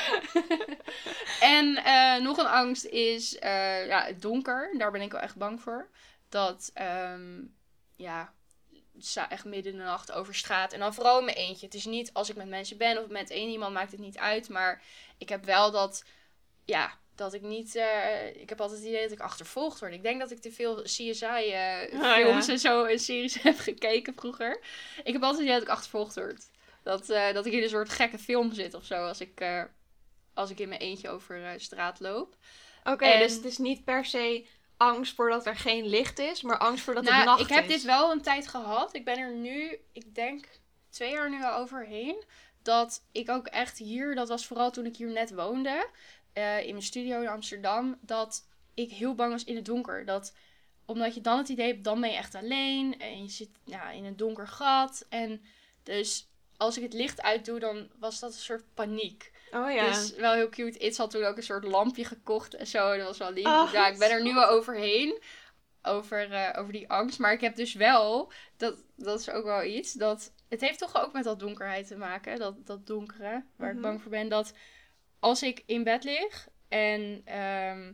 En 1.39 1.75
eh, 1.75 2.21
nog 2.21 2.37
een 2.37 2.47
angst 2.47 2.85
is 2.85 3.39
eh, 3.39 3.87
ja, 3.87 4.05
het 4.05 4.21
donker. 4.21 4.73
Daar 4.77 4.91
ben 4.91 5.01
ik 5.01 5.11
wel 5.11 5.21
echt 5.21 5.35
bang 5.35 5.61
voor. 5.61 5.89
Dat, 6.29 6.71
ehm, 6.73 7.41
ja, 7.95 8.33
sta 8.99 9.29
echt 9.29 9.45
midden 9.45 9.71
in 9.71 9.77
de 9.77 9.83
nacht 9.83 10.11
over 10.11 10.35
straat. 10.35 10.73
En 10.73 10.79
dan 10.79 10.93
vooral 10.93 11.19
in 11.19 11.25
mijn 11.25 11.37
eentje. 11.37 11.65
Het 11.65 11.75
is 11.75 11.85
niet 11.85 12.13
als 12.13 12.29
ik 12.29 12.35
met 12.35 12.47
mensen 12.47 12.77
ben 12.77 12.97
of 13.03 13.07
met 13.07 13.29
één 13.29 13.49
iemand, 13.49 13.73
maakt 13.73 13.91
het 13.91 13.99
niet 13.99 14.17
uit. 14.17 14.49
Maar 14.49 14.81
ik 15.17 15.29
heb 15.29 15.45
wel 15.45 15.71
dat, 15.71 16.03
ja, 16.65 16.97
dat 17.15 17.33
ik 17.33 17.41
niet... 17.41 17.75
eh, 17.75 18.35
ik 18.35 18.49
heb 18.49 18.61
altijd 18.61 18.79
het 18.79 18.87
idee 18.89 19.01
dat 19.03 19.11
ik 19.11 19.19
achtervolgd 19.19 19.79
word. 19.79 19.93
Ik 19.93 20.03
denk 20.03 20.19
dat 20.19 20.31
ik 20.31 20.39
te 20.39 20.51
veel 20.51 20.81
CSI-films 20.81 22.45
ja. 22.45 22.51
en 22.53 22.59
zo 22.59 22.83
en 22.91 22.99
series 22.99 23.41
heb 23.41 23.59
gekeken 23.59 24.13
vroeger. 24.15 24.59
Ik 25.03 25.13
heb 25.13 25.21
altijd 25.21 25.31
het 25.31 25.41
idee 25.41 25.53
dat 25.53 25.61
ik 25.63 25.69
achtervolgd 25.69 26.15
word. 26.15 26.45
Dat, 26.83 27.09
eh, 27.09 27.33
dat 27.33 27.45
ik 27.45 27.53
in 27.53 27.63
een 27.63 27.69
soort 27.69 27.89
gekke 27.89 28.17
film 28.19 28.53
zit 28.53 28.73
of 28.73 28.85
zo 28.85 28.95
als 29.07 29.19
ik... 29.21 29.39
eh, 29.39 29.63
als 30.33 30.49
ik 30.49 30.59
in 30.59 30.69
mijn 30.69 30.81
eentje 30.81 31.09
over 31.09 31.43
eh, 31.45 31.51
straat 31.57 31.99
loop. 31.99 32.35
Oké, 32.83 33.05
En- 33.05 33.19
dus 33.19 33.33
het 33.35 33.45
is 33.45 33.57
niet 33.57 33.83
per 33.83 34.05
se 34.05 34.45
angst 34.77 35.15
voordat 35.15 35.45
er 35.45 35.55
geen 35.55 35.85
licht 35.87 36.19
is, 36.19 36.41
maar 36.41 36.57
angst 36.57 36.83
voordat 36.83 37.03
het 37.03 37.13
nou, 37.13 37.25
nacht 37.25 37.41
ik 37.41 37.47
heb 37.49 37.63
is. 37.63 37.69
dit 37.69 37.83
wel 37.83 38.11
een 38.11 38.21
tijd 38.21 38.47
gehad. 38.47 38.95
Ik 38.95 39.05
ben 39.05 39.17
er 39.17 39.33
nu, 39.33 39.77
ik 39.91 40.15
denk, 40.15 40.45
twee 40.89 41.11
jaar 41.11 41.29
nu 41.29 41.43
al 41.43 41.53
overheen. 41.57 42.23
Dat 42.61 43.03
ik 43.11 43.29
ook 43.29 43.47
echt 43.47 43.77
hier, 43.77 44.15
dat 44.15 44.27
was 44.27 44.45
vooral 44.47 44.71
toen 44.71 44.85
ik 44.85 44.95
hier 44.95 45.11
net 45.11 45.33
woonde, 45.33 45.87
eh, 46.33 46.59
in 46.65 46.71
mijn 46.71 46.83
studio 46.83 47.21
in 47.21 47.27
Amsterdam, 47.27 47.97
dat 48.01 48.47
ik 48.73 48.91
heel 48.91 49.15
bang 49.15 49.31
was 49.31 49.43
in 49.43 49.55
het 49.55 49.65
donker. 49.65 50.05
Dat 50.05 50.33
omdat 50.85 51.15
je 51.15 51.21
dan 51.21 51.37
het 51.37 51.49
idee 51.49 51.67
hebt, 51.67 51.83
dan 51.83 52.01
ben 52.01 52.09
je 52.09 52.15
echt 52.17 52.35
alleen. 52.35 52.99
En 52.99 53.21
je 53.23 53.29
zit 53.29 53.49
ja, 53.65 53.89
in 53.89 54.05
een 54.05 54.17
donker 54.17 54.47
gat. 54.47 55.05
En 55.09 55.41
dus 55.83 56.27
als 56.57 56.77
ik 56.77 56.83
het 56.83 56.93
licht 56.93 57.21
uitdoe, 57.21 57.59
dan 57.59 57.89
was 57.99 58.19
dat 58.19 58.33
een 58.33 58.39
soort 58.39 58.73
paniek. 58.73 59.31
Oh 59.51 59.71
ja. 59.71 59.87
Dus 59.87 60.15
wel 60.15 60.33
heel 60.33 60.49
cute. 60.49 60.79
Iets 60.79 60.97
had 60.97 61.11
toen 61.11 61.23
ook 61.23 61.37
een 61.37 61.43
soort 61.43 61.63
lampje 61.63 62.05
gekocht 62.05 62.53
en 62.53 62.67
zo. 62.67 62.97
Dat 62.97 63.07
was 63.07 63.17
wel 63.17 63.31
lief. 63.31 63.45
Oh, 63.45 63.69
ja, 63.71 63.87
ik 63.87 63.97
ben 63.97 64.11
er 64.11 64.23
nu 64.23 64.33
wel 64.33 64.47
overheen. 64.47 65.21
Over, 65.81 66.31
eh, 66.31 66.59
over 66.59 66.73
die 66.73 66.89
angst. 66.89 67.19
Maar 67.19 67.33
ik 67.33 67.41
heb 67.41 67.55
dus 67.55 67.73
wel, 67.73 68.31
dat, 68.57 68.83
dat 68.95 69.19
is 69.19 69.29
ook 69.29 69.43
wel 69.43 69.63
iets, 69.63 69.93
dat 69.93 70.33
het 70.49 70.61
heeft 70.61 70.79
toch 70.79 71.03
ook 71.03 71.13
met 71.13 71.23
dat 71.23 71.39
donkerheid 71.39 71.87
te 71.87 71.95
maken. 71.95 72.39
Dat, 72.39 72.65
dat 72.65 72.87
donkere, 72.87 73.43
waar 73.55 73.67
Mhm. 73.67 73.75
ik 73.75 73.81
bang 73.81 74.01
voor 74.01 74.11
ben. 74.11 74.29
Dat 74.29 74.53
als 75.23 75.43
ik 75.43 75.63
in 75.65 75.83
bed 75.83 76.03
lig 76.03 76.47
en 76.69 77.21
ehm, 77.25 77.91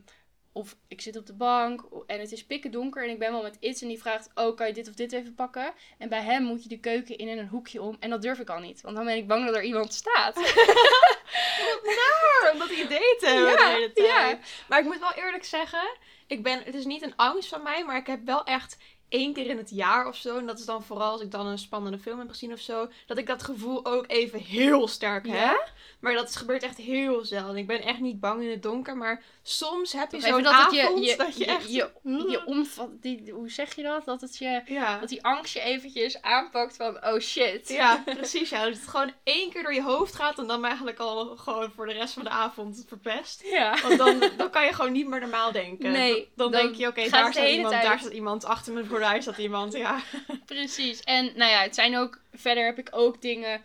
of 0.52 0.76
ik 0.88 1.00
zit 1.00 1.16
op 1.16 1.26
de 1.26 1.34
bank 1.34 1.84
en 2.06 2.20
het 2.20 2.32
is 2.32 2.46
pikken 2.46 2.70
donker 2.70 3.04
en 3.04 3.10
ik 3.10 3.18
ben 3.18 3.32
wel 3.32 3.42
met 3.42 3.56
iets 3.60 3.82
en 3.82 3.88
die 3.88 3.98
vraagt, 3.98 4.30
oh 4.34 4.56
kan 4.56 4.66
je 4.66 4.72
dit 4.72 4.88
of 4.88 4.94
dit 4.94 5.12
even 5.12 5.34
pakken? 5.34 5.72
En 5.98 6.08
bij 6.08 6.22
hem 6.22 6.42
moet 6.42 6.62
je 6.62 6.68
de 6.68 6.80
keuken 6.80 7.18
in 7.18 7.28
en 7.28 7.38
een 7.38 7.48
hoekje 7.48 7.82
om 7.82 7.96
en 8.00 8.10
dat 8.10 8.22
durf 8.22 8.38
ik 8.38 8.50
al 8.50 8.58
niet, 8.58 8.80
want 8.80 8.96
dan 8.96 9.04
ben 9.04 9.16
ik 9.16 9.26
bang 9.26 9.46
dat 9.46 9.56
er 9.56 9.62
iemand 9.62 9.92
staat. 9.92 10.34
Wat 11.66 11.82
naar 11.84 12.52
om 12.52 12.58
dat 12.58 12.70
idee 12.70 13.16
te 13.18 13.26
hebben 13.26 13.50
Ja, 13.50 13.56
de 13.56 13.72
hele 13.72 13.92
tijd. 13.92 14.08
ja. 14.08 14.38
Maar 14.68 14.78
ik 14.78 14.84
moet 14.84 14.98
wel 14.98 15.12
eerlijk 15.14 15.44
zeggen, 15.44 15.96
ik 16.26 16.42
ben, 16.42 16.62
het 16.62 16.74
is 16.74 16.84
niet 16.84 17.02
een 17.02 17.16
angst 17.16 17.48
van 17.48 17.62
mij, 17.62 17.84
maar 17.84 17.96
ik 17.96 18.06
heb 18.06 18.24
wel 18.24 18.44
echt 18.44 18.76
één 19.10 19.32
keer 19.32 19.46
in 19.46 19.56
het 19.56 19.70
jaar 19.70 20.06
of 20.06 20.16
zo, 20.16 20.38
en 20.38 20.46
dat 20.46 20.58
is 20.58 20.64
dan 20.64 20.82
vooral 20.82 21.12
als 21.12 21.20
ik 21.20 21.30
dan 21.30 21.46
een 21.46 21.58
spannende 21.58 21.98
film 21.98 22.18
heb 22.18 22.28
gezien 22.28 22.52
of 22.52 22.60
zo, 22.60 22.88
dat 23.06 23.18
ik 23.18 23.26
dat 23.26 23.42
gevoel 23.42 23.86
ook 23.86 24.04
even 24.06 24.38
heel 24.38 24.88
sterk 24.88 25.26
Ja? 25.26 25.32
heb. 25.32 25.72
Maar 26.00 26.14
dat 26.14 26.28
is, 26.28 26.36
gebeurt 26.36 26.62
echt 26.62 26.76
heel 26.76 27.24
zelden. 27.24 27.56
Ik 27.56 27.66
ben 27.66 27.82
echt 27.82 28.00
niet 28.00 28.20
bang 28.20 28.42
in 28.42 28.50
het 28.50 28.62
donker, 28.62 28.96
maar 28.96 29.22
soms 29.42 29.92
heb 29.92 30.12
je 30.12 30.20
zo'n 30.20 30.42
dat 30.42 30.64
het 30.64 30.74
je, 30.74 30.82
avond 30.82 31.04
je, 31.04 31.16
dat 31.16 31.36
je, 31.36 31.44
je, 31.44 31.50
echt... 31.50 31.72
je, 31.72 31.90
je 32.30 32.42
omvat, 32.46 32.88
die, 33.00 33.30
hoe 33.32 33.50
zeg 33.50 33.74
je 33.74 33.82
dat? 33.82 34.04
Dat 34.04 34.20
het 34.20 34.38
je, 34.38 34.62
ja. 34.64 34.98
dat 34.98 35.08
die 35.08 35.24
angst 35.24 35.54
je 35.54 35.60
eventjes 35.60 36.22
aanpakt 36.22 36.76
van, 36.76 37.04
oh 37.04 37.18
shit. 37.18 37.68
Ja, 37.68 38.02
precies. 38.16 38.50
Ja. 38.50 38.64
Dat 38.64 38.74
het 38.74 38.88
gewoon 38.88 39.12
één 39.22 39.50
keer 39.50 39.62
door 39.62 39.74
je 39.74 39.82
hoofd 39.82 40.14
gaat 40.14 40.38
en 40.38 40.46
dan 40.46 40.64
eigenlijk 40.64 40.98
al 40.98 41.36
gewoon 41.36 41.70
voor 41.70 41.86
de 41.86 41.92
rest 41.92 42.14
van 42.14 42.24
de 42.24 42.30
avond 42.30 42.84
verpest. 42.88 43.42
Ja. 43.44 43.80
Want 43.82 43.98
dan, 43.98 44.30
dan 44.36 44.50
kan 44.50 44.64
je 44.64 44.72
gewoon 44.72 44.92
niet 44.92 45.08
meer 45.08 45.20
normaal 45.20 45.52
denken. 45.52 45.90
Nee, 45.90 46.28
Dan, 46.36 46.50
denk 46.50 46.74
je, 46.74 46.86
oké, 46.86 47.08
daar 47.08 47.32
staat 47.32 47.48
iemand, 47.48 47.72
tijd. 47.72 47.84
daar 47.84 47.98
staat 47.98 48.12
iemand, 48.12 48.44
achter 48.44 48.72
mijn 48.72 48.86
gordijn 49.00 49.22
staat 49.22 49.38
iemand, 49.38 49.72
ja. 49.72 50.02
Precies. 50.46 51.00
En 51.00 51.24
nou 51.24 51.50
ja, 51.50 51.62
het 51.62 51.74
zijn 51.74 51.96
ook, 51.96 52.20
verder 52.32 52.64
heb 52.64 52.78
ik 52.78 52.88
ook 52.90 53.22
dingen, 53.22 53.62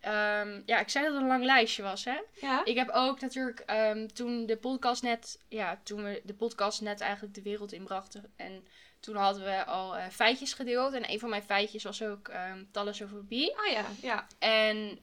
ehm, 0.00 0.60
ja, 0.66 0.80
ik 0.80 0.88
zei 0.88 1.04
dat 1.04 1.14
het 1.14 1.22
een 1.22 1.28
lang 1.28 1.44
lijstje 1.44 1.82
was, 1.82 2.04
hè. 2.04 2.18
Ja? 2.40 2.64
Ik 2.64 2.76
heb 2.76 2.90
ook 2.90 3.20
natuurlijk, 3.20 3.60
ehm, 3.60 4.06
toen 4.06 4.46
de 4.46 4.56
podcast 4.56 5.02
net, 5.02 5.40
ja, 5.48 5.80
toen 5.82 6.02
we 6.02 6.20
de 6.24 6.34
podcast 6.34 6.80
net 6.80 7.00
eigenlijk 7.00 7.34
de 7.34 7.42
wereld 7.42 7.72
inbrachten. 7.72 8.32
En 8.36 8.66
toen 9.00 9.16
hadden 9.16 9.44
we 9.44 9.64
al 9.64 9.96
eh, 9.96 10.08
feitjes 10.08 10.52
gedeeld. 10.52 10.92
En 10.92 11.10
een 11.10 11.18
van 11.18 11.28
mijn 11.28 11.42
feitjes 11.42 11.82
was 11.82 12.02
ook 12.02 12.28
ehm 12.28 12.64
thalassofobie. 12.70 13.56
Ah 13.58 13.72
ja, 13.72 13.84
ja. 14.00 14.26
En 14.38 15.00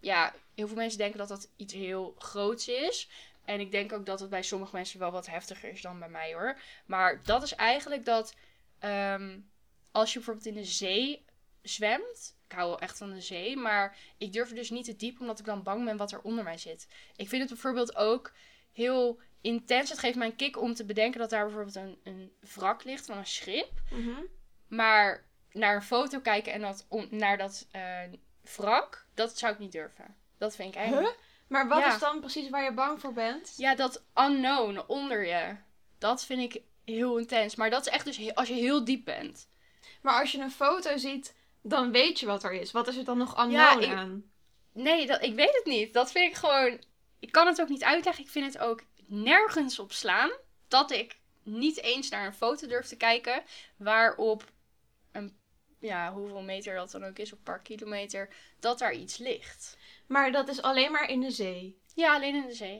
ja, 0.00 0.34
heel 0.54 0.66
veel 0.66 0.76
mensen 0.76 0.98
denken 0.98 1.18
dat 1.18 1.28
dat 1.28 1.48
iets 1.56 1.74
heel 1.74 2.14
groots 2.18 2.68
is. 2.68 3.08
En 3.44 3.60
ik 3.60 3.70
denk 3.70 3.92
ook 3.92 4.06
dat 4.06 4.20
het 4.20 4.30
bij 4.30 4.42
sommige 4.42 4.76
mensen 4.76 4.98
wel 4.98 5.10
wat 5.10 5.26
heftiger 5.26 5.70
is 5.70 5.82
dan 5.82 5.98
bij 5.98 6.08
mij 6.08 6.34
hoor. 6.34 6.58
Maar 6.86 7.20
dat 7.24 7.42
is 7.42 7.54
eigenlijk 7.54 8.04
dat 8.04 8.34
ehm, 8.78 9.38
als 9.90 10.08
je 10.12 10.18
bijvoorbeeld 10.18 10.46
in 10.46 10.54
de 10.54 10.64
zee 10.64 11.24
zwemt. 11.62 12.36
Ik 12.48 12.52
hou 12.52 12.68
wel 12.68 12.78
echt 12.80 12.98
van 12.98 13.10
de 13.12 13.20
zee, 13.20 13.56
maar 13.56 13.96
ik 14.18 14.32
durf 14.32 14.48
er 14.48 14.54
dus 14.54 14.70
niet 14.70 14.84
te 14.84 14.96
diep 14.96 15.20
omdat 15.20 15.38
ik 15.38 15.44
dan 15.44 15.62
bang 15.62 15.84
ben 15.84 15.96
wat 15.96 16.12
er 16.12 16.20
onder 16.20 16.44
mij 16.44 16.58
zit. 16.58 16.88
Ik 17.16 17.28
vind 17.28 17.42
het 17.42 17.50
bijvoorbeeld 17.50 17.96
ook 17.96 18.32
heel 18.72 19.20
intens. 19.40 19.90
Het 19.90 19.98
geeft 19.98 20.16
mij 20.16 20.26
een 20.26 20.36
kick 20.36 20.60
om 20.60 20.74
te 20.74 20.84
bedenken 20.84 21.20
dat 21.20 21.30
daar 21.30 21.44
bijvoorbeeld 21.44 21.74
een, 21.74 21.98
een 22.04 22.32
wrak 22.54 22.84
ligt 22.84 23.06
van 23.06 23.16
een 23.18 23.26
schip. 23.26 23.70
Mhm. 23.90 24.20
Maar 24.66 25.24
naar 25.52 25.74
een 25.74 25.82
foto 25.82 26.20
kijken 26.20 26.52
en 26.52 26.60
dat, 26.60 26.86
om, 26.88 27.06
naar 27.10 27.38
dat 27.38 27.66
eh, 27.70 28.00
wrak, 28.56 29.06
dat 29.14 29.38
zou 29.38 29.52
ik 29.52 29.58
niet 29.58 29.72
durven. 29.72 30.16
Dat 30.38 30.56
vind 30.56 30.74
ik 30.74 30.80
eng. 30.80 30.92
Huh? 30.92 31.08
Maar 31.48 31.68
wat 31.68 31.78
Ja. 31.78 31.94
is 31.94 32.00
dan 32.00 32.20
precies 32.20 32.50
waar 32.50 32.64
je 32.64 32.72
bang 32.72 33.00
voor 33.00 33.12
bent? 33.12 33.54
Ja, 33.56 33.74
dat 33.74 34.04
unknown 34.14 34.82
onder 34.86 35.26
je. 35.26 35.56
Dat 35.98 36.24
vind 36.24 36.54
ik 36.54 36.62
heel 36.86 37.18
intens. 37.18 37.54
Maar 37.54 37.70
dat 37.70 37.86
is 37.86 37.92
echt 37.92 38.04
dus 38.04 38.34
als 38.34 38.48
je 38.48 38.54
heel 38.54 38.84
diep 38.84 39.04
bent. 39.04 39.48
Maar 40.02 40.20
als 40.20 40.32
je 40.32 40.38
een 40.38 40.50
foto 40.50 40.96
ziet, 40.96 41.34
dan 41.62 41.92
weet 41.92 42.20
je 42.20 42.26
wat 42.26 42.44
er 42.44 42.52
is. 42.52 42.72
Wat 42.72 42.88
is 42.88 42.96
er 42.96 43.04
dan 43.04 43.18
nog 43.18 43.38
unknown 43.38 43.52
Ja, 43.52 43.78
ik- 43.80 43.88
aan? 43.96 44.24
Nee, 44.72 45.06
dat, 45.06 45.22
ik 45.22 45.34
weet 45.34 45.54
het 45.54 45.64
niet. 45.64 45.92
Dat 45.94 46.12
vind 46.12 46.30
ik 46.30 46.36
gewoon... 46.36 46.80
Ik 47.18 47.32
kan 47.32 47.46
het 47.46 47.60
ook 47.60 47.68
niet 47.68 47.84
uitleggen. 47.84 48.24
Ik 48.24 48.30
vind 48.30 48.52
het 48.52 48.62
ook 48.62 48.82
nergens 49.06 49.78
op 49.78 49.92
slaan. 49.92 50.30
Dat 50.68 50.90
ik 50.90 51.18
niet 51.42 51.82
eens 51.82 52.08
naar 52.08 52.26
een 52.26 52.34
foto 52.34 52.66
durf 52.66 52.86
te 52.86 52.96
kijken. 52.96 53.42
Waarop 53.76 54.44
een... 55.12 55.38
Ja, 55.78 56.12
hoeveel 56.12 56.42
meter 56.42 56.74
dat 56.74 56.90
dan 56.90 57.04
ook 57.04 57.18
is. 57.18 57.32
Of 57.32 57.38
een 57.38 57.44
paar 57.44 57.62
kilometer. 57.62 58.28
Dat 58.60 58.78
daar 58.78 58.92
iets 58.94 59.16
ligt. 59.16 59.76
Maar 60.06 60.32
dat 60.32 60.48
is 60.48 60.62
alleen 60.62 60.92
maar 60.92 61.08
in 61.10 61.20
de 61.20 61.30
zee. 61.30 61.80
Ja, 61.94 62.14
alleen 62.14 62.34
in 62.34 62.46
de 62.46 62.54
zee. 62.54 62.76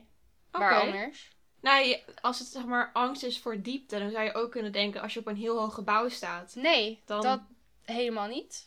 Oké. 0.53 0.59
Waar 0.65 0.81
anders? 0.81 1.31
Nou, 1.67 1.97
als 2.21 2.39
het 2.39 2.49
zeg 2.49 2.65
maar 2.65 2.91
angst 2.93 3.23
is 3.23 3.39
voor 3.39 3.63
diepte, 3.63 3.99
dan 3.99 4.11
zou 4.11 4.25
je 4.25 4.35
ook 4.35 4.51
kunnen 4.51 4.73
denken 4.73 5.03
als 5.03 5.15
je 5.15 5.21
op 5.21 5.27
een 5.27 5.37
heel 5.37 5.59
hoog 5.59 5.75
gebouw 5.75 6.09
staat. 6.09 6.55
Nee, 6.55 7.03
Dan- 7.05 7.23
dat 7.23 7.41
helemaal 7.83 8.29
niet. 8.29 8.67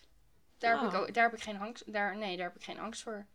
Daar, 0.58 0.72
heb 0.72 0.82
Oh. 0.82 0.94
ik 0.94 1.00
ook, 1.02 1.14
daar 1.14 1.24
heb 1.24 1.34
ik 1.34 1.44
geen 1.44 1.60
angst. 1.60 1.94
Daar, 1.94 2.18
nee, 2.18 2.38
daar 2.38 2.46
heb 2.46 2.56
ik 2.56 2.64
geen 2.64 2.80
angst 2.80 3.02
voor. 3.02 3.26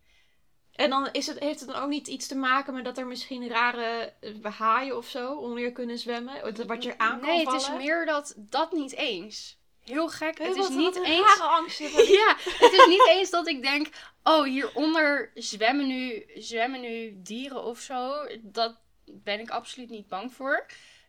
En 0.73 0.91
dan 0.91 1.09
is 1.13 1.27
het, 1.27 1.39
heeft 1.39 1.61
het 1.61 1.69
dan 1.69 1.83
ook 1.83 1.89
niet 1.89 2.09
iets 2.09 2.27
te 2.27 2.37
maken 2.37 2.75
met 2.75 2.85
dat 2.85 2.99
er 2.99 3.07
misschien 3.07 3.49
rare 3.49 4.13
eh, 4.21 4.53
haaien 4.53 4.97
of 4.97 5.07
zo 5.09 5.35
onder 5.35 5.63
je 5.63 5.73
kunnen 5.73 5.99
zwemmen? 5.99 6.67
Wat 6.67 6.83
je 6.83 6.99
aan 6.99 7.19
kan 7.19 7.29
nee, 7.29 7.45
vallen? 7.45 7.61
het 7.61 7.71
is 7.71 7.77
meer 7.77 8.07
dat 8.07 8.35
dat 8.37 8.73
niet 8.73 8.93
eens. 8.93 9.59
Heel 9.85 10.09
gek. 10.09 10.39
Het 10.39 10.57
is 10.57 10.69
niet 10.69 10.97
eens. 10.97 11.37
rare 11.39 11.43
angst. 11.43 11.79
Ja, 12.19 12.37
het 12.39 12.73
is 12.73 12.87
niet 12.87 13.09
eens 13.09 13.31
dat 13.31 13.49
ik 13.49 13.63
denk, 13.63 13.89
oh, 14.23 14.43
hieronder 14.43 15.31
zwemmen 15.35 15.87
nu, 15.87 16.25
zwemmen 16.35 16.81
nu 16.81 17.15
dieren 17.23 17.65
of 17.65 17.79
zo. 17.79 18.27
Dat 18.43 18.83
ben 19.07 19.41
ik 19.41 19.51
absoluut 19.51 19.91
niet 19.91 20.09
bang 20.09 20.35
voor. 20.35 20.67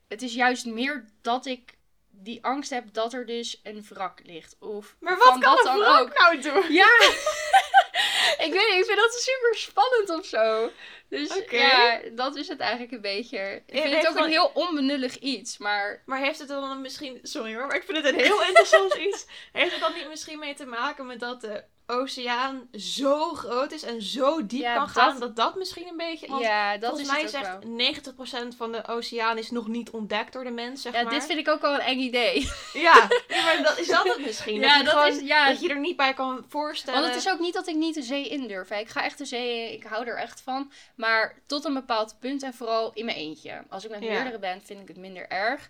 Het 0.07 0.21
is 0.21 0.33
juist 0.33 0.65
meer 0.65 1.05
dat 1.21 1.45
ik 1.45 1.73
die 2.09 2.43
angst 2.43 2.69
heb 2.69 2.93
dat 2.93 3.13
er 3.13 3.25
dus 3.25 3.59
een 3.63 3.85
wrak 3.89 4.19
ligt. 4.23 4.55
Of 4.59 4.95
Maar 4.99 5.17
wat 5.17 5.27
kan 5.27 5.39
wat 5.41 5.65
een 5.65 5.79
dan 5.79 5.99
ook. 5.99 6.17
nou 6.17 6.41
doen? 6.41 6.71
Ja, 6.73 6.87
ik 8.45 8.51
weet 8.51 8.67
niet, 8.69 8.79
ik 8.79 8.85
vind 8.85 8.97
dat 8.97 9.13
super 9.13 9.55
spannend 9.57 10.09
of 10.09 10.25
zo. 10.25 10.71
Dus 11.09 11.41
ja, 11.49 11.99
dat 12.11 12.35
is 12.35 12.47
het 12.47 12.59
eigenlijk 12.59 12.91
een 12.91 13.01
beetje. 13.01 13.61
Ik 13.65 13.75
Ja, 13.75 13.81
vind 13.81 13.95
het 13.95 14.07
ook 14.07 14.13
wel- 14.13 14.23
een 14.23 14.29
heel 14.29 14.51
onbenullig 14.53 15.17
iets, 15.19 15.57
maar 15.57 16.03
Maar 16.05 16.19
heeft 16.19 16.39
het 16.39 16.47
dan 16.47 16.81
misschien... 16.81 17.19
Sorry 17.23 17.55
hoor, 17.55 17.67
maar 17.67 17.75
ik 17.75 17.83
vind 17.83 17.97
het 17.97 18.05
een 18.05 18.19
heel 18.19 18.43
interessant 18.47 18.93
iets. 18.93 19.25
Heeft 19.51 19.71
het 19.71 19.79
dan 19.81 19.93
niet 19.93 20.07
misschien 20.07 20.39
mee 20.39 20.53
te 20.53 20.65
maken 20.65 21.05
met 21.05 21.19
dat 21.19 21.41
de 21.41 21.63
oceaan 21.87 22.67
zo 22.73 23.33
groot 23.33 23.71
is 23.71 23.83
en 23.83 24.01
zo 24.01 24.45
diep 24.45 24.61
Ja, 24.61 24.75
kan 24.75 24.87
gaan? 24.87 25.09
dat- 25.11 25.19
Dat 25.19 25.35
dat 25.35 25.55
misschien 25.55 25.87
een 25.87 25.97
beetje... 25.97 26.27
Want 26.27 26.41
ja, 26.41 26.77
dat 26.77 26.89
volgens 26.89 27.09
is 27.09 27.15
mij 27.15 27.27
zegt 27.27 27.47
wel. 27.63 28.53
90% 28.53 28.55
van 28.57 28.71
de 28.71 28.87
oceaan 28.87 29.37
is 29.37 29.51
nog 29.51 29.67
niet 29.67 29.89
ontdekt 29.89 30.33
door 30.33 30.43
de 30.43 30.49
mens, 30.51 30.81
zeg 30.81 30.93
Ja, 30.93 31.01
maar. 31.01 31.11
dit 31.13 31.25
vind 31.25 31.39
ik 31.39 31.47
ook 31.47 31.61
wel 31.61 31.73
een 31.73 31.79
eng 31.79 31.99
idee. 31.99 32.49
Ja, 32.73 33.07
maar 33.29 33.59
dat, 33.63 33.77
is 33.77 33.87
dat 33.87 34.03
het 34.03 34.25
misschien? 34.25 34.59
Ja, 34.59 34.77
je 34.77 34.83
dat 34.83 34.93
gewoon- 34.93 35.07
is- 35.07 35.19
ja. 35.21 35.47
dat 35.49 35.61
je 35.61 35.69
er 35.69 35.79
niet 35.79 35.95
bij 35.95 36.13
kan 36.13 36.45
voorstellen. 36.47 37.01
Want 37.01 37.13
het 37.13 37.23
is 37.25 37.31
ook 37.31 37.39
niet 37.39 37.53
dat 37.53 37.67
ik 37.67 37.75
niet 37.75 37.95
de 37.95 38.01
zee 38.03 38.27
in 38.29 38.47
durf. 38.47 38.69
hè. 38.69 38.77
Ik 38.79 38.89
ga 38.89 39.03
echt 39.03 39.17
de 39.17 39.25
zee 39.25 39.67
in, 39.67 39.73
ik 39.73 39.83
hou 39.83 40.07
er 40.07 40.17
echt 40.17 40.41
van. 40.41 40.71
Maar 40.95 41.35
tot 41.45 41.65
een 41.65 41.73
bepaald 41.73 42.15
punt 42.19 42.43
en 42.43 42.53
vooral 42.53 42.91
in 42.93 43.05
mijn 43.05 43.17
eentje. 43.17 43.63
Als 43.69 43.83
ik 43.85 43.89
met 43.91 43.99
meerdere 43.99 44.39
ben, 44.39 44.61
vind 44.61 44.81
ik 44.81 44.87
het 44.87 44.97
minder 44.97 45.27
erg. 45.29 45.69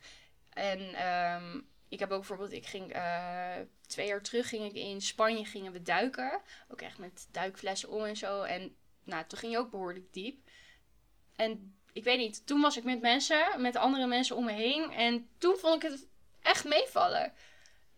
En 0.53 0.93
ehm, 0.93 1.59
ik 1.89 1.99
heb 1.99 2.11
ook 2.11 2.17
bijvoorbeeld, 2.19 2.51
ik 2.51 2.65
ging 2.65 2.93
eh, 2.93 3.01
twee 3.87 4.07
jaar 4.07 4.21
terug 4.21 4.49
ging 4.49 4.65
ik 4.65 4.73
in 4.73 5.01
Spanje 5.01 5.45
gingen 5.45 5.71
we 5.71 5.81
duiken. 5.81 6.41
Ook 6.71 6.81
echt 6.81 6.97
met 6.97 7.27
duikflessen 7.31 7.89
om 7.89 8.03
en 8.03 8.15
zo. 8.17 8.41
En 8.41 8.75
nou, 9.03 9.23
toen 9.27 9.39
ging 9.39 9.51
je 9.51 9.57
ook 9.57 9.71
behoorlijk 9.71 10.13
diep. 10.13 10.37
En 11.35 11.75
ik 11.93 12.03
weet 12.03 12.17
niet, 12.17 12.47
toen 12.47 12.61
was 12.61 12.77
ik 12.77 12.83
met 12.83 13.01
mensen, 13.01 13.45
met 13.57 13.75
andere 13.75 14.07
mensen 14.07 14.35
om 14.35 14.45
me 14.45 14.51
heen. 14.51 14.91
En 14.91 15.27
toen 15.37 15.55
vond 15.57 15.83
ik 15.83 15.89
het 15.91 16.07
echt 16.41 16.65
meevallen. 16.65 17.33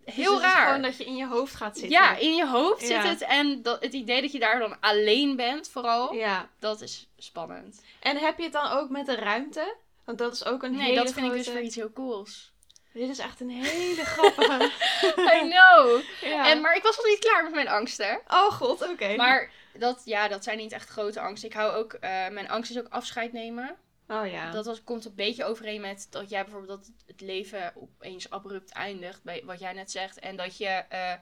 Dus 0.06 0.16
Heel 0.16 0.42
raar. 0.42 0.66
gewoon 0.68 0.82
dat 0.82 0.98
je 0.98 1.06
in 1.06 1.16
je 1.16 1.28
hoofd 1.28 1.56
gaat 1.56 1.78
zitten. 1.78 1.92
Ja, 2.00 2.16
in 2.18 2.36
je 2.36 2.48
hoofd 2.48 2.88
Ja. 2.88 3.02
zit 3.02 3.12
het. 3.12 3.22
En 3.30 3.62
dat, 3.62 3.84
het 3.84 3.94
idee 3.94 4.22
dat 4.22 4.32
je 4.32 4.40
daar 4.40 4.60
dan 4.60 4.80
alleen 4.80 5.36
bent, 5.36 5.70
vooral, 5.70 6.14
Ja. 6.14 6.50
dat 6.60 6.82
is 6.82 7.08
spannend. 7.18 7.82
En 8.00 8.18
heb 8.18 8.38
je 8.38 8.44
het 8.44 8.54
dan 8.54 8.68
ook 8.72 8.90
met 8.90 9.06
de 9.06 9.16
ruimte? 9.16 9.76
Want 10.04 10.18
dat 10.18 10.34
is 10.34 10.46
ook 10.46 10.64
een 10.64 10.72
Nee, 10.72 10.82
hele 10.82 11.04
dat 11.04 11.14
vind 11.14 11.26
ik 11.26 11.32
dus 11.34 11.48
weer 11.48 11.62
iets 11.62 11.76
heel 11.76 11.92
cools. 11.94 12.52
Dit 12.98 13.10
is 13.10 13.20
echt 13.20 13.40
een 13.40 13.50
hele 13.50 14.06
grappige... 14.16 14.72
I 15.36 15.50
know. 15.50 16.02
ja. 16.22 16.50
En, 16.50 16.62
maar 16.62 16.76
ik 16.76 16.84
was 16.84 16.98
nog 16.98 17.06
niet 17.06 17.20
klaar 17.20 17.44
met 17.44 17.54
mijn 17.54 17.68
angsten. 17.68 18.22
Oh 18.28 18.52
god, 18.52 18.82
oké. 18.82 19.16
Maar 19.16 19.52
dat, 19.74 20.02
ja, 20.06 20.28
dat 20.28 20.44
zijn 20.44 20.58
niet 20.58 20.72
echt 20.72 20.90
grote 20.90 21.20
angsten. 21.20 21.50
Ik 21.50 21.56
hou 21.56 21.74
ook, 21.76 21.94
eh, 21.94 22.28
mijn 22.28 22.50
angst 22.50 22.72
is 22.72 22.78
ook 22.78 22.90
afscheid 22.90 23.34
nemen. 23.34 23.78
Oh 24.08 24.28
ja. 24.28 24.52
Dat 24.52 24.66
was, 24.66 24.84
komt 24.84 25.06
een 25.06 25.16
beetje 25.16 25.46
overeen 25.46 25.82
met 25.82 26.08
dat 26.10 26.30
jij 26.30 26.44
bijvoorbeeld 26.44 26.80
dat 26.80 26.92
het 27.06 27.22
leven 27.22 27.74
opeens 27.76 28.30
abrupt 28.30 28.72
eindigt, 28.72 29.24
bij 29.24 29.44
wat 29.46 29.60
jij 29.60 29.74
net 29.74 29.92
zegt. 29.92 30.20
En 30.20 30.36
dat 30.36 30.58
je, 30.58 30.68
eh, 30.68 31.14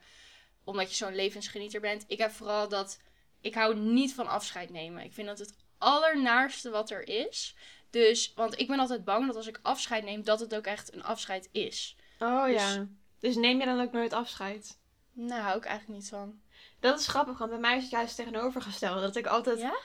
omdat 0.63 0.89
je 0.89 0.95
zo'n 0.95 1.15
levensgenieter 1.15 1.81
bent. 1.81 2.03
Ik 2.07 2.17
heb 2.17 2.31
vooral 2.31 2.69
dat, 2.69 3.01
ik 3.41 3.55
hou 3.55 3.75
niet 3.75 4.13
van 4.13 4.27
afscheid 4.27 4.69
nemen. 4.69 5.03
Ik 5.03 5.13
vind 5.13 5.27
dat 5.27 5.39
het 5.39 5.55
allernaarste 5.77 6.69
wat 6.69 6.89
er 6.89 7.07
is. 7.07 7.55
Dus, 7.95 8.33
want 8.35 8.59
ik 8.59 8.67
ben 8.67 8.79
altijd 8.79 9.05
bang 9.05 9.27
dat 9.27 9.35
als 9.35 9.47
ik 9.47 9.59
afscheid 9.61 10.03
neem, 10.03 10.23
dat 10.23 10.39
het 10.39 10.55
ook 10.55 10.65
echt 10.65 10.93
een 10.93 11.03
afscheid 11.03 11.49
is. 11.51 11.95
Oh 12.19 12.45
Dus- 12.45 12.61
ja. 12.61 12.87
Dus 13.19 13.35
neem 13.35 13.59
je 13.59 13.65
dan 13.65 13.81
ook 13.81 13.91
nooit 13.91 14.13
afscheid? 14.13 14.77
Nou, 15.13 15.41
hou 15.41 15.57
ik 15.57 15.65
eigenlijk 15.65 15.99
niet 15.99 16.09
van. 16.09 16.39
Dat 16.79 16.99
is 16.99 17.07
grappig, 17.07 17.37
want 17.37 17.51
bij 17.51 17.59
mij 17.59 17.75
is 17.75 17.81
het 17.81 17.91
juist 17.91 18.15
tegenovergesteld. 18.15 19.01
Dat 19.01 19.15
ik 19.15 19.25
altijd... 19.25 19.59
Ja? 19.59 19.75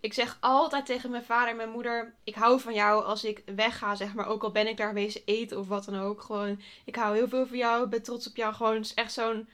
Ik 0.00 0.12
zeg 0.12 0.36
altijd 0.40 0.86
tegen 0.86 1.10
mijn 1.10 1.24
vader 1.24 1.48
en 1.48 1.56
mijn 1.56 1.70
moeder: 1.70 2.14
Ik 2.24 2.34
hou 2.34 2.60
van 2.60 2.74
jou 2.74 3.04
als 3.04 3.24
ik 3.24 3.42
wegga, 3.54 3.94
zeg 3.94 4.14
maar. 4.14 4.26
Ook 4.26 4.42
al 4.42 4.50
ben 4.50 4.68
ik 4.68 4.76
daar 4.76 4.94
wezen 4.94 5.22
eten 5.24 5.58
of 5.58 5.68
wat 5.68 5.84
dan 5.84 6.00
ook. 6.00 6.22
Gewoon, 6.22 6.60
ik 6.84 6.96
hou 6.96 7.16
heel 7.16 7.28
veel 7.28 7.46
van 7.46 7.56
jou, 7.56 7.84
ik 7.84 7.90
ben 7.90 8.02
trots 8.02 8.28
op 8.28 8.36
jou. 8.36 8.54
Gewoon, 8.54 8.74
het 8.74 8.84
is 8.84 8.94
echt 8.94 9.12
zo'n. 9.12 9.48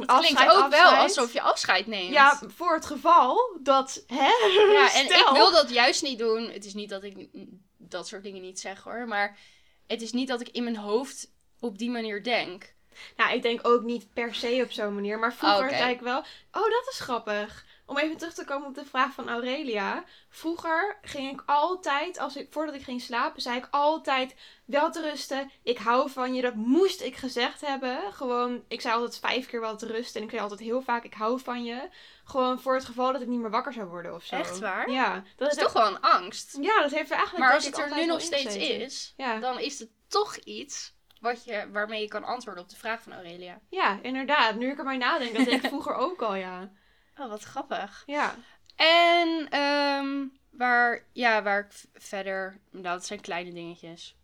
Het 0.00 0.18
klinkt 0.18 0.40
afscheid, 0.40 0.50
ook 0.50 0.70
wel 0.70 0.90
alsof 0.90 1.32
je 1.32 1.40
afscheid 1.40 1.86
neemt. 1.86 2.12
Ja, 2.12 2.40
voor 2.46 2.74
het 2.74 2.86
geval 2.86 3.58
dat. 3.62 4.04
Hè? 4.06 4.30
Ja, 4.72 4.92
en 4.94 5.04
Stel. 5.04 5.18
ik 5.18 5.32
wil 5.32 5.50
dat 5.52 5.70
juist 5.70 6.02
niet 6.02 6.18
doen. 6.18 6.50
Het 6.50 6.64
is 6.64 6.74
niet 6.74 6.88
dat 6.88 7.02
ik 7.02 7.28
dat 7.76 8.08
soort 8.08 8.22
dingen 8.22 8.42
niet 8.42 8.60
zeg 8.60 8.82
hoor. 8.82 9.06
Maar 9.08 9.38
het 9.86 10.02
is 10.02 10.12
niet 10.12 10.28
dat 10.28 10.40
ik 10.40 10.48
in 10.48 10.64
mijn 10.64 10.76
hoofd 10.76 11.30
op 11.60 11.78
die 11.78 11.90
manier 11.90 12.22
denk. 12.22 12.74
Nou, 13.16 13.34
ik 13.34 13.42
denk 13.42 13.68
ook 13.68 13.82
niet 13.82 14.12
per 14.12 14.34
se 14.34 14.60
op 14.64 14.72
zo'n 14.72 14.94
manier. 14.94 15.18
Maar 15.18 15.34
vroeger 15.34 15.66
Oké. 15.66 15.76
zei 15.76 15.92
ik 15.92 16.00
wel. 16.00 16.18
Oh, 16.52 16.70
dat 16.70 16.86
is 16.90 16.98
grappig. 16.98 17.64
Om 17.86 17.98
even 17.98 18.16
terug 18.16 18.34
te 18.34 18.44
komen 18.44 18.68
op 18.68 18.74
de 18.74 18.84
vraag 18.84 19.12
van 19.14 19.28
Aurelia. 19.28 20.04
Vroeger 20.28 20.98
ging 21.02 21.32
ik 21.32 21.42
altijd, 21.46 22.18
als 22.18 22.36
ik, 22.36 22.52
voordat 22.52 22.74
ik 22.74 22.82
ging 22.82 23.00
slapen, 23.00 23.42
zei 23.42 23.56
ik 23.56 23.68
altijd 23.70 24.34
wel 24.64 24.90
te 24.90 25.00
rusten. 25.00 25.50
Ik 25.62 25.78
hou 25.78 26.10
van 26.10 26.34
je. 26.34 26.42
Dat 26.42 26.54
moest 26.54 27.00
ik 27.00 27.16
gezegd 27.16 27.60
hebben. 27.60 28.12
Gewoon, 28.12 28.64
ik 28.68 28.80
zei 28.80 28.94
altijd 28.94 29.18
vijf 29.18 29.46
keer 29.46 29.60
wel 29.60 29.76
te 29.76 29.86
rusten. 29.86 30.16
En 30.16 30.22
ik 30.22 30.30
zei 30.30 30.42
altijd 30.42 30.60
heel 30.60 30.82
vaak, 30.82 31.04
ik 31.04 31.14
hou 31.14 31.40
van 31.40 31.64
je. 31.64 31.88
Gewoon 32.24 32.60
voor 32.60 32.74
het 32.74 32.84
geval 32.84 33.12
dat 33.12 33.20
ik 33.20 33.28
niet 33.28 33.40
meer 33.40 33.50
wakker 33.50 33.72
zou 33.72 33.88
worden 33.88 34.14
of 34.14 34.24
zo. 34.24 34.36
Echt 34.36 34.58
waar? 34.58 34.90
Ja. 34.90 35.14
Dat 35.14 35.24
Dat 35.36 35.50
is 35.50 35.62
toch 35.62 35.72
wel 35.72 35.86
een 35.86 36.00
angst. 36.00 36.58
Ja, 36.60 36.80
dat 36.82 36.90
heeft 36.90 37.10
er 37.10 37.16
eigenlijk 37.16 37.46
Maar 37.46 37.54
als 37.54 37.66
het 37.66 37.78
er 37.78 37.94
nu 37.94 38.06
nog 38.06 38.20
steeds 38.20 38.56
is, 38.56 39.14
Ja. 39.16 39.38
dan 39.38 39.58
is 39.58 39.78
het 39.78 39.90
toch 40.08 40.36
iets 40.36 40.94
wat 41.20 41.44
je, 41.44 41.68
waarmee 41.72 42.00
je 42.00 42.08
kan 42.08 42.24
antwoorden 42.24 42.62
op 42.62 42.70
de 42.70 42.76
vraag 42.76 43.02
van 43.02 43.12
Aurelia. 43.12 43.60
ja, 43.70 43.98
inderdaad. 44.02 44.54
Nu 44.54 44.70
ik 44.70 44.78
erbij 44.78 44.96
nadenk, 44.96 45.36
dat 45.36 45.44
deed 45.44 45.64
ik 45.64 45.68
vroeger 45.72 45.94
ook 45.94 46.22
al, 46.22 46.34
ja. 46.34 46.70
Oh, 47.18 47.28
wat 47.28 47.42
grappig. 47.42 48.02
Ja. 48.06 48.34
En 48.76 49.46
ehm, 49.50 50.24
waar, 50.50 51.04
ja, 51.12 51.42
waar 51.42 51.58
ik 51.58 51.72
verder... 52.02 52.58
Nou, 52.70 52.82
dat 52.84 53.06
zijn 53.06 53.20
kleine 53.20 53.52
dingetjes. 53.52 54.16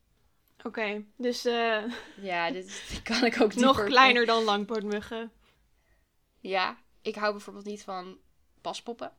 Oké, 0.63 1.05
dus 1.17 1.45
eh, 1.45 1.83
Ja, 2.21 2.51
dit, 2.51 3.01
kan 3.03 3.25
ik 3.25 3.41
ook 3.41 3.55
nog 3.55 3.75
dieper- 3.77 3.85
kleiner 3.93 4.27
dan 4.27 4.43
langpootmuggen. 4.45 5.33
Ja, 6.41 6.77
ik 7.03 7.15
hou 7.15 7.33
bijvoorbeeld 7.33 7.65
niet 7.65 7.83
van 7.83 8.19
paspoppen. 8.61 9.13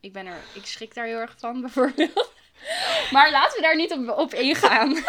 Ik 0.00 0.12
ben 0.12 0.26
er, 0.26 0.38
ik 0.54 0.66
schrik 0.66 0.94
daar 0.94 1.06
heel 1.06 1.18
erg 1.18 1.34
van, 1.38 1.60
bijvoorbeeld. 1.66 2.32
Maar 3.10 3.30
laten 3.30 3.56
we 3.56 3.62
daar 3.62 3.76
niet 3.76 3.92
op, 3.92 4.08
op 4.18 4.34
ingaan. 4.34 4.90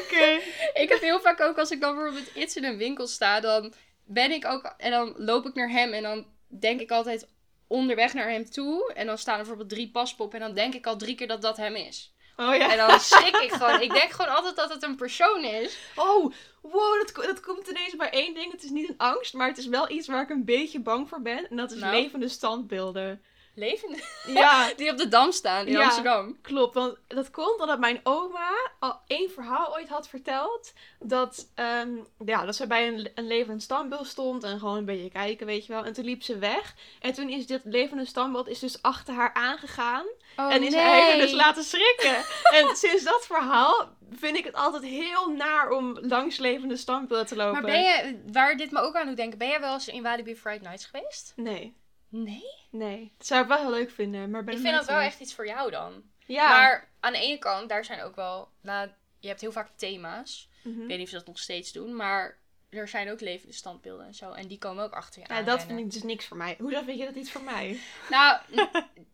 Oké. 0.00 0.24
ik 0.82 0.88
heb 0.88 1.00
heel 1.00 1.20
vaak 1.20 1.40
ook, 1.40 1.58
als 1.58 1.70
ik 1.70 1.80
dan 1.80 1.94
bijvoorbeeld 1.94 2.34
iets 2.34 2.56
in 2.56 2.64
een 2.64 2.76
winkel 2.76 3.06
sta, 3.06 3.40
dan 3.40 3.72
ben 4.06 4.30
ik 4.30 4.44
ook, 4.46 4.74
en 4.76 4.90
dan 4.90 5.14
loop 5.16 5.46
ik 5.46 5.54
naar 5.54 5.70
hem 5.70 5.92
en 5.92 6.02
dan 6.02 6.26
denk 6.48 6.80
ik 6.80 6.90
altijd 6.90 7.28
onderweg 7.66 8.14
naar 8.14 8.30
hem 8.30 8.50
toe. 8.50 8.92
En 8.92 9.06
dan 9.06 9.18
staan 9.18 9.34
er 9.34 9.40
bijvoorbeeld 9.40 9.70
drie 9.70 9.90
paspoppen 9.90 10.40
en 10.40 10.46
dan 10.46 10.54
denk 10.54 10.74
ik 10.74 10.86
al 10.86 10.96
drie 10.96 11.14
keer 11.14 11.28
dat 11.28 11.42
dat 11.42 11.56
hem 11.56 11.74
is. 11.74 12.14
Oh 12.36 12.54
ja. 12.54 12.70
En 12.70 12.76
dan 12.76 13.00
schrik 13.00 13.36
ik 13.36 13.52
gewoon. 13.52 13.80
Ik 13.80 13.92
denk 13.92 14.10
gewoon 14.10 14.34
altijd 14.34 14.56
dat 14.56 14.72
het 14.72 14.82
een 14.82 14.96
persoon 14.96 15.44
is. 15.44 15.78
Oh, 15.96 16.32
wow, 16.62 17.06
dat, 17.06 17.24
dat 17.24 17.40
komt 17.40 17.68
ineens 17.68 17.96
bij 17.96 18.10
één 18.10 18.34
ding. 18.34 18.52
Het 18.52 18.62
is 18.62 18.70
niet 18.70 18.88
een 18.88 18.98
angst, 18.98 19.34
maar 19.34 19.48
het 19.48 19.58
is 19.58 19.66
wel 19.66 19.90
iets 19.90 20.06
waar 20.06 20.22
ik 20.22 20.30
een 20.30 20.44
beetje 20.44 20.80
bang 20.80 21.08
voor 21.08 21.22
ben. 21.22 21.48
En 21.50 21.56
dat 21.56 21.72
is 21.72 21.80
Nou? 21.80 21.94
levende 21.94 22.28
standbeelden. 22.28 23.22
Levende. 23.56 23.98
Ja, 24.26 24.70
Die 24.76 24.90
op 24.90 24.96
de 24.96 25.08
Dam 25.08 25.32
staan 25.32 25.66
in 25.66 25.72
Ja. 25.72 25.82
Amsterdam. 25.84 26.40
klopt. 26.42 26.74
Want 26.74 26.96
dat 27.06 27.30
komt 27.30 27.60
omdat 27.60 27.78
mijn 27.78 28.00
oma 28.02 28.70
al 28.78 29.00
één 29.06 29.30
verhaal 29.30 29.74
ooit 29.74 29.88
had 29.88 30.08
verteld. 30.08 30.72
Dat, 31.00 31.46
ehm, 31.54 31.88
ja, 32.24 32.44
dat 32.44 32.56
ze 32.56 32.66
bij 32.66 32.88
een, 32.88 33.10
een 33.14 33.26
levend 33.26 33.62
standbeeld 33.62 34.06
stond 34.06 34.44
en 34.44 34.58
gewoon 34.58 34.76
een 34.76 34.84
beetje 34.84 35.10
kijken, 35.10 35.46
weet 35.46 35.66
je 35.66 35.72
wel. 35.72 35.84
En 35.84 35.92
toen 35.92 36.04
liep 36.04 36.22
ze 36.22 36.38
weg. 36.38 36.74
En 37.00 37.12
toen 37.12 37.28
is 37.28 37.46
dit 37.46 37.60
levende 37.64 38.04
standbeeld 38.04 38.48
is 38.48 38.58
dus 38.58 38.82
achter 38.82 39.14
haar 39.14 39.34
aangegaan. 39.34 40.06
Oh, 40.36 40.52
en 40.54 40.62
is 40.62 40.72
nee. 40.74 40.82
haar 40.82 41.16
dus 41.16 41.32
laten 41.32 41.64
schrikken. 41.64 42.16
en 42.52 42.76
sinds 42.76 43.04
dat 43.04 43.26
verhaal 43.26 43.88
vind 44.12 44.36
ik 44.36 44.44
het 44.44 44.54
altijd 44.54 44.82
heel 44.82 45.28
naar 45.30 45.70
om 45.70 45.98
langs 46.00 46.36
levende 46.38 46.76
standbeelden 46.76 47.26
te 47.26 47.36
lopen. 47.36 47.52
Maar 47.52 47.70
ben 47.70 47.80
je, 47.82 48.20
waar 48.32 48.56
dit 48.56 48.70
me 48.70 48.80
ook 48.80 48.94
aan 48.96 49.06
doet 49.06 49.16
denken, 49.16 49.38
ben 49.38 49.48
jij 49.48 49.60
wel 49.60 49.72
eens 49.74 49.88
in 49.88 50.02
Walibi 50.02 50.36
Friday 50.36 50.68
Nights 50.68 50.84
geweest? 50.86 51.32
Nee, 51.36 51.74
Nee? 52.08 52.44
nee. 52.70 53.12
Dat 53.16 53.26
zou 53.26 53.42
ik 53.42 53.48
wel 53.48 53.58
heel 53.58 53.70
leuk 53.70 53.90
vinden, 53.90 54.30
maar 54.30 54.48
Ik 54.48 54.58
vind 54.58 54.74
dat 54.74 54.86
wel 54.86 55.00
echt 55.00 55.20
iets 55.20 55.34
voor 55.34 55.46
jou 55.46 55.70
dan. 55.70 56.02
Ja. 56.26 56.48
Maar 56.48 56.88
aan 57.00 57.12
de 57.12 57.18
ene 57.18 57.38
kant, 57.38 57.68
daar 57.68 57.84
zijn 57.84 58.02
ook 58.02 58.16
wel, 58.16 58.48
nou, 58.60 58.90
je 59.18 59.28
hebt 59.28 59.40
heel 59.40 59.52
vaak 59.52 59.70
thema's. 59.76 60.48
Mhm. 60.62 60.80
Ik 60.80 60.86
weet 60.86 60.96
niet 60.96 61.06
of 61.06 61.08
ze 61.08 61.16
dat 61.16 61.26
nog 61.26 61.38
steeds 61.38 61.72
doen, 61.72 61.96
maar 61.96 62.38
er 62.76 62.88
zijn 62.88 63.10
ook 63.10 63.20
levende 63.20 63.54
standbeelden 63.54 64.06
en 64.06 64.14
zo. 64.14 64.32
En 64.32 64.46
die 64.46 64.58
komen 64.58 64.84
ook 64.84 64.92
achter 64.92 65.20
je 65.22 65.26
Ja, 65.28 65.34
aan. 65.38 65.44
dat 65.44 65.62
vind 65.64 65.78
ik 65.78 65.90
dus 65.92 66.02
niks 66.02 66.26
voor 66.26 66.36
mij. 66.36 66.56
Hoezo 66.58 66.82
vind 66.84 66.98
je 66.98 67.04
dat 67.04 67.14
iets 67.14 67.30
voor 67.30 67.42
mij? 67.42 67.78
Nou, 68.10 68.38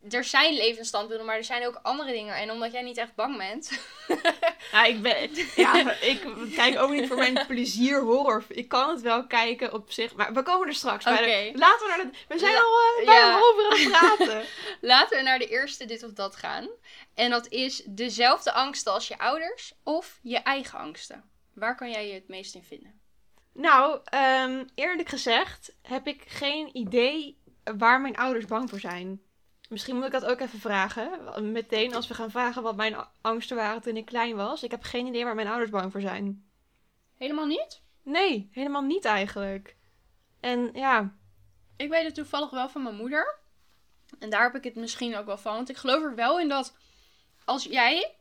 er 0.09 0.23
zijn 0.23 0.53
levende 0.53 0.83
standbeelden, 0.87 1.25
maar 1.25 1.35
er 1.35 1.43
zijn 1.43 1.67
ook 1.67 1.79
andere 1.83 2.11
dingen. 2.11 2.35
En 2.35 2.51
omdat 2.51 2.71
jij 2.71 2.81
niet 2.81 2.97
echt 2.97 3.15
bang 3.15 3.37
bent, 3.37 3.71
Ja, 4.71 4.83
ik 4.85 5.01
ben... 5.01 5.29
Ja, 5.55 5.91
ik 6.01 6.27
kijk 6.55 6.79
ook 6.79 6.89
niet 6.89 7.07
voor 7.07 7.17
mijn 7.17 7.45
plezier 7.47 8.01
horror. 8.01 8.43
Ik 8.47 8.67
kan 8.67 8.89
het 8.89 9.01
wel 9.01 9.27
kijken 9.27 9.73
op 9.73 9.91
zich, 9.91 10.15
maar 10.15 10.33
we 10.33 10.43
komen 10.43 10.67
er 10.67 10.73
straks 10.73 11.03
bij. 11.05 11.53
Laten 11.55 11.87
we 11.87 11.93
naar 11.97 12.11
de... 12.11 12.17
We 12.27 12.39
zijn 12.39 12.53
La- 12.53 12.59
al 12.59 13.13
ja. 13.15 13.31
half 13.31 13.57
uur 13.57 13.71
aan 13.71 13.79
het 13.79 13.89
praten. 14.17 14.43
laten 14.81 15.17
we 15.17 15.23
naar 15.23 15.39
de 15.39 15.47
eerste 15.47 15.85
dit 15.85 16.03
of 16.03 16.11
dat 16.13 16.35
gaan. 16.35 16.67
En 17.13 17.29
dat 17.29 17.47
is 17.47 17.83
dezelfde 17.85 18.51
angsten 18.51 18.93
als 18.93 19.07
je 19.07 19.17
ouders 19.17 19.73
of 19.83 20.19
je 20.21 20.37
eigen 20.37 20.79
angsten. 20.79 21.29
Waar 21.53 21.75
kan 21.75 21.91
jij 21.91 22.07
je 22.07 22.13
het 22.13 22.27
meest 22.27 22.55
in 22.55 22.63
vinden? 22.63 23.01
Nou, 23.53 23.99
ehm, 24.03 24.65
eerlijk 24.75 25.09
gezegd 25.09 25.75
heb 25.81 26.07
ik 26.07 26.23
geen 26.27 26.77
idee 26.77 27.41
waar 27.77 28.01
mijn 28.01 28.15
ouders 28.15 28.45
bang 28.45 28.69
voor 28.69 28.79
zijn. 28.79 29.21
Misschien 29.69 29.95
moet 29.95 30.05
ik 30.05 30.11
dat 30.11 30.25
ook 30.25 30.39
even 30.39 30.59
vragen. 30.59 31.51
Meteen 31.51 31.95
als 31.95 32.07
we 32.07 32.13
gaan 32.13 32.31
vragen 32.31 32.63
wat 32.63 32.75
mijn 32.75 32.95
angsten 33.21 33.55
waren 33.55 33.81
toen 33.81 33.97
ik 33.97 34.05
klein 34.05 34.35
was. 34.35 34.63
Ik 34.63 34.71
heb 34.71 34.83
geen 34.83 35.05
idee 35.05 35.23
waar 35.23 35.35
mijn 35.35 35.47
ouders 35.47 35.71
bang 35.71 35.91
voor 35.91 36.01
zijn. 36.01 36.49
Helemaal 37.17 37.45
niet? 37.45 37.81
Nee, 38.03 38.49
helemaal 38.51 38.81
niet 38.81 39.05
eigenlijk. 39.05 39.75
En 40.39 40.69
ja, 40.73 41.15
Ik 41.77 41.89
weet 41.89 42.03
het 42.03 42.15
toevallig 42.15 42.49
wel 42.49 42.69
van 42.69 42.83
mijn 42.83 42.95
moeder. 42.95 43.39
En 44.19 44.29
daar 44.29 44.43
heb 44.43 44.55
ik 44.55 44.63
het 44.63 44.75
misschien 44.75 45.15
ook 45.15 45.25
wel 45.25 45.37
van. 45.37 45.55
Want 45.55 45.69
ik 45.69 45.77
geloof 45.77 46.03
er 46.03 46.15
wel 46.15 46.39
in 46.39 46.49
dat 46.49 46.77
als 47.45 47.63
jij... 47.63 48.15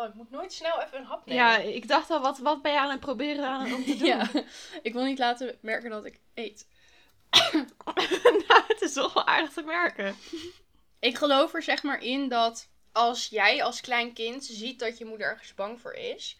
Oh, 0.00 0.08
ik 0.08 0.14
moet 0.14 0.30
nooit 0.30 0.52
snel 0.52 0.82
even 0.82 0.98
een 0.98 1.04
hap 1.04 1.26
nemen. 1.26 1.44
ja 1.44 1.56
ik 1.56 1.88
dacht 1.88 2.10
al, 2.10 2.20
wat, 2.20 2.38
wat 2.38 2.62
ben 2.62 2.72
je 2.72 2.78
aan 2.78 2.90
het 2.90 3.00
proberen 3.00 3.46
aan, 3.46 3.74
om 3.74 3.84
te 3.84 3.96
doen? 3.96 4.06
Ja, 4.06 4.28
ik 4.82 4.92
wil 4.92 5.04
niet 5.04 5.18
laten 5.18 5.58
merken 5.60 5.90
dat 5.90 6.04
ik 6.04 6.20
eet. 6.34 6.66
nou, 8.48 8.62
het 8.66 8.80
is 8.80 8.92
toch 8.92 9.12
wel 9.12 9.26
aardig 9.26 9.52
te 9.52 9.62
merken. 9.62 10.16
Ik 10.98 11.16
geloof 11.16 11.54
er 11.54 11.62
zeg 11.62 11.82
maar 11.82 12.02
in 12.02 12.28
dat 12.28 12.68
als 12.92 13.26
jij 13.26 13.62
als 13.62 13.80
klein 13.80 14.12
kind 14.12 14.44
ziet 14.44 14.78
dat 14.78 14.98
je 14.98 15.04
moeder 15.04 15.26
ergens 15.26 15.54
bang 15.54 15.80
voor 15.80 15.92
is, 15.94 16.38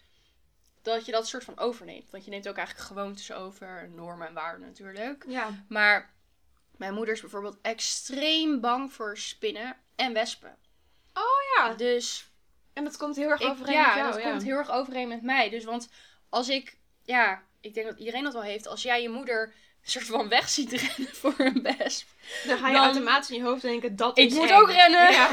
dat 0.82 1.06
je 1.06 1.12
dat 1.12 1.28
soort 1.28 1.44
van 1.44 1.58
overneemt. 1.58 2.10
Want 2.10 2.24
je 2.24 2.30
neemt 2.30 2.48
ook 2.48 2.56
eigenlijk 2.56 2.86
gewoontes 2.88 3.32
over, 3.32 3.90
normen 3.94 4.26
en 4.28 4.34
waarden 4.34 4.66
natuurlijk. 4.66 5.24
Ja. 5.28 5.64
Maar 5.68 6.12
mijn 6.76 6.94
moeder 6.94 7.14
is 7.14 7.20
bijvoorbeeld 7.20 7.58
extreem 7.62 8.60
bang 8.60 8.92
voor 8.92 9.18
spinnen 9.18 9.76
en 9.96 10.12
wespen. 10.12 10.56
ja. 11.56 11.74
Dus 11.74 12.29
En 12.72 12.85
dat 12.85 12.96
komt 12.96 13.16
heel 13.16 13.28
erg 13.28 13.40
ik, 13.40 13.48
overeen 13.48 13.74
ja, 13.74 13.87
met 13.87 13.96
jou. 13.96 14.12
dat 14.12 14.22
ja. 14.22 14.30
komt 14.30 14.42
heel 14.42 14.56
erg 14.56 14.70
overeen 14.70 15.09
met 15.09 15.22
mij. 15.22 15.50
Dus 15.50 15.64
want 15.64 15.88
als 16.28 16.48
ik, 16.48 16.76
ja, 17.02 17.42
ik 17.61 17.74
denk 17.74 17.87
dat 17.87 17.98
iedereen 17.98 18.24
dat 18.24 18.33
wel 18.33 18.42
heeft. 18.42 18.66
Als 18.66 18.83
jij 18.83 19.02
je 19.02 19.09
moeder 19.09 19.42
een 19.83 19.90
soort 19.90 20.04
van 20.04 20.28
weg 20.28 20.48
ziet 20.48 20.72
rennen 20.72 21.14
voor 21.14 21.35
een 21.38 21.62
wesp. 21.62 22.09
Dan 22.46 22.59
ga 22.59 22.66
je 22.68 22.74
dan- 22.74 22.85
automatisch 22.85 23.30
in 23.30 23.37
je 23.37 23.42
hoofd 23.42 23.62
denken, 23.62 23.96
dat 23.96 24.18
Ik 24.18 24.26
is 24.30 24.35
moet 24.35 24.50
eng. 24.50 24.56
ook 24.56 24.70
rennen. 24.70 25.12
Ja. 25.12 25.30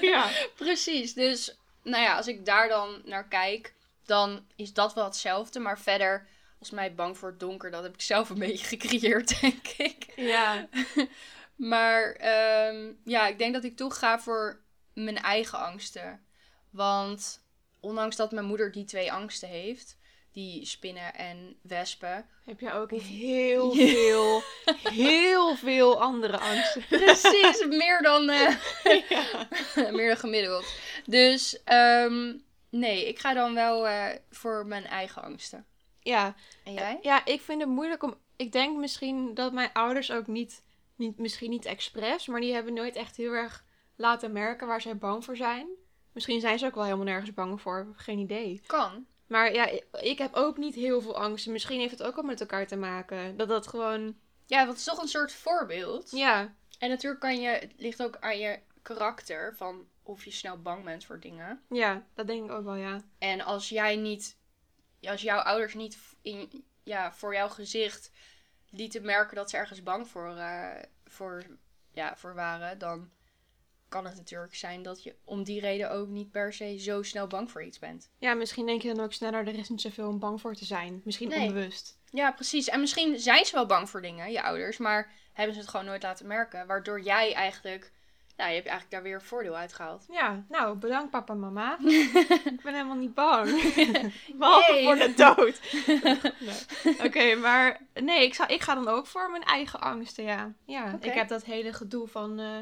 ja. 0.16 0.28
Precies. 0.56 1.14
Dus, 1.14 1.56
nou 1.82 2.02
ja, 2.02 2.16
als 2.16 2.26
ik 2.26 2.44
daar 2.44 2.68
dan 2.68 3.02
naar 3.04 3.28
kijk, 3.28 3.74
dan 4.04 4.46
is 4.56 4.72
dat 4.72 4.94
wel 4.94 5.04
hetzelfde. 5.04 5.58
Maar 5.60 5.78
verder, 5.78 6.26
volgens 6.48 6.70
mij 6.70 6.94
bang 6.94 7.18
voor 7.18 7.28
het 7.28 7.40
donker, 7.40 7.70
dat 7.70 7.82
heb 7.82 7.94
ik 7.94 8.00
zelf 8.00 8.30
een 8.30 8.38
beetje 8.38 8.66
gecreëerd, 8.66 9.28
denk 9.40 9.68
ik. 9.68 10.06
Ja. 10.16 10.68
Maar 11.56 12.12
ehm, 12.12 12.92
ja, 13.04 13.26
ik 13.26 13.38
denk 13.38 13.54
dat 13.54 13.64
ik 13.64 13.76
toch 13.76 13.98
ga 13.98 14.20
voor 14.20 14.60
mijn 14.94 15.18
eigen 15.18 15.58
angsten. 15.58 16.24
Want 16.70 17.44
ondanks 17.80 18.16
dat 18.16 18.32
mijn 18.32 18.46
moeder 18.46 18.72
die 18.72 18.84
twee 18.84 19.12
angsten 19.12 19.48
heeft, 19.48 19.98
die 20.32 20.66
spinnen 20.66 21.14
en 21.14 21.56
wespen. 21.62 22.28
Heb 22.44 22.60
je 22.60 22.72
ook 22.72 22.90
heel 22.90 23.72
veel, 23.74 24.42
heel 24.82 25.56
veel 25.56 26.00
andere 26.00 26.38
angsten. 26.38 26.84
Precies, 27.04 27.66
meer 27.66 28.02
dan, 28.02 28.30
eh, 28.30 28.56
ja. 29.08 29.90
meer 29.90 30.08
dan 30.08 30.16
gemiddeld. 30.16 30.74
Dus 31.06 31.62
ehm, 31.64 32.36
nee, 32.70 33.08
ik 33.08 33.18
ga 33.18 33.34
dan 33.34 33.54
wel 33.54 33.88
eh, 33.88 34.16
voor 34.30 34.66
mijn 34.66 34.84
eigen 34.86 35.22
angsten. 35.22 35.66
Ja. 36.00 36.34
En 36.64 36.72
jij? 36.72 36.98
ja, 37.02 37.24
ik 37.26 37.40
vind 37.40 37.60
het 37.60 37.70
moeilijk 37.70 38.02
om... 38.02 38.14
Ik 38.36 38.52
denk 38.52 38.78
misschien 38.78 39.34
dat 39.34 39.52
mijn 39.52 39.72
ouders 39.72 40.10
ook 40.10 40.26
niet, 40.26 40.62
niet 40.96 41.18
misschien 41.18 41.50
niet 41.50 41.64
expres, 41.64 42.26
maar 42.26 42.40
die 42.40 42.52
hebben 42.52 42.74
nooit 42.74 42.96
echt 42.96 43.16
heel 43.16 43.32
erg 43.32 43.64
laten 43.96 44.32
merken 44.32 44.66
waar 44.66 44.80
zij 44.80 44.96
bang 44.96 45.24
voor 45.24 45.36
zijn. 45.36 45.68
Misschien 46.12 46.40
zijn 46.40 46.58
ze 46.58 46.66
ook 46.66 46.74
wel 46.74 46.84
helemaal 46.84 47.04
nergens 47.04 47.34
bang 47.34 47.60
voor. 47.60 47.86
Geen 47.96 48.18
idee. 48.18 48.62
Kan. 48.66 49.06
Maar 49.26 49.52
ja, 49.52 49.68
ik 49.92 50.18
heb 50.18 50.34
ook 50.34 50.56
niet 50.56 50.74
heel 50.74 51.00
veel 51.00 51.16
angst. 51.16 51.46
Misschien 51.46 51.78
heeft 51.80 51.98
het 51.98 52.02
ook 52.02 52.14
wel 52.14 52.24
met 52.24 52.40
elkaar 52.40 52.66
te 52.66 52.76
maken. 52.76 53.36
Dat 53.36 53.48
dat 53.48 53.66
gewoon... 53.66 54.16
Ja, 54.46 54.56
want 54.56 54.68
het 54.68 54.78
is 54.78 54.84
toch 54.84 55.02
een 55.02 55.08
soort 55.08 55.32
voorbeeld. 55.32 56.10
Ja, 56.10 56.54
En 56.78 56.88
natuurlijk 56.88 57.20
kan 57.20 57.40
je, 57.40 57.48
het 57.48 57.72
ligt 57.76 58.02
ook 58.02 58.16
aan 58.20 58.38
je 58.38 58.58
karakter 58.82 59.56
van 59.56 59.86
of 60.02 60.24
je 60.24 60.30
snel 60.30 60.58
bang 60.62 60.84
bent 60.84 61.04
voor 61.04 61.20
dingen. 61.20 61.62
ja, 61.68 62.06
dat 62.14 62.26
denk 62.26 62.44
ik 62.44 62.50
ook 62.50 62.64
wel, 62.64 62.74
ja. 62.74 63.00
En 63.18 63.40
als 63.40 63.68
jij 63.68 63.96
niet, 63.96 64.36
als 65.02 65.22
jouw 65.22 65.38
ouders 65.38 65.74
niet 65.74 65.98
in, 66.22 66.64
ja, 66.82 67.12
voor 67.12 67.34
jouw 67.34 67.48
gezicht 67.48 68.10
lieten 68.70 69.02
merken 69.02 69.36
dat 69.36 69.50
ze 69.50 69.56
ergens 69.56 69.82
bang 69.82 70.08
voor, 70.08 70.36
eh, 70.36 70.82
voor, 71.04 71.44
ja, 71.92 72.16
voor 72.16 72.34
waren, 72.34 72.78
dan 72.78 73.10
kan 73.90 74.04
het 74.04 74.16
natuurlijk 74.16 74.54
zijn 74.54 74.82
dat 74.82 75.02
je 75.02 75.14
om 75.24 75.44
die 75.44 75.60
reden 75.60 75.90
ook 75.90 76.08
niet 76.08 76.30
per 76.30 76.52
se 76.52 76.78
zo 76.78 77.02
snel 77.02 77.26
bang 77.26 77.50
voor 77.50 77.64
iets 77.64 77.78
bent. 77.78 78.10
Ja, 78.18 78.34
misschien 78.34 78.66
denk 78.66 78.82
je 78.82 78.94
dan 78.94 79.04
ook 79.04 79.12
sneller, 79.12 79.46
er 79.46 79.58
is 79.58 79.68
niet 79.68 79.80
zoveel 79.80 80.08
om 80.08 80.18
bang 80.18 80.40
voor 80.40 80.54
te 80.54 80.64
zijn. 80.64 81.00
Misschien 81.04 81.28
Nee. 81.28 81.46
onbewust. 81.48 81.98
Ja, 82.10 82.32
precies. 82.32 82.68
En 82.68 82.80
misschien 82.80 83.18
zijn 83.18 83.44
ze 83.44 83.54
wel 83.54 83.66
bang 83.66 83.90
voor 83.90 84.02
dingen, 84.02 84.32
je 84.32 84.42
ouders, 84.42 84.76
maar 84.78 85.12
hebben 85.32 85.54
ze 85.54 85.60
het 85.60 85.70
gewoon 85.70 85.86
nooit 85.86 86.02
laten 86.02 86.26
merken. 86.26 86.66
Waardoor 86.66 87.00
jij 87.00 87.34
eigenlijk, 87.34 87.92
nou, 88.36 88.48
je 88.48 88.56
hebt 88.56 88.68
eigenlijk 88.68 88.90
daar 88.90 89.02
weer 89.02 89.22
voordeel 89.22 89.56
uitgehaald. 89.56 90.06
Ja, 90.10 90.44
nou, 90.48 90.76
bedankt 90.76 91.10
papa 91.10 91.32
en 91.32 91.40
mama. 91.40 91.78
ik 92.54 92.60
ben 92.62 92.74
helemaal 92.74 92.96
niet 92.96 93.14
bang. 93.14 93.50
Behalve 94.38 94.80
voor 94.84 94.96
de 94.96 95.12
dood. 95.16 95.60
Nee. 96.84 96.96
Oké, 97.06 97.34
maar 97.34 97.80
nee, 97.94 98.24
ik, 98.24 98.34
zou, 98.34 98.52
ik 98.52 98.60
ga 98.60 98.74
dan 98.74 98.88
ook 98.88 99.06
voor 99.06 99.30
mijn 99.30 99.42
eigen 99.42 99.80
angsten, 99.80 100.24
ja. 100.24 100.52
Ja, 100.64 100.98
ik 101.00 101.12
heb 101.12 101.28
dat 101.28 101.44
hele 101.44 101.72
gedoe 101.72 102.08
van 102.08 102.38
eh, 102.38 102.58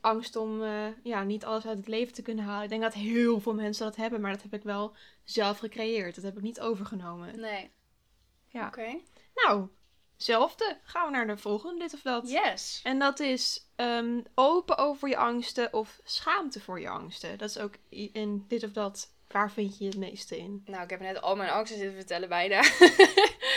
angst 0.00 0.36
om 0.36 0.62
eh, 0.62 0.86
ja, 1.02 1.22
niet 1.22 1.44
alles 1.44 1.66
uit 1.66 1.78
het 1.78 1.88
leven 1.88 2.14
te 2.14 2.22
kunnen 2.22 2.44
halen. 2.44 2.62
Ik 2.62 2.68
denk 2.68 2.82
dat 2.82 2.94
heel 2.94 3.40
veel 3.40 3.54
mensen 3.54 3.84
dat 3.84 3.96
hebben, 3.96 4.20
maar 4.20 4.32
dat 4.32 4.42
heb 4.42 4.54
ik 4.54 4.62
wel 4.62 4.94
zelf 5.24 5.58
gecreëerd. 5.58 6.14
Dat 6.14 6.24
heb 6.24 6.36
ik 6.36 6.42
niet 6.42 6.60
overgenomen. 6.60 7.40
Nee. 7.40 7.70
Ja. 8.46 8.66
Oké. 8.66 9.00
Nou, 9.34 9.68
zelfde. 10.16 10.78
Gaan 10.82 11.06
we 11.06 11.10
naar 11.10 11.26
de 11.26 11.36
volgende, 11.36 11.78
dit 11.78 11.94
of 11.94 12.02
dat. 12.02 12.30
Yes. 12.30 12.80
En 12.82 12.98
dat 12.98 13.20
is 13.20 13.66
ehm, 13.76 14.20
open 14.34 14.78
over 14.78 15.08
je 15.08 15.16
angsten 15.16 15.72
of 15.72 16.00
schaamte 16.04 16.60
voor 16.60 16.80
je 16.80 16.88
angsten. 16.88 17.38
Dat 17.38 17.48
is 17.48 17.58
ook 17.58 17.74
in 17.88 18.44
dit 18.48 18.64
of 18.64 18.72
dat. 18.72 19.16
Waar 19.28 19.50
vind 19.50 19.78
je 19.78 19.84
je 19.84 19.90
het 19.90 19.98
meeste 19.98 20.38
in? 20.38 20.62
Nou, 20.64 20.82
ik 20.82 20.90
heb 20.90 21.00
net 21.00 21.20
al 21.20 21.36
mijn 21.36 21.50
angsten 21.50 21.78
zitten 21.78 21.96
vertellen 21.96 22.28
bijna. 22.28 22.62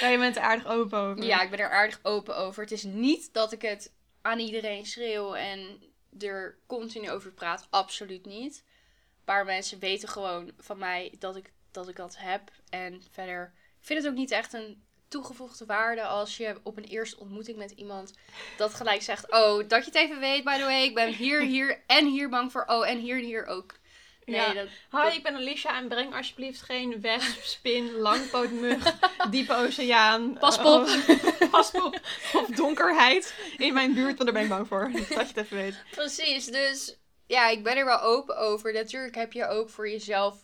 Ja, 0.01 0.07
je 0.07 0.17
bent 0.17 0.35
er 0.35 0.41
aardig 0.41 0.65
open 0.65 0.99
over. 0.99 1.23
Ja, 1.23 1.41
ik 1.41 1.49
ben 1.49 1.59
er 1.59 1.69
aardig 1.69 1.99
open 2.03 2.37
over. 2.37 2.63
Het 2.63 2.71
is 2.71 2.83
niet 2.83 3.33
dat 3.33 3.51
ik 3.51 3.61
het 3.61 3.93
aan 4.21 4.39
iedereen 4.39 4.85
schreeuw 4.85 5.33
en 5.33 5.83
er 6.19 6.57
continu 6.67 7.09
over 7.09 7.31
praat. 7.31 7.67
Absoluut 7.69 8.25
niet. 8.25 8.63
Een 8.65 9.23
paar 9.23 9.45
mensen 9.45 9.79
weten 9.79 10.09
gewoon 10.09 10.51
van 10.57 10.77
mij 10.77 11.15
dat 11.19 11.35
ik 11.35 11.51
dat, 11.71 11.87
ik 11.87 11.95
dat 11.95 12.17
heb. 12.17 12.51
En 12.69 13.01
verder, 13.11 13.53
ik 13.79 13.85
vind 13.85 13.99
het 14.03 14.11
ook 14.11 14.17
niet 14.17 14.31
echt 14.31 14.53
een 14.53 14.83
toegevoegde 15.07 15.65
waarde 15.65 16.03
als 16.03 16.37
je 16.37 16.59
op 16.63 16.77
een 16.77 16.83
eerste 16.83 17.19
ontmoeting 17.19 17.57
met 17.57 17.71
iemand 17.71 18.13
dat 18.57 18.73
gelijk 18.73 19.01
zegt: 19.01 19.31
Oh, 19.31 19.67
dat 19.67 19.85
je 19.85 19.91
het 19.91 19.95
even 19.95 20.19
weet, 20.19 20.43
by 20.43 20.57
the 20.57 20.63
way. 20.63 20.83
Ik 20.83 20.95
ben 20.95 21.13
hier, 21.13 21.41
hier 21.41 21.83
en 21.87 22.05
hier 22.05 22.29
bang 22.29 22.51
voor. 22.51 22.63
Oh, 22.65 22.89
en 22.89 22.97
hier 22.97 23.17
en 23.17 23.23
hier 23.23 23.45
ook. 23.45 23.79
Nee, 24.25 24.35
Ja. 24.35 24.53
dat, 24.53 24.67
Hi, 24.91 25.15
ik 25.17 25.23
ben 25.23 25.35
Alicia 25.35 25.77
en 25.77 25.87
breng 25.87 26.15
alsjeblieft 26.15 26.61
geen 26.61 27.01
wesp, 27.01 27.41
spin, 27.43 27.91
langpootmug, 28.07 28.95
diepe 29.29 29.53
oceaan. 29.53 30.37
Paspop. 30.39 30.85
eh, 30.87 31.49
paspop 31.51 31.99
of 32.33 32.47
donkerheid 32.47 33.33
in 33.57 33.73
mijn 33.73 33.93
buurt, 33.93 34.17
want 34.17 34.23
daar 34.23 34.33
ben 34.33 34.41
ik 34.43 34.49
bang 34.49 34.67
voor. 34.67 34.91
Dat 34.91 35.07
je 35.07 35.15
het 35.15 35.37
even 35.37 35.57
weet. 35.57 35.83
Precies, 35.91 36.45
dus 36.45 36.97
ja, 37.27 37.47
ik 37.49 37.63
ben 37.63 37.77
er 37.77 37.85
wel 37.85 38.01
open 38.01 38.37
over. 38.37 38.73
Natuurlijk 38.73 39.15
heb 39.15 39.33
je 39.33 39.47
ook 39.47 39.69
voor 39.69 39.89
jezelf, 39.89 40.37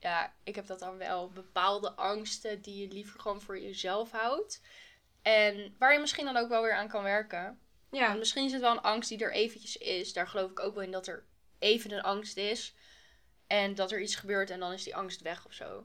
ja, 0.00 0.34
ik 0.44 0.54
heb 0.54 0.66
dat 0.66 0.78
dan 0.78 0.96
wel, 0.98 1.30
bepaalde 1.30 1.92
angsten 1.92 2.62
die 2.62 2.82
je 2.82 2.94
liever 2.94 3.20
gewoon 3.20 3.40
voor 3.40 3.60
jezelf 3.60 4.10
houdt. 4.10 4.60
En 5.22 5.74
waar 5.78 5.92
je 5.92 5.98
misschien 5.98 6.24
dan 6.24 6.36
ook 6.36 6.48
wel 6.48 6.62
weer 6.62 6.74
aan 6.76 6.88
kan 6.88 7.02
werken. 7.02 7.58
Ja, 7.90 8.06
Want 8.06 8.18
misschien 8.18 8.44
is 8.44 8.52
het 8.52 8.60
wel 8.60 8.70
een 8.70 8.80
angst 8.80 9.08
die 9.08 9.18
er 9.18 9.32
eventjes 9.32 9.76
is. 9.76 10.12
Daar 10.12 10.28
geloof 10.28 10.50
ik 10.50 10.60
ook 10.60 10.74
wel 10.74 10.84
in 10.84 10.90
dat 10.90 11.06
er 11.06 11.24
even 11.58 11.90
een 11.92 12.02
angst 12.02 12.36
is. 12.36 12.74
En 13.46 13.74
dat 13.74 13.92
er 13.92 14.00
iets 14.00 14.14
gebeurt 14.14 14.50
en 14.50 14.60
dan 14.60 14.72
is 14.72 14.82
die 14.82 14.96
angst 14.96 15.20
weg 15.20 15.46
of 15.46 15.52
zo. 15.52 15.84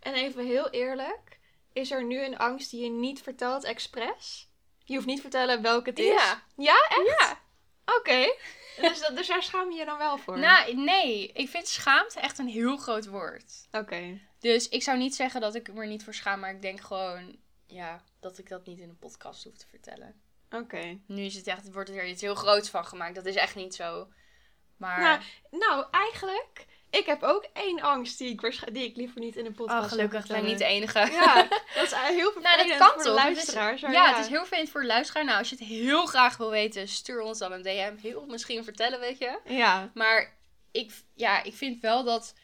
en 0.00 0.14
even 0.14 0.46
heel 0.46 0.70
eerlijk. 0.70 1.38
Is 1.72 1.90
er 1.90 2.04
nu 2.04 2.24
een 2.24 2.38
angst 2.38 2.70
die 2.70 2.82
je 2.84 2.90
niet 2.90 3.22
vertelt 3.22 3.64
expres? 3.64 4.48
Je 4.84 4.94
hoeft 4.94 5.06
niet 5.06 5.16
te 5.16 5.22
vertellen 5.22 5.62
welke 5.62 5.90
het 5.90 5.98
is. 5.98 6.06
Ja. 6.06 6.42
Ja, 6.56 6.86
echt? 6.88 7.18
Ja. 7.18 7.40
Oké. 7.96 8.26
Dus, 8.80 9.08
dus 9.14 9.26
daar 9.26 9.42
schaam 9.42 9.70
je 9.70 9.78
je 9.78 9.84
dan 9.84 9.98
wel 9.98 10.18
voor? 10.18 10.38
Nou, 10.38 10.74
nee. 10.74 11.32
Ik 11.32 11.48
vind 11.48 11.68
schaamte 11.68 12.20
echt 12.20 12.38
een 12.38 12.48
heel 12.48 12.76
groot 12.76 13.06
woord. 13.06 13.68
Oké. 13.70 14.20
Dus 14.38 14.68
ik 14.68 14.82
zou 14.82 14.98
niet 14.98 15.14
zeggen 15.14 15.40
dat 15.40 15.54
ik 15.54 15.72
me 15.72 15.80
er 15.80 15.86
niet 15.86 16.04
voor 16.04 16.14
schaam, 16.14 16.40
maar 16.40 16.50
ik 16.50 16.62
denk 16.62 16.80
gewoon, 16.80 17.36
ja, 17.66 18.02
dat 18.20 18.38
ik 18.38 18.48
dat 18.48 18.66
niet 18.66 18.78
in 18.78 18.88
een 18.88 18.98
podcast 18.98 19.44
hoef 19.44 19.56
te 19.56 19.66
vertellen. 19.66 20.20
Oké. 20.50 20.98
Nu 21.06 21.22
is 21.22 21.34
het 21.34 21.46
echt, 21.46 21.72
wordt 21.72 21.90
er 21.90 22.06
iets 22.06 22.22
heel 22.22 22.34
groots 22.34 22.68
van 22.70 22.86
gemaakt. 22.86 23.14
Dat 23.14 23.26
is 23.26 23.34
echt 23.36 23.54
niet 23.54 23.74
zo. 23.74 24.08
Maar, 24.76 25.00
Nou, 25.00 25.20
Nou, 25.50 25.86
eigenlijk, 25.90 26.66
ik 26.90 27.06
heb 27.06 27.22
ook 27.22 27.46
één 27.52 27.80
angst 27.80 28.18
die 28.18 28.28
ik, 28.32 28.74
die 28.74 28.84
ik 28.84 28.96
liever 28.96 29.20
niet 29.20 29.36
in 29.36 29.46
een 29.46 29.54
podcast 29.54 29.84
oh, 29.84 29.88
gelukkig 29.90 30.26
ben 30.26 30.36
ik 30.36 30.42
niet 30.44 30.58
de 30.58 30.64
enige. 30.64 30.98
Ja, 30.98 31.34
dat 31.74 31.84
is 31.84 31.92
eigenlijk 31.92 32.14
heel 32.34 32.42
Nou, 32.42 32.56
vervelend 32.56 32.68
dat 32.68 32.78
kan 32.78 32.88
voor 32.94 33.02
toch? 33.04 33.14
de 33.14 33.20
Het 33.28 33.30
is- 33.30 33.34
luisteraars. 33.34 33.80
maar 33.80 33.92
ja, 33.92 34.08
het 34.14 34.24
is 34.24 34.30
heel 34.30 34.38
vervelend 34.44 34.70
voor 34.70 34.80
de 34.80 34.86
luisteraar. 34.86 35.24
Nou, 35.24 35.38
als 35.38 35.48
je 35.50 35.56
het 35.56 35.64
heel 35.64 36.06
graag 36.06 36.36
wil 36.36 36.50
weten, 36.50 36.88
stuur 36.88 37.20
ons 37.20 37.38
dan 37.38 37.52
een 37.52 37.62
DM. 37.62 37.96
Heel 38.02 38.26
misschien 38.26 38.64
vertellen, 38.64 39.00
weet 39.00 39.18
je. 39.18 39.38
Ja, 39.44 39.90
Maar 39.94 40.36
ik, 40.70 40.92
ja, 41.14 41.42
ik 41.42 41.54
vind 41.54 41.80
wel 41.80 42.04
dat... 42.04 42.34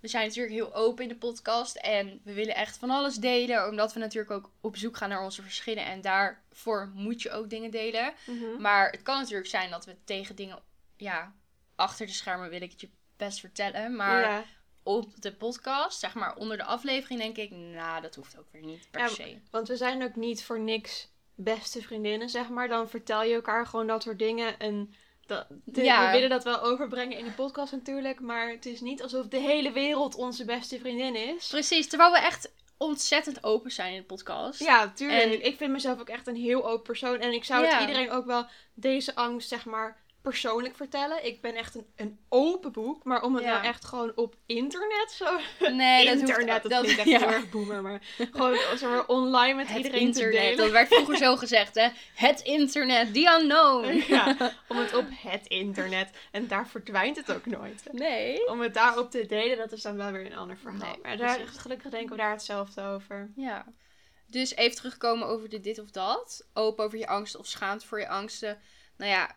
We 0.00 0.08
zijn 0.08 0.26
natuurlijk 0.26 0.54
heel 0.54 0.74
open 0.74 1.02
in 1.02 1.08
de 1.08 1.16
podcast. 1.16 1.76
En 1.76 2.20
we 2.24 2.32
willen 2.32 2.54
echt 2.54 2.76
van 2.76 2.90
alles 2.90 3.14
delen. 3.14 3.68
Omdat 3.68 3.92
we 3.92 3.98
natuurlijk 4.00 4.30
ook 4.32 4.50
op 4.60 4.76
zoek 4.76 4.96
gaan 4.96 5.08
naar 5.08 5.24
onze 5.24 5.42
verschillen. 5.42 5.84
En 5.84 6.00
daarvoor 6.00 6.90
moet 6.94 7.22
je 7.22 7.30
ook 7.30 7.50
dingen 7.50 7.70
delen. 7.70 8.12
Mhm. 8.26 8.60
Maar 8.60 8.90
het 8.90 9.02
kan 9.02 9.18
natuurlijk 9.20 9.48
zijn 9.48 9.70
dat 9.70 9.84
we 9.84 9.96
tegen 10.04 10.36
dingen... 10.36 10.58
Ja, 10.96 11.34
achter 11.76 12.06
de 12.06 12.12
schermen 12.12 12.50
wil 12.50 12.62
ik 12.62 12.70
het 12.70 12.80
je 12.80 12.88
best 13.16 13.40
vertellen. 13.40 13.96
Maar 13.96 14.20
ja. 14.20 14.44
op 14.82 15.20
de 15.22 15.32
podcast, 15.32 15.98
zeg 16.00 16.14
maar 16.14 16.36
onder 16.36 16.56
de 16.56 16.64
aflevering, 16.64 17.20
denk 17.20 17.36
ik... 17.36 17.50
Nou, 17.50 18.02
dat 18.02 18.14
hoeft 18.14 18.38
ook 18.38 18.46
weer 18.52 18.62
niet 18.62 18.88
per 18.90 19.00
Ja, 19.00 19.08
se. 19.08 19.38
Want 19.50 19.68
we 19.68 19.76
zijn 19.76 20.02
ook 20.02 20.16
niet 20.16 20.44
voor 20.44 20.60
niks 20.60 21.08
beste 21.34 21.82
vriendinnen, 21.82 22.28
zeg 22.28 22.48
maar. 22.48 22.68
Dan 22.68 22.88
vertel 22.88 23.22
je 23.22 23.34
elkaar 23.34 23.66
gewoon 23.66 23.86
dat 23.86 24.02
soort 24.02 24.18
dingen. 24.18 24.58
En 24.58 24.94
dat, 25.26 25.46
de- 25.64 25.82
Ja. 25.84 26.06
we 26.06 26.12
willen 26.12 26.28
dat 26.30 26.44
wel 26.44 26.60
overbrengen 26.62 27.18
in 27.18 27.24
de 27.24 27.30
podcast 27.30 27.72
natuurlijk. 27.72 28.20
Maar 28.20 28.50
het 28.50 28.66
is 28.66 28.80
niet 28.80 29.02
alsof 29.02 29.26
de 29.28 29.38
hele 29.40 29.72
wereld 29.72 30.14
onze 30.14 30.44
beste 30.44 30.78
vriendin 30.78 31.14
is. 31.16 31.46
Precies, 31.48 31.88
terwijl 31.88 32.12
we 32.12 32.18
echt 32.18 32.52
ontzettend 32.78 33.44
open 33.44 33.70
zijn 33.70 33.92
in 33.94 34.00
de 34.00 34.06
podcast. 34.06 34.60
Ja, 34.60 34.92
tuurlijk. 34.92 35.22
En- 35.22 35.44
Ik 35.44 35.56
vind 35.56 35.72
mezelf 35.72 36.00
ook 36.00 36.08
echt 36.08 36.26
een 36.26 36.36
heel 36.36 36.66
open 36.68 36.82
persoon. 36.82 37.18
En 37.20 37.32
ik 37.32 37.44
zou 37.44 37.66
het 37.66 37.80
iedereen 37.80 38.10
ook 38.10 38.26
wel 38.26 38.46
deze 38.74 39.14
angst, 39.14 39.48
zeg 39.48 39.64
maar, 39.64 40.00
persoonlijk 40.30 40.76
vertellen. 40.76 41.26
Ik 41.26 41.40
ben 41.40 41.54
echt 41.54 41.74
een, 41.74 41.86
een 41.96 42.18
open 42.28 42.72
boek. 42.72 43.04
Maar 43.04 43.22
om 43.22 43.34
het 43.34 43.44
Ja. 43.44 43.50
nou 43.50 43.64
echt 43.64 43.84
gewoon 43.84 44.12
op 44.14 44.36
internet 44.46 45.10
zo... 45.10 45.38
Nee, 45.70 46.06
internet, 46.06 46.62
dat, 46.62 46.82
klinkt 46.82 46.98
echt 46.98 47.08
ja. 47.08 47.18
heel 47.18 47.28
erg 47.28 47.50
boomer. 47.50 47.82
Maar 47.82 48.00
gewoon 48.32 48.58
maar, 48.80 49.06
online 49.06 49.54
met 49.54 49.68
Het 49.68 49.76
iedereen 49.76 50.00
internet, 50.00 50.32
te 50.32 50.38
delen. 50.38 50.56
dat 50.56 50.70
werd 50.70 50.94
vroeger 50.94 51.16
zo 51.16 51.36
gezegd, 51.36 51.74
hè. 51.74 51.88
Het 52.14 52.40
internet, 52.40 53.14
the 53.14 53.38
unknown. 53.40 54.02
Ja, 54.16 54.52
om 54.68 54.76
het 54.76 54.94
op 54.94 55.06
het 55.10 55.46
internet. 55.46 56.10
En 56.30 56.46
daar 56.46 56.68
verdwijnt 56.68 57.16
het 57.16 57.32
ook 57.32 57.46
nooit. 57.46 57.82
Nee. 57.92 58.48
Om 58.48 58.60
het 58.60 58.74
daarop 58.74 59.10
te 59.10 59.26
delen, 59.26 59.56
dat 59.56 59.72
is 59.72 59.82
dan 59.82 59.96
wel 59.96 60.10
weer 60.10 60.26
een 60.26 60.36
ander 60.36 60.56
verhaal. 60.56 60.78
Nee, 60.78 60.98
maar 61.02 61.16
daar, 61.16 61.38
gelukkig 61.46 61.90
denken 61.90 62.10
we 62.10 62.22
daar 62.22 62.30
hetzelfde 62.30 62.82
over. 62.82 63.32
Ja. 63.36 63.66
Dus 64.26 64.54
even 64.54 64.76
terugkomen 64.76 65.26
over 65.26 65.48
de 65.48 65.60
dit 65.60 65.78
of 65.78 65.90
dat. 65.90 66.46
Open 66.52 66.84
over 66.84 66.98
je 66.98 67.06
angst 67.06 67.36
of 67.36 67.46
schaamte 67.46 67.86
voor 67.86 68.00
je 68.00 68.08
angsten. 68.08 68.58
Nou 68.96 69.10
ja, 69.10 69.36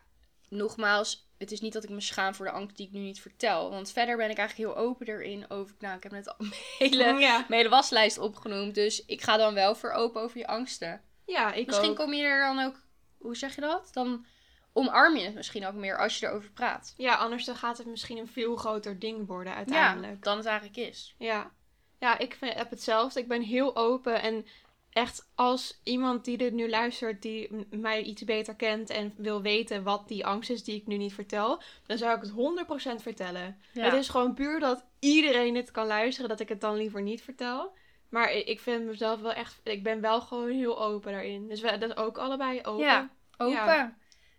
nogmaals, 0.50 1.28
het 1.38 1.52
is 1.52 1.60
niet 1.60 1.72
dat 1.72 1.84
ik 1.84 1.90
me 1.90 2.00
schaam 2.00 2.34
voor 2.34 2.46
de 2.46 2.52
angst 2.52 2.76
die 2.76 2.86
ik 2.86 2.92
nu 2.92 3.00
niet 3.00 3.20
vertel. 3.20 3.70
Want 3.70 3.92
verder 3.92 4.16
ben 4.16 4.30
ik 4.30 4.38
eigenlijk 4.38 4.68
heel 4.70 4.84
open 4.84 5.06
erin 5.06 5.50
over... 5.50 5.74
Nou, 5.78 5.96
ik 5.96 6.02
heb 6.02 6.12
net 6.12 6.28
al 6.28 6.34
mijn 6.46 6.52
hele, 6.78 7.04
Ja, 7.20 7.36
mijn 7.36 7.46
hele 7.60 7.68
waslijst 7.68 8.18
opgenoemd. 8.18 8.74
Dus 8.74 9.04
ik 9.04 9.22
ga 9.22 9.36
dan 9.36 9.54
wel 9.54 9.74
voor 9.74 9.90
open 9.92 10.22
over 10.22 10.38
je 10.38 10.46
angsten. 10.46 11.02
ja 11.26 11.52
ik 11.52 11.66
Misschien 11.66 11.90
ook. 11.90 11.96
kom 11.96 12.12
je 12.12 12.22
er 12.22 12.54
dan 12.54 12.64
ook... 12.66 12.82
Hoe 13.18 13.36
zeg 13.36 13.54
je 13.54 13.60
dat? 13.60 13.88
Dan 13.92 14.26
omarm 14.72 15.16
je 15.16 15.24
het 15.24 15.34
misschien 15.34 15.66
ook 15.66 15.74
meer 15.74 15.98
als 15.98 16.18
je 16.18 16.26
erover 16.26 16.50
praat. 16.50 16.94
Ja, 16.96 17.14
anders 17.14 17.44
dan 17.44 17.56
gaat 17.56 17.78
het 17.78 17.86
misschien 17.86 18.18
een 18.18 18.28
veel 18.28 18.56
groter 18.56 18.98
ding 18.98 19.26
worden 19.26 19.52
Ja, 19.52 19.58
uiteindelijk. 19.58 20.22
dan 20.22 20.36
het 20.36 20.46
eigenlijk 20.46 20.76
is. 20.76 21.14
Ja, 21.18 21.50
ja 21.98 22.18
ik 22.18 22.34
vind, 22.34 22.54
heb 22.54 22.70
hetzelfde. 22.70 23.20
Ik 23.20 23.28
ben 23.28 23.42
heel 23.42 23.76
open 23.76 24.22
en 24.22 24.46
echt 24.92 25.30
als 25.34 25.80
iemand 25.84 26.24
die 26.24 26.36
dit 26.36 26.52
nu 26.52 26.68
luistert, 26.68 27.22
die 27.22 27.66
mij 27.70 28.02
iets 28.02 28.24
beter 28.24 28.54
kent 28.54 28.90
en 28.90 29.14
wil 29.16 29.42
weten 29.42 29.82
wat 29.82 30.08
die 30.08 30.26
angst 30.26 30.50
is 30.50 30.64
die 30.64 30.76
ik 30.76 30.86
nu 30.86 30.96
niet 30.96 31.14
vertel, 31.14 31.62
dan 31.86 31.98
zou 31.98 32.16
ik 32.16 32.22
het 32.22 32.98
100% 32.98 33.02
vertellen. 33.02 33.60
Ja. 33.72 33.84
Het 33.84 33.92
is 33.92 34.08
gewoon 34.08 34.34
puur 34.34 34.60
dat 34.60 34.84
iedereen 34.98 35.54
het 35.54 35.70
kan 35.70 35.86
luisteren, 35.86 36.28
dat 36.28 36.40
ik 36.40 36.48
het 36.48 36.60
dan 36.60 36.76
liever 36.76 37.02
niet 37.02 37.22
vertel. 37.22 37.76
Maar 38.08 38.32
ik 38.32 38.60
vind 38.60 38.84
mezelf 38.84 39.20
wel 39.20 39.32
echt, 39.32 39.60
ik 39.62 39.82
ben 39.82 40.00
wel 40.00 40.20
gewoon 40.20 40.50
heel 40.50 40.82
open 40.82 41.12
daarin. 41.12 41.48
Dus 41.48 41.60
we 41.60 41.78
dat 41.78 41.96
ook 41.96 42.18
allebei 42.18 42.58
open. 42.62 42.84
Ja, 42.84 43.10
open. 43.36 43.54
Ja. 43.54 43.96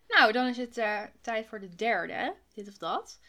Nou, 0.08 0.32
dan 0.32 0.48
is 0.48 0.58
het 0.58 0.78
eh, 0.78 1.02
tijd 1.22 1.48
voor 1.48 1.60
de 1.60 1.76
derde. 1.76 2.34
dit 2.54 2.68
of 2.68 2.78
dat. 2.78 3.20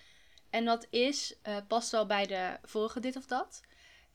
En 0.50 0.64
dat 0.64 0.86
is, 0.90 1.36
eh, 1.42 1.56
past 1.68 1.90
wel 1.90 2.06
bij 2.06 2.26
de 2.26 2.58
vorige 2.62 3.00
dit 3.00 3.16
of 3.16 3.26
dat. 3.26 3.62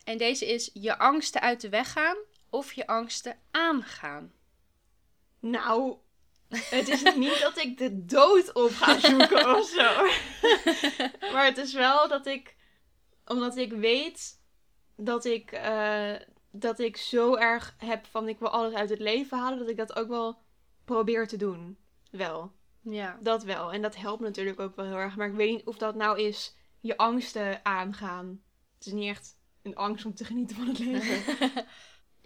En 0.04 0.18
deze 0.18 0.46
is 0.46 0.70
je 0.74 0.98
angsten 0.98 1.42
uit 1.42 1.62
de 1.62 1.70
weg 1.70 1.92
gaan 1.92 2.18
of 2.50 2.74
je 2.74 2.88
angsten 2.88 3.40
aangaan. 3.52 4.34
Nou, 5.40 5.98
het 6.48 6.88
is 6.88 7.04
niet 7.16 7.42
dat 7.42 7.58
ik 7.58 7.78
de 7.78 8.06
dood 8.06 8.54
op 8.54 8.72
ga 8.72 9.00
zoeken 9.00 9.56
of 9.58 9.68
zo. 9.68 10.06
maar 11.34 11.46
het 11.46 11.58
is 11.58 11.74
wel 11.74 12.08
dat 12.08 12.26
ik, 12.26 12.56
omdat 13.26 13.58
ik 13.58 13.72
weet 13.72 14.42
dat 14.96 15.26
ik, 15.26 15.52
eh, 15.52 16.14
dat 16.52 16.80
ik 16.80 16.98
zo 16.98 17.36
erg 17.36 17.76
heb 17.78 18.06
van 18.06 18.28
ik 18.28 18.40
wil 18.40 18.50
alles 18.50 18.74
uit 18.74 18.90
het 18.90 19.00
leven 19.00 19.38
halen, 19.38 19.60
dat 19.60 19.70
ik 19.70 19.78
dat 19.78 19.96
ook 19.96 20.08
wel 20.08 20.42
probeer 20.86 21.28
te 21.28 21.38
doen. 21.38 21.78
Wel. 22.12 22.52
Ja. 22.82 23.18
Dat 23.22 23.44
wel. 23.44 23.74
En 23.74 23.82
dat 23.82 23.96
helpt 23.96 24.22
natuurlijk 24.22 24.60
ook 24.60 24.76
wel 24.76 24.86
heel 24.86 24.96
erg. 24.96 25.16
Maar 25.16 25.28
ik 25.28 25.36
weet 25.36 25.52
niet 25.52 25.66
of 25.66 25.78
dat 25.78 25.96
nou 25.96 26.20
is 26.20 26.56
je 26.80 26.98
angsten 26.98 27.66
aangaan. 27.66 28.42
Het 28.78 28.86
is 28.86 28.94
niet 28.94 29.10
echt 29.10 29.38
een 29.62 29.76
angst 29.76 30.06
om 30.06 30.16
te 30.16 30.26
genieten 30.26 30.56
van 30.56 30.68
het 30.68 30.80
leven. 30.80 31.52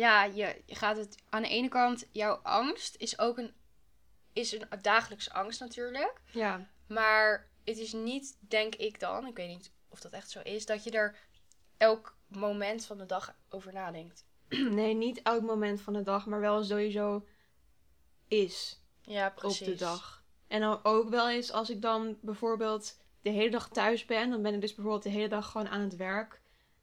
ja, 0.01 0.23
je, 0.23 0.61
je 0.65 0.75
gaat 0.75 0.97
het 0.97 1.15
aan 1.29 1.41
de 1.41 1.47
ene 1.47 1.67
kant, 1.67 2.07
jouw 2.11 2.35
angst 2.35 2.95
is 2.97 3.19
ook 3.19 3.37
een, 3.37 3.53
is 4.33 4.51
een 4.51 4.67
dagelijkse 4.81 5.33
angst 5.33 5.59
natuurlijk. 5.59 6.21
ja. 6.31 6.69
Maar 6.87 7.49
het 7.63 7.77
is 7.77 7.93
niet, 7.93 8.37
denk 8.39 8.75
ik 8.75 8.99
dan, 8.99 9.27
ik 9.27 9.35
weet 9.35 9.47
niet 9.47 9.71
of 9.89 9.99
dat 9.99 10.11
echt 10.11 10.29
zo 10.29 10.39
is, 10.39 10.65
dat 10.65 10.83
je 10.83 10.91
er 10.91 11.17
elk 11.77 12.17
moment 12.27 12.85
van 12.85 12.97
de 12.97 13.05
dag 13.05 13.35
over 13.49 13.73
nadenkt. 13.73 14.25
Nee, 14.79 14.93
niet 14.93 15.21
elk 15.21 15.41
moment 15.41 15.81
van 15.81 15.93
de 15.93 16.03
dag, 16.03 16.25
maar 16.25 16.39
wel 16.39 16.63
sowieso 16.63 17.27
is 18.27 18.81
Ja, 19.01 19.29
precies. 19.29 19.59
op 19.61 19.65
de 19.67 19.75
dag. 19.75 20.23
En 20.47 20.61
dan 20.61 20.79
ook 20.83 21.09
wel 21.09 21.29
eens 21.29 21.51
als 21.51 21.69
ik 21.69 21.81
dan 21.81 22.17
bijvoorbeeld 22.21 22.97
de 23.21 23.29
hele 23.29 23.49
dag 23.49 23.69
thuis 23.69 24.05
ben, 24.05 24.29
dan 24.29 24.41
ben 24.41 24.53
ik 24.53 24.61
dus 24.61 24.73
bijvoorbeeld 24.73 25.03
de 25.03 25.09
hele 25.09 25.27
dag 25.27 25.51
gewoon 25.51 25.69
aan 25.69 25.81
het 25.81 25.95
werk. 25.95 26.40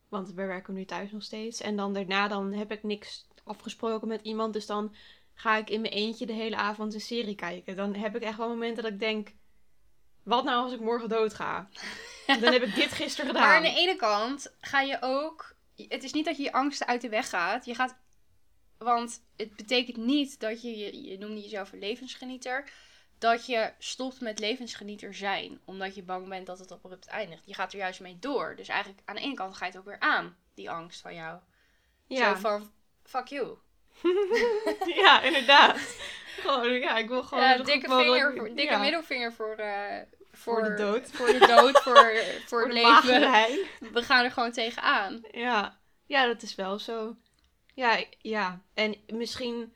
Want 0.09 0.29
we 0.29 0.45
werken 0.45 0.75
nu 0.75 0.85
thuis 0.85 1.11
nog 1.11 1.23
steeds. 1.23 1.61
En 1.61 1.77
dan 1.77 1.93
daarna 1.93 2.29
dan 2.29 2.53
heb 2.53 2.73
ik 2.73 2.83
niks 2.83 3.27
afgesproken 3.45 4.09
met 4.09 4.23
iemand. 4.23 4.53
Dus 4.53 4.67
dan 4.67 4.95
ga 5.35 5.57
ik 5.57 5.71
in 5.71 5.81
mijn 5.81 5.93
eentje 5.93 6.27
de 6.27 6.33
hele 6.33 6.57
avond 6.57 6.95
een 6.95 7.01
serie 7.01 7.35
kijken. 7.35 7.77
Dan 7.77 7.95
heb 7.95 8.17
ik 8.17 8.23
echt 8.23 8.37
wel 8.37 8.49
momenten 8.49 8.83
dat 8.83 8.93
ik 8.93 8.99
denk... 8.99 9.29
Wat 10.23 10.45
nou 10.45 10.65
als 10.65 10.73
ik 10.73 10.81
morgen 10.81 11.09
dood 11.09 11.35
ga? 11.35 11.69
Dan 12.41 12.53
heb 12.53 12.63
ik 12.63 12.75
dit 12.75 12.93
gisteren 12.93 13.27
gedaan. 13.27 13.47
Maar 13.47 13.57
aan 13.57 13.63
de 13.63 13.81
ene 13.81 13.97
kant 13.97 14.55
ga 14.61 14.81
je 14.81 14.99
ook. 15.01 15.55
Het 15.77 16.05
is 16.05 16.13
niet 16.13 16.25
dat 16.25 16.37
je 16.37 16.43
je 16.43 16.53
angsten 16.53 16.87
uit 16.87 17.01
de 17.01 17.09
weg 17.09 17.29
gaat. 17.29 17.65
Je 17.65 17.75
gaat. 17.75 17.97
Want 18.79 19.23
het 19.37 19.57
betekent 19.57 19.97
niet 19.97 20.41
dat 20.41 20.63
je, 20.63 20.79
je, 20.79 21.03
je 21.03 21.19
noemde 21.19 21.41
jezelf 21.41 21.73
een 21.73 21.79
levensgenieter. 21.79 22.71
Dat 23.19 23.47
je 23.47 23.73
stopt 23.79 24.21
met 24.21 24.39
levensgenieter 24.39 25.15
zijn. 25.15 25.61
Omdat 25.65 25.95
je 25.95 26.03
bang 26.03 26.29
bent 26.29 26.47
dat 26.47 26.59
het 26.59 26.73
abrupt 26.73 27.07
eindigt. 27.07 27.47
Je 27.47 27.55
gaat 27.55 27.73
er 27.73 27.79
juist 27.79 28.01
mee 28.01 28.19
door. 28.19 28.57
Dus 28.57 28.69
eigenlijk 28.69 29.01
aan 29.05 29.15
de 29.15 29.21
ene 29.21 29.35
kant 29.35 29.57
ga 29.57 29.65
je 29.65 29.71
het 29.71 29.81
ook 29.81 29.87
weer 29.87 30.01
aan. 30.01 30.37
Die 30.55 30.71
angst 30.71 31.01
van 31.01 31.15
jou. 31.15 31.39
ja. 32.07 32.35
Zo 32.35 32.41
van, 32.41 32.73
fuck 33.05 33.27
you. 33.27 33.59
ja, 35.03 35.23
inderdaad. 35.23 35.97
Gewoon, 36.41 36.73
ja, 36.73 36.97
ik 36.97 37.09
wil 37.09 37.23
gewoon... 37.23 37.65
Dikke 37.65 37.89
vinger, 37.89 38.37
voor, 38.37 38.55
dikke 38.55 38.73
ja, 38.73 38.79
middelvinger 38.79 39.33
voor, 39.33 39.55
eh, 39.55 40.03
Voor 40.33 40.63
de 40.63 40.75
dood. 40.75 41.11
Voor 41.11 41.27
de 41.27 41.47
dood, 41.47 41.81
voor, 41.83 41.97
voor, 41.97 42.15
Voor 42.47 42.63
het 42.63 42.73
leven. 42.73 43.31
We 43.93 44.03
gaan 44.03 44.25
er 44.25 44.31
gewoon 44.31 44.53
tegenaan. 44.53 45.25
Ja. 45.31 45.79
ja, 46.07 46.27
dat 46.27 46.43
is 46.43 46.55
wel 46.55 46.79
zo. 46.79 47.17
Ja, 47.75 48.05
ja. 48.19 48.61
en 48.75 48.97
misschien 49.07 49.73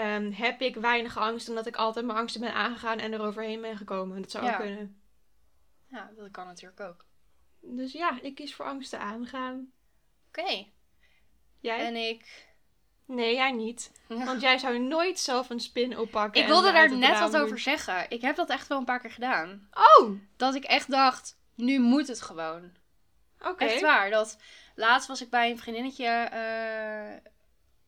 ehm, 0.00 0.30
heb 0.32 0.60
ik 0.60 0.76
weinig 0.76 1.16
angst 1.18 1.48
omdat 1.48 1.66
ik 1.66 1.76
altijd 1.76 2.06
mijn 2.06 2.18
angsten 2.18 2.40
ben 2.40 2.54
aangegaan 2.54 2.98
en 2.98 3.12
er 3.12 3.20
overheen 3.20 3.60
ben 3.60 3.76
gekomen. 3.76 4.22
Dat 4.22 4.30
zou 4.30 4.44
Ja. 4.44 4.52
ook 4.52 4.60
kunnen. 4.60 5.00
Ja, 5.88 6.10
dat 6.16 6.30
kan 6.30 6.46
natuurlijk 6.46 6.80
ook. 6.80 7.04
Dus 7.60 7.92
ja, 7.92 8.18
ik 8.22 8.34
kies 8.34 8.54
voor 8.54 8.64
angsten 8.64 8.98
aangaan. 9.00 9.72
Oké. 10.28 10.64
Jij? 11.60 11.78
En 11.86 11.96
ik... 11.96 12.44
Nee, 13.06 13.34
jij 13.34 13.52
niet. 13.52 13.92
Want 14.08 14.40
jij 14.40 14.58
zou 14.58 14.78
nooit 14.78 15.18
zelf 15.18 15.50
een 15.50 15.60
spin 15.60 15.98
oppakken. 15.98 16.40
Ik 16.40 16.46
wilde 16.46 16.72
daar 16.72 16.96
net 16.96 17.18
wat 17.18 17.36
over 17.36 17.58
zeggen. 17.58 18.10
Ik 18.10 18.20
heb 18.20 18.36
dat 18.36 18.50
echt 18.50 18.66
wel 18.68 18.78
een 18.78 18.84
paar 18.84 19.00
keer 19.00 19.10
gedaan. 19.10 19.68
Oh, 19.72 20.10
Dat 20.36 20.54
ik 20.54 20.64
echt 20.64 20.90
dacht, 20.90 21.38
nu 21.54 21.78
moet 21.80 22.08
het 22.08 22.22
gewoon. 22.22 22.70
oké. 23.40 23.64
Echt 23.64 23.80
waar. 23.80 24.10
Dat, 24.10 24.38
laatst 24.74 25.08
was 25.08 25.22
ik 25.22 25.30
bij 25.30 25.50
een 25.50 25.58
vriendinnetje 25.58 26.06
eh, 26.06 27.30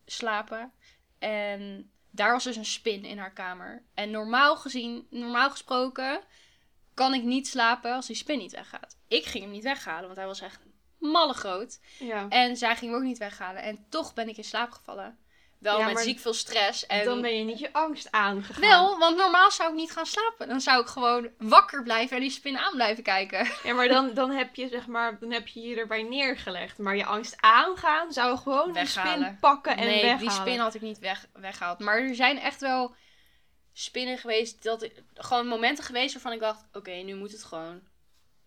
slapen. 0.07 0.73
En 1.18 1.90
daar 2.18 2.33
was 2.33 2.44
dus 2.44 2.57
een 2.57 2.64
spin 2.64 3.04
in 3.04 3.18
haar 3.18 3.33
kamer. 3.33 3.83
En 3.94 4.11
normaal 4.11 4.57
gezien, 4.57 5.07
normaal 5.11 5.50
gesproken, 5.50 6.20
kan 6.94 7.14
ik 7.14 7.22
niet 7.22 7.48
slapen 7.48 7.92
als 7.92 8.07
die 8.07 8.16
spin 8.16 8.38
niet 8.38 8.52
weggaat. 8.52 8.96
Ik 9.09 9.24
ging 9.24 9.44
hem 9.44 9.52
niet 9.52 9.62
weghalen, 9.62 10.04
want 10.04 10.16
hij 10.16 10.26
was 10.26 10.40
echt 10.40 10.61
malle 10.98 11.33
groot. 11.33 11.81
Ja. 11.98 12.28
En 12.28 12.57
zij 12.57 12.76
ging 12.76 12.90
hem 12.90 13.00
ook 13.00 13.07
niet 13.07 13.18
weghalen. 13.18 13.62
En 13.62 13.87
toch 13.88 14.14
ben 14.14 14.28
ik 14.28 14.37
in 14.37 14.44
slaap 14.44 14.70
gevallen. 14.70 15.18
Wel 15.59 15.79
Ja, 15.79 15.87
met 15.87 15.99
ziek 15.99 16.18
veel 16.21 16.33
stress. 16.35 16.87
En 16.87 17.05
Dan 17.05 17.21
ben 17.21 17.38
je 17.38 17.44
niet 17.44 17.59
je 17.59 17.73
angst 17.73 18.11
aangegaan. 18.12 18.61
wel, 18.61 18.99
want 18.99 19.16
normaal 19.16 19.51
zou 19.51 19.68
ik 19.71 19.75
niet 19.75 19.90
gaan 19.92 20.07
slapen. 20.07 20.49
Dan 20.49 20.61
zou 20.61 20.81
ik 20.81 20.87
gewoon 20.87 21.29
wakker 21.38 21.83
blijven 21.83 22.16
en 22.16 22.23
die 22.23 22.31
spin 22.31 22.59
aan 22.59 22.73
blijven 22.75 23.03
kijken. 23.03 23.47
Ja, 23.62 23.75
maar 23.75 23.88
dan, 23.88 24.14
dan 24.14 24.31
heb 24.31 24.55
je 24.55 24.68
zeg 24.68 24.87
maar, 24.87 25.18
dan 25.21 25.31
heb 25.31 25.47
je 25.47 25.61
je 25.61 25.77
erbij 25.77 26.03
neergelegd. 26.03 26.79
Maar 26.79 26.97
je 26.97 27.05
angst 27.05 27.35
aangaan 27.40 28.12
zou 28.12 28.37
gewoon 28.38 28.73
die 28.73 28.87
spin 28.87 29.03
Weghalen. 29.05 29.38
pakken 29.40 29.77
en 29.77 29.87
nee, 29.87 29.94
weghalen. 30.03 30.18
die 30.18 30.31
spin 30.31 30.59
had 30.59 30.75
ik 30.75 30.81
niet 30.81 30.99
weg, 30.99 31.27
weggehaald. 31.33 31.79
Maar 31.79 31.99
er 31.99 32.14
zijn 32.14 32.38
echt 32.38 32.61
wel 32.61 32.94
spinnen 33.73 34.18
geweest, 34.18 34.62
dat 34.62 34.90
gewoon 35.14 35.47
momenten 35.47 35.85
geweest 35.85 36.12
waarvan 36.12 36.33
ik 36.33 36.40
dacht, 36.40 36.64
oké, 36.73 36.90
nu 36.90 37.14
moet 37.14 37.33
het 37.33 37.44
gewoon. 37.44 37.81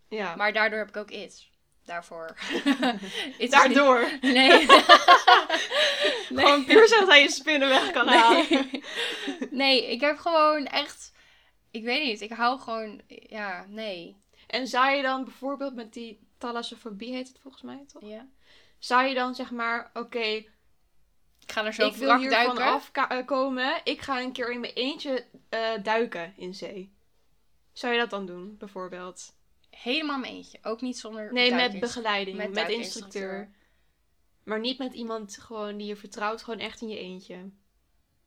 Ja. 0.10 0.36
Maar 0.36 0.54
daardoor 0.54 0.80
heb 0.80 0.88
ik 0.89 0.97
ook 0.97 1.10
iets. 1.12 1.51
Daarvoor. 1.86 2.36
Daardoor. 3.50 4.10
niet- 4.22 4.34
Nee. 4.34 4.65
Gewoon 6.46 6.65
puur 6.65 6.88
zodat 6.88 7.08
hij 7.08 7.22
je 7.22 7.30
spinnen 7.32 7.70
weg 7.70 7.91
kan 7.91 8.08
halen. 8.08 8.46
nee. 8.50 8.84
nee, 9.52 9.91
ik 9.91 10.02
heb 10.02 10.17
gewoon 10.17 10.65
echt, 10.65 11.12
ik 11.72 11.84
weet 11.84 12.04
niet, 12.04 12.22
ik 12.22 12.32
hou 12.32 12.60
gewoon, 12.60 13.02
ja, 13.08 13.65
nee. 13.67 14.15
En 14.48 14.67
zou 14.67 14.89
je 14.96 15.02
dan 15.02 15.24
bijvoorbeeld 15.24 15.76
met 15.76 15.94
die 15.94 16.20
thalassofobie 16.38 17.13
heet 17.13 17.28
het 17.28 17.39
volgens 17.41 17.63
mij 17.63 17.86
toch? 17.94 18.02
Ja. 18.06 18.28
Zou 18.80 19.06
je 19.06 19.13
dan 19.13 19.36
zeg 19.36 19.52
maar, 19.52 19.89
oké, 19.94 20.20
Ik 20.20 20.48
ga 21.46 21.65
er 21.65 21.74
zo 21.74 21.86
ik 21.88 21.94
wil 21.96 22.08
hiervan 22.17 22.56
afkomen. 23.08 23.82
Ik 23.84 24.02
ga 24.02 24.20
een 24.20 24.32
keer 24.32 24.52
in 24.52 24.60
mijn 24.60 24.74
eentje 24.74 25.26
eh, 25.50 25.70
duiken 25.84 26.34
in 26.38 26.54
zee. 26.54 26.94
Zou 27.74 27.94
je 27.94 28.00
dat 28.00 28.10
dan 28.10 28.26
doen, 28.26 28.56
bijvoorbeeld? 28.58 29.34
Helemaal 29.82 30.20
mijn 30.20 30.34
eentje. 30.34 30.60
Ook 30.62 30.82
niet 30.82 31.00
zonder 31.00 31.34
Nee, 31.34 31.54
met 31.54 31.80
begeleiding, 31.80 32.50
met 32.50 32.70
instructeur. 32.70 33.52
Maar 34.44 34.60
niet 34.60 34.78
met 34.78 34.94
iemand 34.94 35.38
gewoon 35.38 35.78
die 35.78 35.88
je 35.88 35.96
vertrouwt, 35.96 36.44
gewoon 36.44 36.60
echt 36.60 36.82
in 36.82 36.88
je 36.88 36.98
eentje. 36.98 37.50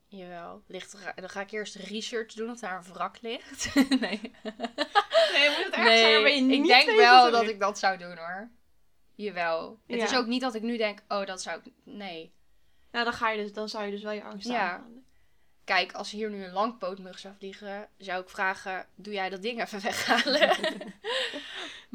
Jawel. 0.06 0.62
Ligt 0.66 0.96
dan 1.14 1.30
ga 1.30 1.40
ik 1.40 1.50
eerst 1.50 1.74
research 1.74 2.32
doen 2.32 2.50
of 2.50 2.60
daar 2.60 2.76
een 2.76 2.92
wrak 2.92 3.20
ligt. 3.20 3.74
nee. 3.74 4.20
Nee, 5.32 5.48
moet 5.48 5.66
het 5.70 5.76
nee. 5.76 6.58
ik 6.58 6.66
denk 6.66 6.96
wel 6.96 7.30
dat 7.30 7.48
ik 7.48 7.60
dat 7.60 7.78
zou 7.78 7.98
doen 7.98 8.16
hoor. 8.16 8.50
Jawel. 9.14 9.80
Het 9.86 10.02
is 10.02 10.16
ook 10.16 10.26
niet 10.26 10.40
dat 10.40 10.54
ik 10.54 10.62
nu 10.62 10.76
denk, 10.76 11.02
oh 11.08 11.26
dat 11.26 11.42
zou 11.42 11.60
ik... 11.64 11.72
Nee. 11.84 12.32
Nou, 12.90 13.04
dan, 13.04 13.14
ga 13.14 13.30
je 13.30 13.42
dus, 13.42 13.52
dan 13.52 13.68
zou 13.68 13.84
je 13.84 13.90
dus 13.90 14.02
wel 14.02 14.12
je 14.12 14.22
angst 14.22 14.48
Ja. 14.48 14.60
aangaan. 14.60 15.04
Kijk, 15.64 15.92
als 15.92 16.10
hier 16.10 16.30
nu 16.30 16.44
een 16.44 16.52
langpootmug 16.52 17.18
zou 17.18 17.34
vliegen, 17.38 17.88
zou 17.98 18.22
ik 18.22 18.28
vragen, 18.28 18.86
doe 18.94 19.12
jij 19.12 19.28
dat 19.28 19.42
ding 19.42 19.60
even 19.62 19.82
weghalen? 19.82 20.56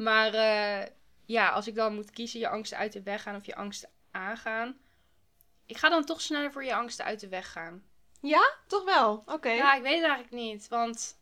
maar 0.00 0.34
eh, 0.34 0.86
ja, 1.24 1.48
als 1.48 1.66
ik 1.66 1.74
dan 1.74 1.94
moet 1.94 2.10
kiezen, 2.10 2.40
je 2.40 2.48
angsten 2.48 2.78
uit 2.78 2.92
de 2.92 3.02
weg 3.02 3.22
gaan 3.22 3.36
of 3.36 3.46
je 3.46 3.54
angsten 3.54 3.90
aangaan. 4.10 4.78
Ik 5.66 5.76
ga 5.76 5.88
dan 5.88 6.04
toch 6.04 6.20
sneller 6.20 6.52
voor 6.52 6.64
je 6.64 6.74
angsten 6.74 7.04
uit 7.04 7.20
de 7.20 7.28
weg 7.28 7.52
gaan. 7.52 7.84
Toch 8.66 8.84
wel? 8.84 9.22
Oké. 9.26 9.50
Ja, 9.50 9.74
ik 9.74 9.82
weet 9.82 10.00
het 10.00 10.10
eigenlijk 10.10 10.42
niet. 10.42 10.68
Want 10.68 11.18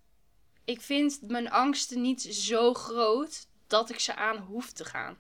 ik 0.65 0.81
vind 0.81 1.21
mijn 1.23 1.51
angsten 1.51 2.01
niet 2.01 2.23
zo 2.23 2.75
groot 2.75 3.47
dat 3.67 3.91
ik 3.91 4.01
ze 4.01 4.15
aan 4.15 4.37
hoef 4.37 4.73
te 4.73 4.85
gaan. 4.85 5.19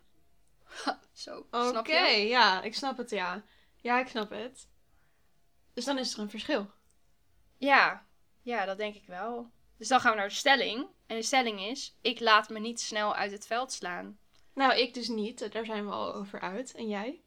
zo, 1.12 1.38
Oké, 1.38 1.68
snap 1.68 1.86
je? 1.86 2.26
ja, 2.28 2.62
ik 2.62 2.74
snap 2.74 2.96
het, 2.96 3.10
ja. 3.10 3.42
Ja, 3.76 4.00
ik 4.00 4.08
snap 4.08 4.30
het. 4.30 4.68
Dus 5.72 5.84
dan 5.84 5.98
is 5.98 6.12
er 6.14 6.20
een 6.20 6.30
verschil. 6.30 6.70
Ja, 7.56 8.06
ja, 8.42 8.64
dat 8.64 8.78
denk 8.78 8.94
ik 8.94 9.06
wel. 9.06 9.50
Dus 9.76 9.88
dan 9.88 10.00
gaan 10.00 10.10
we 10.10 10.18
naar 10.18 10.28
de 10.28 10.34
stelling. 10.34 10.86
En 11.08 11.16
de 11.16 11.22
stelling 11.22 11.60
is, 11.60 11.96
ik 12.02 12.20
laat 12.20 12.48
me 12.48 12.58
niet 12.58 12.80
snel 12.80 13.14
uit 13.14 13.32
het 13.32 13.46
veld 13.46 13.72
slaan. 13.72 14.18
Nou, 14.54 14.78
ik 14.78 14.94
dus 14.94 15.08
niet. 15.08 15.52
Daar 15.52 15.64
zijn 15.64 15.86
we 15.86 15.92
al 15.92 16.14
over 16.14 16.40
uit. 16.40 16.74
En 16.74 16.88
jij? 16.88 17.20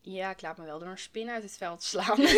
Ja, 0.00 0.30
ik 0.30 0.42
laat 0.42 0.56
me 0.58 0.64
wel 0.64 0.78
door 0.78 0.88
een 0.88 0.98
spin 0.98 1.28
uit 1.28 1.42
het 1.42 1.56
veld 1.56 1.82
slaan. 1.82 2.18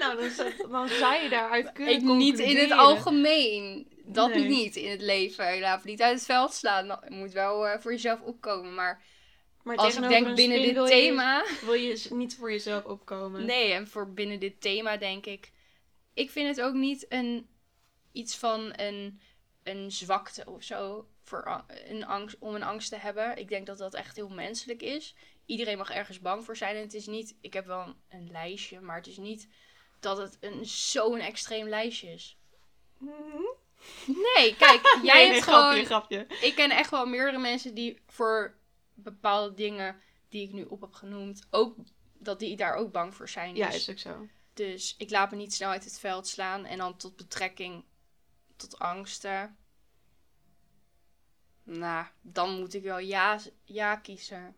Nou, 0.00 0.16
dan, 0.20 0.30
zou- 0.30 0.68
dan 0.70 0.88
zou 0.88 1.22
je 1.22 1.28
daaruit 1.28 1.72
kunnen 1.72 1.94
ik 1.94 2.02
niet 2.02 2.38
in 2.38 2.56
het 2.56 2.70
algemeen. 2.70 3.86
Dat 4.04 4.28
Nee. 4.34 4.44
niet 4.48 4.76
in 4.76 4.90
het 4.90 5.00
leven. 5.00 5.54
Je 5.54 5.60
laat 5.60 5.84
me 5.84 5.90
niet 5.90 6.02
uit 6.02 6.14
het 6.14 6.24
veld 6.24 6.52
slaan. 6.52 6.86
Nou, 6.86 7.00
Je 7.08 7.10
moet 7.14 7.32
wel 7.32 7.66
eh, 7.68 7.80
voor 7.80 7.90
jezelf 7.92 8.20
opkomen. 8.20 8.74
Maar 8.74 9.02
Maar 9.62 9.76
als 9.76 9.96
ik 9.96 10.08
denk 10.08 10.34
binnen 10.34 10.62
dit 10.62 10.72
wil 10.72 10.84
je- 10.84 10.90
thema... 10.90 11.44
wil 11.64 11.74
je 11.74 11.96
z- 11.96 12.08
niet 12.10 12.36
voor 12.36 12.50
jezelf 12.50 12.84
opkomen. 12.84 13.44
Nee, 13.44 13.72
en 13.72 13.88
voor 13.88 14.12
binnen 14.12 14.40
dit 14.40 14.60
thema 14.60 14.96
denk 14.96 15.26
ik. 15.26 15.52
Ik 16.14 16.30
vind 16.30 16.48
het 16.56 16.66
ook 16.66 16.74
niet 16.74 17.06
een 17.08 17.48
iets 18.18 18.36
van 18.36 18.72
een, 18.76 19.20
een 19.62 19.92
zwakte 19.92 20.44
of 20.46 20.62
zo 20.62 21.08
voor 21.22 21.64
een 21.88 22.04
angst, 22.06 22.36
om 22.38 22.54
een 22.54 22.62
angst 22.62 22.88
te 22.90 22.96
hebben. 22.96 23.36
Ik 23.38 23.48
denk 23.48 23.66
dat 23.66 23.78
dat 23.78 23.94
echt 23.94 24.16
heel 24.16 24.28
menselijk 24.28 24.82
is. 24.82 25.14
Iedereen 25.46 25.78
mag 25.78 25.90
ergens 25.90 26.20
bang 26.20 26.44
voor 26.44 26.56
zijn. 26.56 26.76
En 26.76 26.82
het 26.82 26.94
is 26.94 27.06
niet, 27.06 27.36
ik 27.40 27.52
heb 27.52 27.66
wel 27.66 27.80
een, 27.80 27.96
een 28.08 28.30
lijstje, 28.30 28.80
maar 28.80 28.96
het 28.96 29.06
is 29.06 29.16
niet 29.16 29.48
dat 30.00 30.18
het 30.18 30.36
een, 30.40 30.66
zo'n 30.66 31.18
extreem 31.18 31.68
lijstje 31.68 32.12
is. 32.12 32.36
Nee, 34.06 34.56
kijk, 34.56 34.80
jij 35.02 35.14
Nee, 35.24 35.26
hebt 35.32 35.42
grapje, 35.42 35.70
gewoon 35.70 35.84
grapje. 35.84 36.26
ik 36.40 36.54
ken 36.54 36.70
echt 36.70 36.90
wel 36.90 37.06
meerdere 37.06 37.38
mensen 37.38 37.74
die 37.74 37.98
voor 38.06 38.56
bepaalde 38.94 39.54
dingen 39.54 40.00
die 40.28 40.42
ik 40.42 40.52
nu 40.52 40.64
op 40.64 40.80
heb 40.80 40.92
genoemd, 40.92 41.46
ook 41.50 41.76
dat 42.18 42.38
die 42.38 42.56
daar 42.56 42.74
ook 42.74 42.92
bang 42.92 43.14
voor 43.14 43.28
zijn. 43.28 43.56
Ja, 43.56 43.66
Dus, 43.66 43.76
is 43.76 43.90
ook 43.90 43.98
zo. 43.98 44.26
dus 44.54 44.94
ik 44.98 45.10
laat 45.10 45.30
me 45.30 45.36
niet 45.36 45.54
snel 45.54 45.70
uit 45.70 45.84
het 45.84 45.98
veld 45.98 46.26
slaan 46.28 46.64
en 46.64 46.78
dan 46.78 46.96
tot 46.96 47.16
betrekking 47.16 47.84
tot 48.58 48.78
angsten. 48.78 49.56
Nou, 51.62 52.06
dan 52.20 52.58
moet 52.58 52.74
ik 52.74 52.82
wel 52.82 52.98
ja, 52.98 53.38
ja 53.64 53.96
kiezen. 53.96 54.56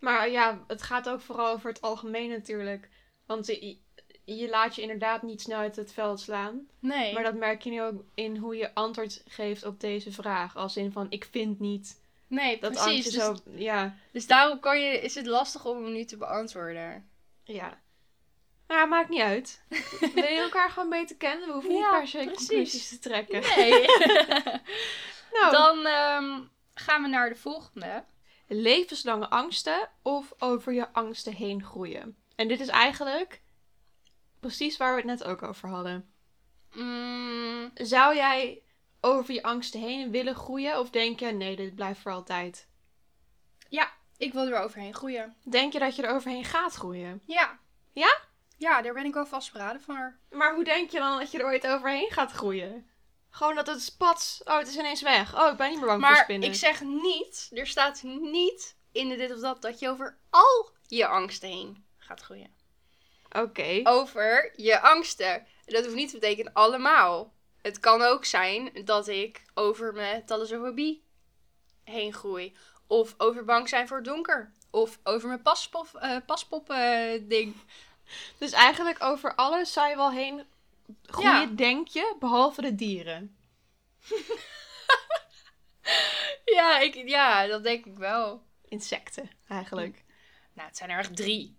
Maar 0.00 0.30
ja, 0.30 0.64
het 0.66 0.82
gaat 0.82 1.08
ook 1.08 1.20
vooral 1.20 1.52
over 1.52 1.68
het 1.68 1.80
algemeen 1.80 2.30
natuurlijk. 2.30 2.88
Want 3.26 3.46
je, 3.46 3.78
je 4.24 4.48
laat 4.48 4.74
je 4.74 4.82
inderdaad 4.82 5.22
niet 5.22 5.40
snel 5.40 5.58
uit 5.58 5.76
het 5.76 5.92
veld 5.92 6.20
slaan. 6.20 6.68
Nee. 6.78 7.12
Maar 7.14 7.22
dat 7.22 7.34
merk 7.34 7.62
je 7.62 7.70
nu 7.70 7.82
ook 7.82 8.04
in 8.14 8.36
hoe 8.36 8.56
je 8.56 8.74
antwoord 8.74 9.22
geeft 9.26 9.64
op 9.64 9.80
deze 9.80 10.12
vraag. 10.12 10.56
Als 10.56 10.76
in 10.76 10.92
van, 10.92 11.06
ik 11.10 11.24
vind 11.30 11.60
niet 11.60 12.00
nee, 12.26 12.60
dat 12.60 12.72
precies. 12.72 13.04
Dus, 13.04 13.14
zo... 13.14 13.36
Ja, 13.54 13.96
dus 14.12 14.26
daarom 14.26 14.60
kan 14.60 14.80
je, 14.80 15.00
is 15.00 15.14
het 15.14 15.26
lastig 15.26 15.64
om 15.66 15.84
hem 15.84 15.92
nu 15.92 16.04
te 16.04 16.16
beantwoorden. 16.16 17.08
ja. 17.44 17.82
Ja, 18.68 18.84
maakt 18.84 19.08
niet 19.08 19.20
uit. 19.20 19.62
Wil 20.14 20.24
je 20.24 20.38
elkaar 20.40 20.70
gewoon 20.70 20.88
beter 20.88 21.16
kennen? 21.16 21.46
We 21.46 21.52
hoeven 21.52 21.70
niet 21.72 21.88
per 21.90 22.08
se 22.08 22.16
precies. 22.24 22.36
conclusies 22.46 22.88
te 22.88 22.98
trekken. 22.98 23.40
Nee. 23.56 23.84
Nou, 25.32 25.52
Dan 25.52 25.86
ehm, 25.86 26.40
gaan 26.74 27.02
we 27.02 27.08
naar 27.08 27.28
de 27.28 27.34
volgende. 27.36 28.04
levenslange 28.46 29.28
angsten 29.28 29.88
of 30.02 30.32
over 30.38 30.72
je 30.72 30.92
angsten 30.92 31.32
heen 31.32 31.62
groeien. 31.64 32.16
En 32.36 32.48
dit 32.48 32.60
is 32.60 32.68
eigenlijk 32.68 33.42
precies 34.40 34.76
waar 34.76 34.90
we 34.90 34.96
het 34.96 35.06
net 35.06 35.24
ook 35.24 35.42
over 35.42 35.68
hadden. 35.68 36.12
Mm, 36.72 37.70
Zou 37.74 38.14
jij 38.16 38.62
over 39.00 39.34
je 39.34 39.42
angsten 39.42 39.80
heen 39.80 40.10
willen 40.10 40.34
groeien? 40.34 40.78
Of 40.78 40.90
denk 40.90 41.20
je, 41.20 41.26
nee, 41.26 41.56
dit 41.56 41.74
blijft 41.74 42.00
voor 42.00 42.12
altijd? 42.12 42.68
ja, 43.68 43.92
ik 44.16 44.32
wil 44.32 44.46
er 44.46 44.58
overheen 44.62 44.94
groeien. 44.94 45.36
Denk 45.42 45.72
je 45.72 45.78
dat 45.78 45.96
je 45.96 46.02
er 46.02 46.14
overheen 46.14 46.44
gaat 46.44 46.74
groeien? 46.74 47.22
Ja. 47.26 47.58
Ja? 47.92 48.18
Ja, 48.56 48.82
daar 48.82 48.94
ben 48.94 49.04
ik 49.04 49.14
wel 49.14 49.26
vastberaden 49.26 49.80
voor. 49.82 50.16
Maar 50.30 50.54
hoe 50.54 50.64
denk 50.64 50.90
je 50.90 50.98
dan 50.98 51.18
dat 51.18 51.30
je 51.30 51.38
er 51.38 51.44
ooit 51.44 51.66
overheen 51.66 52.10
gaat 52.10 52.32
groeien? 52.32 52.88
Gewoon 53.30 53.54
dat 53.54 53.66
het 53.66 53.82
spats, 53.82 54.40
oh, 54.44 54.58
het 54.58 54.68
is 54.68 54.76
ineens 54.76 55.02
weg. 55.02 55.34
Oh, 55.40 55.50
ik 55.50 55.56
ben 55.56 55.70
niet 55.70 55.78
meer 55.78 55.86
bang 55.86 56.00
voor 56.00 56.10
Maar 56.10 56.22
spinnen. 56.22 56.48
ik 56.48 56.54
zeg 56.54 56.80
niet, 56.80 57.50
er 57.52 57.66
staat 57.66 58.02
niet 58.02 58.76
in 58.92 59.08
de 59.08 59.16
dit 59.16 59.32
of 59.32 59.40
dat, 59.40 59.62
dat 59.62 59.78
je 59.78 59.88
over 59.88 60.18
al 60.30 60.70
je 60.86 61.06
angsten 61.06 61.48
heen 61.48 61.84
gaat 61.98 62.20
groeien. 62.20 62.54
Oké. 63.32 63.80
Over 63.84 64.52
je 64.56 64.80
angsten. 64.80 65.46
Dat 65.64 65.84
hoeft 65.84 65.96
niet 65.96 66.10
te 66.10 66.18
betekenen 66.18 66.52
allemaal. 66.52 67.32
Het 67.62 67.80
kan 67.80 68.02
ook 68.02 68.24
zijn 68.24 68.70
dat 68.84 69.08
ik 69.08 69.42
over 69.54 69.92
mijn 69.92 70.24
thalassofobie 70.26 71.04
heen 71.84 72.12
groei. 72.12 72.56
Of 72.86 73.14
over 73.18 73.44
bang 73.44 73.68
zijn 73.68 73.88
voor 73.88 73.96
het 73.96 74.06
donker. 74.06 74.52
Of 74.70 74.98
over 75.02 75.28
mijn 75.28 75.42
paspop, 75.42 75.88
eh, 75.94 76.16
paspop 76.26 76.70
eh, 76.70 77.20
ding. 77.22 77.54
Dus 78.38 78.52
eigenlijk 78.52 79.02
over 79.02 79.34
alles 79.34 79.72
zou 79.72 79.88
je 79.88 79.96
wel 79.96 80.10
heen 80.10 80.44
groeien, 81.06 81.30
Ja. 81.30 81.46
denk 81.46 81.88
je, 81.88 82.16
behalve 82.18 82.60
de 82.60 82.74
dieren. 82.74 83.36
Ja, 86.44 86.78
ik, 86.78 86.94
ja, 87.08 87.46
dat 87.46 87.62
denk 87.62 87.84
ik 87.84 87.96
wel. 87.96 88.42
Insecten, 88.68 89.30
eigenlijk. 89.48 90.04
Nou, 90.52 90.68
het 90.68 90.76
zijn 90.76 90.90
er 90.90 90.98
echt 90.98 91.16
drie. 91.16 91.56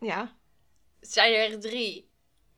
Ja. 0.00 0.36
Het 1.00 1.12
zijn 1.12 1.32
er 1.32 1.44
echt 1.44 1.60
drie. 1.60 2.10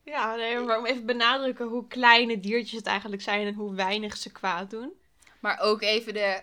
Ja, 0.03 0.35
nee, 0.35 0.59
maar 0.59 0.79
om 0.79 0.87
even 0.87 1.07
benadrukken 1.07 1.67
hoe 1.67 1.87
kleine 1.87 2.41
diertjes 2.41 2.79
het 2.79 2.87
eigenlijk 2.87 3.23
zijn 3.23 3.47
en 3.47 3.55
hoe 3.55 3.75
weinig 3.75 4.17
ze 4.17 4.33
kwaad 4.33 4.71
doen. 4.71 4.93
Maar 5.41 5.59
ook 5.61 5.83
even 5.83 6.15
de. 6.15 6.43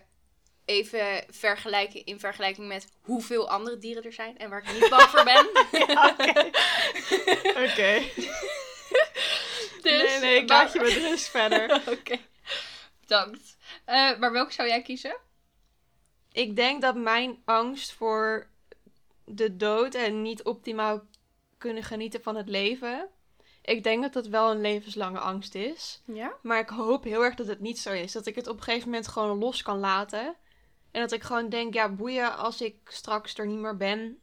Even 0.66 1.26
vergelijken 1.30 2.06
in 2.06 2.20
vergelijking 2.20 2.68
met 2.68 2.88
hoeveel 3.02 3.50
andere 3.50 3.78
dieren 3.78 4.04
er 4.04 4.14
zijn 4.14 4.38
en 4.38 4.50
waar 4.50 4.64
ik 4.64 4.74
niet 4.74 4.90
bang 4.90 5.02
voor 5.02 5.24
ben. 5.24 5.50
Oké. 6.12 6.50
Oké. 7.70 8.02
Dus, 9.82 10.10
nee, 10.10 10.20
nee, 10.20 10.36
ik 10.42 10.48
maar- 10.50 10.64
laat 10.64 10.74
je 10.74 10.80
met 10.80 10.94
rust 10.94 11.30
verder. 11.30 11.82
Oké, 11.98 12.18
bedankt. 13.00 13.58
Eh, 13.86 14.18
maar 14.18 14.32
welke 14.32 14.54
zou 14.54 14.68
jij 14.68 14.82
kiezen? 14.82 15.18
Ik 16.32 16.56
denk 16.56 16.82
dat 16.82 16.96
mijn 16.96 17.42
angst 17.46 17.92
voor 17.92 18.48
de 19.26 19.56
dood 19.56 19.96
en 19.96 20.22
niet 20.22 20.44
optimaal 20.44 21.02
kunnen 21.58 21.84
genieten 21.84 22.22
van 22.24 22.36
het 22.36 22.50
leven. 22.50 23.10
Ik 23.62 23.84
denk 23.84 24.02
dat 24.02 24.14
dat 24.14 24.28
wel 24.28 24.52
een 24.52 24.62
levenslange 24.62 25.20
angst 25.20 25.56
is. 25.56 26.02
Ja? 26.06 26.34
Maar 26.42 26.60
ik 26.60 26.70
hoop 26.70 27.04
heel 27.04 27.24
erg 27.24 27.36
dat 27.36 27.48
het 27.48 27.60
niet 27.60 27.80
zo 27.80 27.92
is. 27.92 28.12
Dat 28.12 28.26
ik 28.26 28.36
het 28.36 28.48
op 28.48 28.58
een 28.58 28.64
gegeven 28.64 28.90
moment 28.90 29.08
gewoon 29.08 29.38
los 29.38 29.62
kan 29.62 29.80
laten. 29.80 30.36
En 30.92 31.02
dat 31.02 31.12
ik 31.12 31.24
gewoon 31.24 31.50
denk, 31.50 31.74
ja, 31.74 31.90
boeien, 31.90 32.38
als 32.38 32.62
ik 32.62 32.76
straks 32.86 33.38
er 33.38 33.48
niet 33.48 33.60
meer 33.60 33.78
ben, 33.78 34.20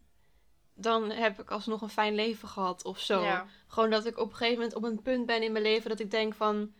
dan 0.74 1.10
heb 1.10 1.40
ik 1.40 1.50
alsnog 1.50 1.80
een 1.82 1.88
fijn 1.88 2.14
leven 2.14 2.48
gehad 2.48 2.84
of 2.84 2.98
zo. 3.00 3.22
Ja. 3.22 3.46
Gewoon 3.66 3.90
dat 3.90 4.06
ik 4.06 4.18
op 4.18 4.30
een 4.30 4.36
gegeven 4.36 4.56
moment 4.58 4.74
op 4.74 4.82
een 4.84 5.02
punt 5.02 5.26
ben 5.26 5.42
in 5.42 5.52
mijn 5.52 5.64
leven 5.64 5.88
dat 5.90 6.00
ik 6.00 6.10
denk 6.10 6.34
van, 6.34 6.72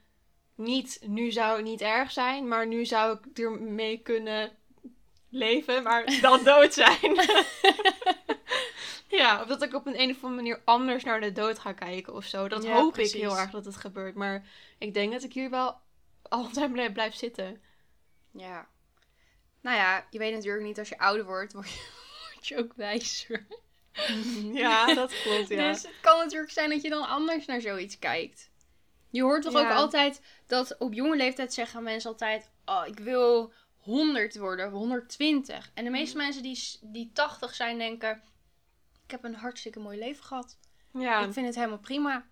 niet, 0.55 0.99
nu 1.07 1.31
zou 1.31 1.57
het 1.57 1.65
niet 1.65 1.81
erg 1.81 2.11
zijn, 2.11 2.49
maar 2.49 2.67
nu 2.67 2.85
zou 2.87 3.19
ik 3.19 3.39
ermee 3.39 3.99
kunnen 3.99 4.51
leven, 5.29 5.83
maar 5.83 6.05
dan 6.21 6.45
dood 6.45 6.73
zijn. 6.75 7.15
ja, 9.09 9.41
of 9.43 9.47
dat 9.49 9.63
ik 9.63 9.75
op 9.75 9.87
een, 9.87 10.01
een 10.01 10.11
of 10.11 10.17
andere 10.25 10.35
manier 10.43 10.61
anders 10.65 11.05
naar 11.05 11.21
de 11.21 11.33
dood 11.33 11.59
ga 11.59 11.73
kijken 11.73 12.15
of 12.15 12.25
zo. 12.25 12.49
Dat 12.49 12.63
Ja, 12.63 12.73
hoop 12.75 12.93
precies. 12.93 13.15
ik 13.15 13.21
heel 13.21 13.39
erg 13.39 13.51
dat 13.51 13.65
het 13.65 13.77
gebeurt. 13.77 14.15
Maar 14.15 14.47
ik 14.79 14.95
denk 14.95 15.13
dat 15.13 15.23
ik 15.23 15.33
hier 15.33 15.51
wel 15.51 15.77
altijd 16.29 16.73
blij- 16.73 16.93
blijf 16.93 17.15
zitten. 17.15 17.61
Ja. 18.31 18.69
Nou 19.61 19.77
ja, 19.77 20.07
je 20.11 20.19
weet 20.19 20.35
natuurlijk 20.35 20.65
niet 20.65 20.79
als 20.79 20.89
je 20.89 20.99
ouder 20.99 21.25
wordt, 21.27 21.53
word 21.53 21.69
je, 21.71 21.89
word 22.35 22.49
je 22.49 22.57
ook 22.59 22.73
wijzer. 22.77 23.47
ja, 24.53 24.95
dat 24.95 25.23
klopt, 25.23 25.49
ja. 25.49 25.73
Dus 25.73 25.83
het 25.83 26.01
kan 26.01 26.19
natuurlijk 26.19 26.53
zijn 26.53 26.71
dat 26.71 26.83
je 26.83 26.89
dan 26.89 27.07
anders 27.09 27.47
naar 27.47 27.61
zoiets 27.61 27.99
kijkt. 27.99 28.51
Je 29.11 29.23
hoort 29.23 29.43
toch 29.43 29.53
Ja. 29.53 29.61
ook 29.71 29.77
altijd 29.77 30.23
dat 30.47 30.79
op 30.79 30.93
jonge 30.93 31.17
leeftijd 31.17 31.55
zeggen 31.55 31.83
mensen 31.83 32.11
altijd: 32.11 32.51
Oh, 32.65 32.83
ik 32.87 32.99
wil 32.99 33.53
100 33.77 34.37
worden, 34.39 34.67
of 34.67 34.73
120. 34.73 35.71
En 35.75 35.85
de 35.85 35.91
meeste 35.91 36.17
Mm. 36.17 36.23
mensen 36.23 36.43
die, 36.43 36.79
die 36.81 37.11
80 37.13 37.55
zijn 37.55 37.79
denken: 37.79 38.23
Ik 39.05 39.11
heb 39.11 39.25
een 39.25 39.35
hartstikke 39.35 39.79
mooi 39.81 39.99
leven 39.99 40.25
gehad. 40.25 40.59
Ja, 40.93 41.25
Ik 41.25 41.33
vind 41.33 41.47
het 41.47 41.55
helemaal 41.55 41.79
prima. 41.79 42.27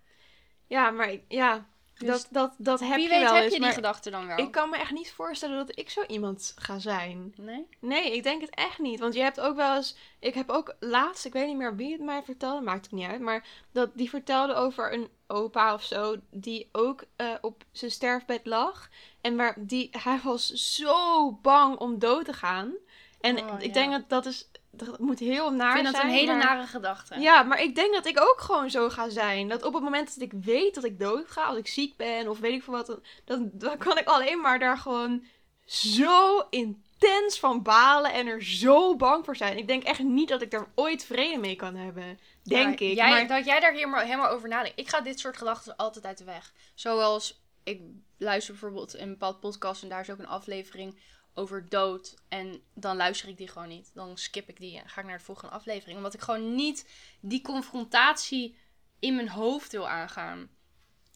ja 0.67 0.89
maar 0.89 1.09
ik- 1.11 1.23
ja, 1.27 1.67
Dus 1.97 2.07
dat, 2.07 2.27
dat, 2.29 2.53
dat 2.57 2.79
heb 2.79 2.93
Wie 2.95 3.03
je 3.03 3.09
weet 3.09 3.21
wel 3.21 3.33
heb 3.33 3.43
je 3.43 3.49
die 3.49 3.59
maar 3.59 3.73
gedachte 3.73 4.09
dan 4.09 4.27
wel. 4.27 4.37
ik 4.37 4.51
kan 4.51 4.69
me 4.69 4.77
echt 4.77 4.91
niet 4.91 5.11
voorstellen 5.11 5.57
dat 5.57 5.77
ik 5.79 5.89
zo 5.89 6.03
iemand 6.07 6.53
ga 6.55 6.79
zijn. 6.79 7.33
Nee? 7.37 7.67
Nee, 7.79 8.15
ik 8.15 8.23
denk 8.23 8.41
het 8.41 8.49
echt 8.55 8.79
niet. 8.79 8.99
Want 8.99 9.13
je 9.13 9.21
hebt 9.21 9.39
ook 9.39 9.55
wel 9.55 9.75
eens. 9.75 9.95
Ik 10.19 10.33
heb 10.33 10.49
ook 10.49 10.75
laatst, 10.79 11.25
ik 11.25 11.33
weet 11.33 11.47
niet 11.47 11.57
meer 11.57 11.75
wie 11.75 11.91
het 11.91 12.01
mij 12.01 12.23
vertelde, 12.23 12.61
maakt 12.61 12.85
het 12.85 12.91
niet 12.93 13.07
uit. 13.07 13.21
Maar 13.21 13.45
dat 13.71 13.89
die 13.93 14.09
vertelde 14.09 14.53
over 14.53 14.93
een 14.93 15.09
opa 15.27 15.73
of 15.73 15.83
zo. 15.83 16.15
Die 16.31 16.69
ook 16.71 17.03
eh, 17.15 17.33
op 17.41 17.63
zijn 17.71 17.91
sterfbed 17.91 18.45
lag. 18.45 18.89
En 19.21 19.35
waar 19.35 19.55
die, 19.57 19.89
hij 19.91 20.19
was 20.23 20.47
zo 20.75 21.31
bang 21.31 21.77
om 21.77 21.99
dood 21.99 22.25
te 22.25 22.33
gaan. 22.33 22.73
En 23.21 23.37
Oh, 23.39 23.53
ik 23.59 23.65
ja. 23.65 23.73
denk 23.73 23.91
dat 23.91 24.09
dat 24.09 24.25
is. 24.25 24.47
Dat 24.77 24.99
moet 24.99 25.19
heel 25.19 25.51
naar 25.51 25.67
Ik 25.67 25.73
vind 25.81 25.85
dat 25.85 25.95
zijn. 25.95 26.07
een 26.07 26.13
hele 26.13 26.31
maar- 26.35 26.45
nare 26.45 26.67
gedachte. 26.67 27.19
Ja, 27.19 27.43
maar 27.43 27.61
ik 27.61 27.75
denk 27.75 27.93
dat 27.93 28.05
ik 28.05 28.19
ook 28.21 28.41
gewoon 28.41 28.69
zo 28.69 28.89
ga 28.89 29.09
zijn. 29.09 29.47
Dat 29.47 29.63
op 29.63 29.73
het 29.73 29.83
moment 29.83 30.13
dat 30.13 30.23
ik 30.23 30.33
weet 30.41 30.75
dat 30.75 30.83
ik 30.83 30.99
dood 30.99 31.31
ga, 31.31 31.43
als 31.43 31.57
ik 31.57 31.67
ziek 31.67 31.97
ben 31.97 32.27
of 32.27 32.39
weet 32.39 32.53
ik 32.53 32.63
veel 32.63 32.73
wat, 32.73 32.87
dan, 32.87 33.01
dan, 33.25 33.49
dan 33.53 33.77
kan 33.77 33.97
ik 33.97 34.07
alleen 34.07 34.41
maar 34.41 34.59
daar 34.59 34.77
gewoon 34.77 35.25
zo 35.65 36.39
intens 36.49 37.39
van 37.39 37.61
balen 37.63 38.13
en 38.13 38.27
er 38.27 38.43
zo 38.43 38.95
bang 38.95 39.25
voor 39.25 39.35
zijn. 39.35 39.57
Ik 39.57 39.67
denk 39.67 39.83
echt 39.83 39.99
niet 39.99 40.29
dat 40.29 40.41
ik 40.41 40.53
er 40.53 40.67
ooit 40.75 41.05
vrede 41.05 41.37
mee 41.39 41.55
kan 41.55 41.75
hebben. 41.75 42.19
Denk 42.43 42.79
Ja, 42.79 42.87
ik. 42.87 42.95
Jij, 42.95 43.09
maar 43.09 43.27
Dat 43.27 43.45
jij 43.45 43.59
daar 43.59 43.73
helemaal, 43.73 43.99
helemaal 44.01 44.29
over 44.29 44.49
nadenkt. 44.49 44.79
Ik 44.79 44.89
ga 44.89 45.01
dit 45.01 45.19
soort 45.19 45.37
gedachten 45.37 45.75
altijd 45.75 46.05
uit 46.05 46.17
de 46.17 46.23
weg. 46.23 46.53
Zoals, 46.75 47.41
ik 47.63 47.81
luister 48.17 48.53
bijvoorbeeld 48.53 48.97
een 48.97 49.09
bepaald 49.09 49.39
podcast 49.39 49.83
en 49.83 49.89
daar 49.89 50.01
is 50.01 50.09
ook 50.09 50.19
een 50.19 50.27
aflevering 50.27 50.99
over 51.37 51.69
dood. 51.69 52.15
En 52.27 52.61
dan 52.73 52.95
luister 52.95 53.29
ik 53.29 53.37
die 53.37 53.47
gewoon 53.47 53.67
niet. 53.67 53.91
Dan 53.93 54.17
skip 54.17 54.49
ik 54.49 54.59
die 54.59 54.77
en 54.79 54.89
ga 54.89 55.01
ik 55.01 55.07
naar 55.07 55.17
de 55.17 55.23
volgende 55.23 55.53
aflevering. 55.55 55.97
Omdat 55.97 56.13
ik 56.13 56.21
gewoon 56.21 56.55
niet 56.55 56.89
die 57.19 57.41
confrontatie 57.41 58.57
in 58.99 59.15
mijn 59.15 59.29
hoofd 59.29 59.71
wil 59.71 59.89
aangaan. 59.89 60.39
Ik 60.41 60.49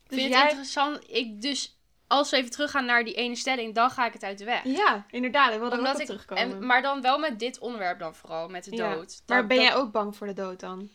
Dus 0.09 0.19
vind 0.19 0.31
jij- 0.31 0.39
het 0.41 0.49
interessant. 0.49 1.09
Ik, 1.09 1.41
dus 1.41 1.77
als 2.07 2.29
we 2.29 2.37
even 2.37 2.51
teruggaan 2.51 2.85
naar 2.85 3.03
die 3.03 3.13
ene 3.13 3.35
stelling, 3.35 3.75
dan 3.75 3.89
ga 3.91 4.05
ik 4.05 4.13
het 4.13 4.23
uit 4.23 4.37
de 4.37 4.45
weg. 4.45 4.63
ja, 4.63 5.05
inderdaad. 5.09 5.53
Ik 5.53 5.59
wilde 5.59 5.75
er 5.81 5.87
ook 5.89 5.99
ik, 5.99 6.05
terugkomen. 6.05 6.43
en, 6.43 6.65
maar 6.65 6.81
dan 6.81 7.01
wel 7.01 7.17
met 7.19 7.39
dit 7.39 7.59
onderwerp 7.59 7.99
dan 7.99 8.15
vooral, 8.15 8.47
met 8.49 8.63
de 8.63 8.75
Ja. 8.75 8.93
dood. 8.93 9.21
maar 9.27 9.47
ben 9.47 9.61
jij 9.61 9.75
ook 9.75 9.91
bang 9.91 10.15
voor 10.15 10.27
de 10.27 10.33
dood 10.33 10.59
dan? 10.59 10.89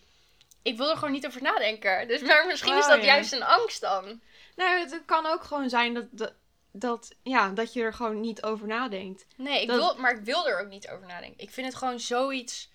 ik 0.63 0.77
wil 0.77 0.91
er 0.91 0.97
gewoon 0.97 1.13
niet 1.13 1.27
over 1.27 1.43
nadenken. 1.43 2.09
Dus 2.09 2.21
maar 2.23 2.47
misschien 2.47 2.77
is 2.77 2.85
Oh, 2.85 2.91
dat 2.91 2.99
ja. 3.01 3.05
juist 3.07 3.33
een 3.33 3.43
angst 3.43 3.81
dan. 3.81 4.21
Nou, 4.57 4.79
het 4.79 5.03
kan 5.05 5.27
ook 5.27 5.43
gewoon 5.43 5.69
zijn 5.69 5.95
dat, 5.95 6.05
dat, 6.11 6.33
dat, 6.79 7.15
ja, 7.23 7.49
dat 7.51 7.73
je 7.73 7.83
er 7.83 7.93
gewoon 7.95 8.21
niet 8.21 8.43
over 8.43 8.67
nadenkt. 8.67 9.27
Nee, 9.37 9.63
ik 9.63 9.69
Dat- 9.69 9.77
wil, 9.77 9.97
maar 10.03 10.13
ik 10.19 10.25
wil 10.25 10.49
er 10.49 10.61
ook 10.61 10.69
niet 10.69 10.89
over 10.89 11.07
nadenken. 11.07 11.43
Ik 11.43 11.51
vind 11.51 11.67
het 11.67 11.77
gewoon 11.77 12.01
zoiets 12.01 12.71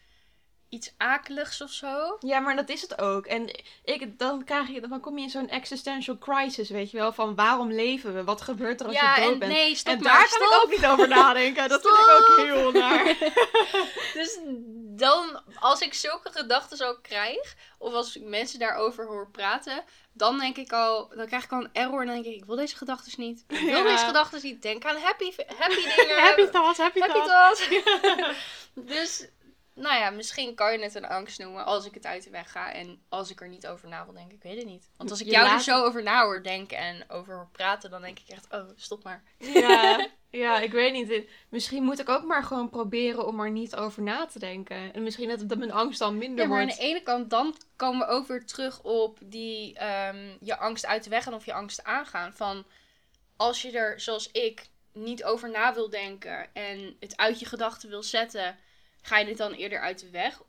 iets 0.72 0.94
akeligs 0.98 1.62
of 1.62 1.72
zo. 1.72 2.18
Ja, 2.20 2.40
maar 2.40 2.56
dat 2.56 2.70
is 2.70 2.82
het 2.82 3.02
ook. 3.02 3.26
En 3.26 3.50
ik, 3.84 4.20
dan, 4.20 4.44
krijg 4.44 4.68
je, 4.68 4.82
dan 4.82 5.00
kom 5.00 5.18
je 5.18 5.24
in 5.24 5.30
zo'n 5.30 5.50
existential 5.50 6.18
crisis, 6.18 6.70
weet 6.70 6.92
je 6.92 6.98
wel. 6.98 7.14
Van 7.14 7.36
waarom 7.36 7.72
leven 7.72 8.14
we? 8.14 8.24
Wat 8.24 8.42
gebeurt 8.42 8.80
er 8.80 8.86
als 8.88 8.96
ja, 8.96 9.16
je 9.16 9.22
dood 9.22 9.34
en 9.34 9.40
bent? 9.40 9.52
nee, 9.52 9.76
stop 9.76 9.94
en 9.94 10.02
maar. 10.02 10.12
daar 10.14 10.22
kan 10.22 10.48
stop. 10.48 10.48
ik 10.48 10.64
ook 10.64 10.70
niet 10.70 10.86
over 10.86 11.08
nadenken. 11.08 11.70
Dat 11.70 11.82
vind 11.82 11.94
ik 11.94 12.10
ook 12.20 12.46
heel 12.46 12.72
naar. 12.72 13.18
Dus 14.14 14.40
dan, 14.96 15.42
als 15.60 15.82
ik 15.82 15.94
zulke 15.94 16.32
gedachten 16.32 16.88
ook 16.88 17.00
krijg, 17.04 17.56
of 17.78 17.94
als 17.94 18.16
ik 18.16 18.24
mensen 18.24 18.60
daarover 18.60 19.06
hoor 19.06 19.30
praten, 19.32 19.84
dan 20.14 20.40
denk 20.40 20.58
ik 20.58 20.72
al, 20.72 21.10
dan 21.16 21.26
krijg 21.28 21.44
ik 21.44 21.52
al 21.52 21.60
een 21.60 21.70
error 21.74 22.00
en 22.00 22.06
dan 22.06 22.16
denk 22.16 22.26
ik, 22.26 22.36
ik 22.36 22.46
wil 22.46 22.56
deze 22.56 22.76
gedachten 22.76 23.14
niet. 23.18 23.44
Ik 23.48 23.60
wil 23.60 23.78
Ja. 23.78 23.84
deze 23.84 24.06
gedachten 24.06 24.40
niet. 24.44 24.62
Denk 24.62 24.86
aan 24.86 24.98
happy, 24.98 25.32
happy 25.58 25.76
dingen. 25.96 26.20
Happy 26.20 26.48
thoughts, 26.48 26.78
happy, 26.78 27.00
happy 27.00 27.14
thoughts. 27.28 27.68
thoughts. 27.68 28.38
dus, 28.96 29.28
nou 29.82 30.00
ja, 30.00 30.10
misschien 30.10 30.56
kan 30.56 30.72
je 30.72 30.80
het 30.80 30.96
een 30.96 31.08
angst 31.08 31.40
noemen 31.40 31.66
als 31.66 31.86
ik 31.86 31.94
het 31.94 32.06
uit 32.06 32.24
de 32.24 32.30
weg 32.30 32.52
ga 32.52 32.74
en 32.74 33.02
als 33.10 33.32
ik 33.32 33.42
er 33.42 33.48
niet 33.48 33.68
over 33.68 33.88
na 33.90 34.04
wil 34.04 34.14
denken. 34.14 34.36
Ik 34.36 34.44
weet 34.44 34.58
het 34.58 34.66
niet. 34.66 34.90
Want 34.98 35.10
als 35.10 35.20
ik 35.20 35.26
Je 35.26 35.32
jou 35.32 35.46
laat 35.46 35.54
er 35.54 35.62
zo 35.64 35.84
over 35.84 36.04
na 36.04 36.24
hoor 36.24 36.44
denken 36.44 36.78
en 36.78 37.10
over 37.10 37.36
hoor 37.36 37.50
praten, 37.52 37.90
dan 37.90 38.02
denk 38.02 38.20
ik 38.20 38.28
echt, 38.28 38.48
oh, 38.52 38.70
stop 38.76 39.04
maar. 39.04 39.24
Ja, 39.38 40.08
ja, 40.44 40.60
ik 40.60 40.72
weet 40.72 40.94
niet. 40.94 41.24
Misschien 41.50 41.84
moet 41.84 42.00
ik 42.00 42.10
ook 42.10 42.24
maar 42.24 42.44
gewoon 42.44 42.70
proberen 42.70 43.28
om 43.28 43.40
er 43.40 43.52
niet 43.52 43.76
over 43.76 44.02
na 44.02 44.26
te 44.26 44.40
denken. 44.40 44.94
En 44.94 45.04
misschien 45.04 45.30
dat, 45.30 45.50
dat 45.50 45.58
mijn 45.58 45.72
angst 45.72 46.00
dan 46.00 46.18
minder 46.18 46.44
Ja, 46.44 46.50
maar 46.50 46.62
aan 46.62 46.68
de 46.68 46.78
ene 46.78 47.02
kant, 47.02 47.30
dan 47.30 47.56
komen 47.76 48.08
we 48.08 48.14
ook 48.14 48.28
weer 48.28 48.46
terug 48.46 48.82
op 48.82 49.18
die 49.24 49.78
ehm, 49.78 50.38
je 50.40 50.58
angst 50.58 50.86
uit 50.86 51.04
de 51.04 51.10
weg 51.10 51.24
gaan 51.24 51.34
of 51.34 51.46
je 51.46 51.54
angst 51.54 51.84
aangaan. 51.84 52.34
Van 52.34 52.66
als 53.36 53.62
je 53.62 53.72
er, 53.72 54.00
zoals 54.00 54.32
ik, 54.32 54.70
niet 54.94 55.24
over 55.24 55.50
na 55.50 55.74
wil 55.74 55.90
denken 55.90 56.54
en 56.54 56.96
het 57.00 57.18
uit 57.18 57.40
je 57.40 57.46
gedachten 57.46 57.90
wil 57.90 58.04
zetten, 58.04 58.58
ga 59.02 59.18
je 59.18 59.26
dit 59.26 59.38
dan 59.38 59.52
eerder 59.52 59.80
uit 59.80 60.00
de 60.00 60.10
weg? 60.10 60.42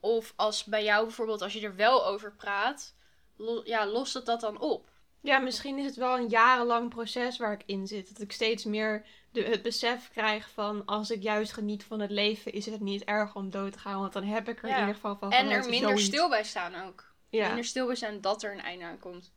Of 0.00 0.32
als 0.36 0.64
bij 0.64 0.84
jou 0.84 1.04
bijvoorbeeld, 1.06 1.42
als 1.42 1.52
je 1.52 1.60
er 1.60 1.76
wel 1.76 2.06
over 2.06 2.32
praat, 2.32 2.94
lo- 3.36 3.62
ja, 3.64 3.86
lost 3.86 4.14
het 4.14 4.26
dat 4.26 4.40
dan 4.40 4.60
op? 4.60 4.88
Ja, 5.22 5.38
misschien 5.38 5.78
is 5.78 5.84
het 5.84 5.94
wel 5.96 6.16
een 6.16 6.28
jarenlang 6.28 6.88
proces 6.88 7.38
waar 7.38 7.52
ik 7.52 7.62
in 7.66 7.86
zit. 7.86 8.12
Dat 8.12 8.22
ik 8.22 8.32
steeds 8.32 8.64
meer 8.64 9.06
de, 9.32 9.42
het 9.42 9.62
besef 9.62 10.10
krijg 10.10 10.50
van 10.50 10.84
als 10.86 11.10
ik 11.10 11.22
juist 11.22 11.52
geniet 11.52 11.84
van 11.84 12.00
het 12.00 12.10
leven, 12.10 12.52
is 12.52 12.66
het 12.66 12.80
niet 12.80 13.04
erg 13.04 13.34
om 13.34 13.50
dood 13.50 13.72
te 13.72 13.78
gaan. 13.78 14.00
Want 14.00 14.12
dan 14.12 14.24
heb 14.24 14.48
ik 14.48 14.62
er 14.62 14.68
Ja. 14.68 14.74
in 14.74 14.80
ieder 14.80 14.94
geval 14.94 15.16
van 15.16 15.32
En 15.32 15.50
er 15.50 15.60
minder 15.68 15.88
zoiets. 15.88 16.04
stil 16.04 16.28
bij 16.28 16.44
staan 16.44 16.86
ook. 16.86 17.12
Ja. 17.28 17.46
Minder 17.46 17.64
stil 17.64 17.86
bij 17.86 17.94
staan 17.94 18.20
dat 18.20 18.42
er 18.42 18.52
een 18.52 18.60
einde 18.60 18.84
aan 18.84 18.98
komt. 18.98 19.32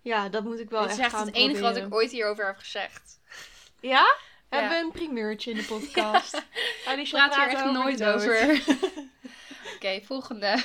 ja, 0.00 0.28
dat 0.28 0.44
moet 0.44 0.58
ik 0.58 0.70
wel 0.70 0.84
is 0.84 0.90
echt 0.90 1.00
echt 1.00 1.10
gaan 1.14 1.26
het 1.26 1.34
enige 1.34 1.60
wat 1.62 1.76
ik 1.76 1.94
ooit 1.94 2.10
hierover 2.10 2.46
heb 2.46 2.56
gezegd. 2.56 3.20
Ja? 3.80 4.16
Hebben 4.60 4.78
we 4.78 4.84
een 4.84 4.92
primeurtje 4.92 5.50
in 5.50 5.56
de 5.56 5.64
podcast? 5.64 6.42
Alicia 6.86 7.28
praat 7.28 7.34
hier 7.36 7.54
praat 7.54 7.64
echt 7.64 7.72
nooit 7.72 8.04
over. 8.04 8.62
Oké, 9.74 10.00
volgende. 10.02 10.62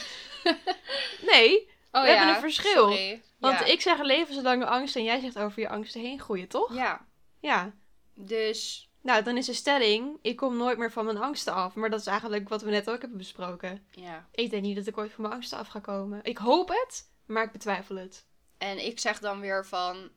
Nee, 1.22 1.70
Oh 1.92 2.02
We 2.02 2.10
hebben 2.10 2.28
een 2.36 2.42
verschil. 2.42 2.88
Sorry. 2.88 3.22
want 3.40 3.68
ik 3.68 3.82
zeg 3.82 4.02
levenslange 4.02 4.66
angst 4.66 4.96
en 4.96 5.04
jij 5.04 5.20
zegt 5.20 5.38
over 5.40 5.60
je 5.60 5.70
angsten 5.70 6.02
heen 6.02 6.20
groeien, 6.20 6.48
toch? 6.48 6.74
Ja, 6.76 7.06
Ja. 7.40 7.74
dus 8.14 8.90
Nou, 9.02 9.24
dan 9.24 9.38
is 9.38 9.46
de 9.46 9.54
stelling, 9.54 10.18
ik 10.22 10.36
kom 10.36 10.58
nooit 10.58 10.78
meer 10.78 10.92
van 10.92 11.06
mijn 11.06 11.18
angsten 11.18 11.54
af. 11.54 11.74
Maar 11.76 11.90
dat 11.90 12.00
is 12.00 12.06
eigenlijk 12.06 12.50
wat 12.50 12.62
we 12.62 12.70
net 12.70 12.90
ook 12.90 13.00
hebben 13.02 13.18
besproken. 13.18 13.86
ja. 13.92 14.28
Ik 14.32 14.50
denk 14.50 14.64
niet 14.64 14.76
dat 14.76 14.88
ik 14.88 14.98
ooit 14.98 15.12
van 15.12 15.22
mijn 15.22 15.34
angsten 15.34 15.58
af 15.58 15.68
ga 15.68 15.80
komen. 15.80 16.20
Ik 16.24 16.38
hoop 16.38 16.70
het, 16.70 17.10
maar 17.26 17.44
ik 17.44 17.52
betwijfel 17.52 17.96
het. 17.96 18.26
En 18.58 18.86
ik 18.86 19.00
zeg 19.00 19.20
dan 19.20 19.40
weer 19.40 19.66
van, 19.66 20.10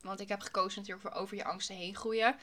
want 0.00 0.20
ik 0.20 0.28
heb 0.28 0.40
gekozen 0.40 0.80
natuurlijk 0.80 1.08
voor 1.08 1.20
over 1.20 1.36
je 1.36 1.44
angsten 1.44 1.74
heen 1.74 1.96
groeien. 1.96 2.36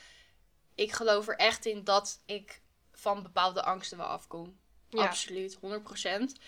Ik 0.75 0.91
geloof 0.91 1.27
er 1.27 1.35
echt 1.35 1.65
in 1.65 1.83
dat 1.83 2.21
ik 2.25 2.61
van 2.91 3.23
bepaalde 3.23 3.63
angsten 3.63 3.97
wel 3.97 4.07
afkom. 4.07 4.59
Ja. 4.89 5.03
Absoluut, 5.05 5.57
100%. 5.59 6.39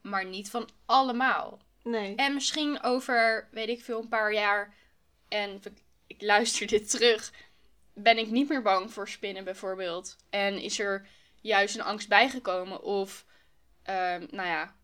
Maar 0.00 0.24
niet 0.24 0.50
van 0.50 0.68
allemaal. 0.86 1.58
Nee. 1.82 2.14
En 2.14 2.34
misschien 2.34 2.82
over, 2.82 3.48
weet 3.50 3.68
ik 3.68 3.84
veel, 3.84 4.00
een 4.00 4.08
paar 4.08 4.32
jaar. 4.32 4.74
En 5.28 5.50
ik- 5.64 5.82
ik 6.06 6.22
luister 6.22 6.66
dit 6.66 6.90
terug. 6.90 7.32
Ben 7.94 8.18
ik 8.18 8.30
niet 8.30 8.48
meer 8.48 8.62
bang 8.62 8.92
voor 8.92 9.08
spinnen 9.08 9.44
bijvoorbeeld. 9.44 10.16
En 10.30 10.58
is 10.60 10.78
er 10.78 11.08
juist 11.40 11.74
een 11.74 11.82
angst 11.82 12.08
bijgekomen. 12.08 12.82
Of, 12.82 13.24
ehm, 13.82 14.26
nou 14.30 14.48
ja, 14.48 14.76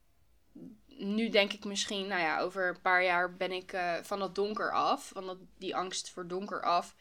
nu 0.86 1.28
denk 1.28 1.52
ik 1.52 1.64
misschien, 1.64 2.06
nou 2.06 2.20
ja, 2.20 2.38
over 2.40 2.68
een 2.68 2.80
paar 2.80 3.04
jaar 3.04 3.36
ben 3.36 3.52
ik 3.52 3.72
eh, 3.72 3.94
van 4.02 4.18
dat 4.18 4.34
donker 4.34 4.72
af. 4.72 5.08
Van 5.08 5.26
dat, 5.26 5.38
die 5.58 5.76
angst 5.76 6.10
voor 6.10 6.26
donker 6.28 6.62
af. 6.62 6.94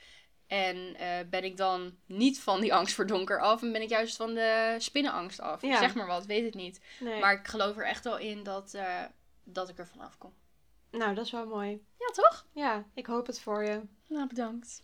En 0.52 0.96
eh, 0.96 1.20
ben 1.30 1.44
ik 1.44 1.58
dan 1.58 1.98
niet 2.06 2.40
van 2.40 2.62
die 2.62 2.74
angst 2.74 2.96
voor 2.96 3.08
donker 3.08 3.42
af. 3.42 3.62
En 3.62 3.72
ben 3.72 3.82
ik 3.82 3.90
juist 3.90 4.16
van 4.16 4.34
de 4.34 4.76
spinnenangst 4.78 5.40
af. 5.40 5.62
Ja. 5.62 5.78
Zeg 5.78 5.96
maar 5.96 6.08
wat, 6.08 6.26
weet 6.26 6.46
het 6.46 6.54
niet. 6.54 6.82
nee. 7.00 7.20
Maar 7.20 7.34
ik 7.34 7.48
geloof 7.48 7.78
er 7.78 7.86
echt 7.86 8.04
wel 8.04 8.18
in 8.18 8.44
dat, 8.44 8.74
eh, 8.74 9.04
dat 9.44 9.70
ik 9.70 9.78
er 9.78 9.88
vanaf 9.88 10.18
kom. 10.18 10.34
Nou, 10.90 11.16
dat 11.16 11.26
is 11.26 11.32
wel 11.32 11.46
mooi. 11.46 11.86
Ja, 11.98 12.08
toch? 12.08 12.46
Ja, 12.54 12.86
ik 12.94 13.06
hoop 13.06 13.28
het 13.28 13.40
voor 13.40 13.64
je. 13.64 13.82
Nou, 14.08 14.28
bedankt. 14.28 14.84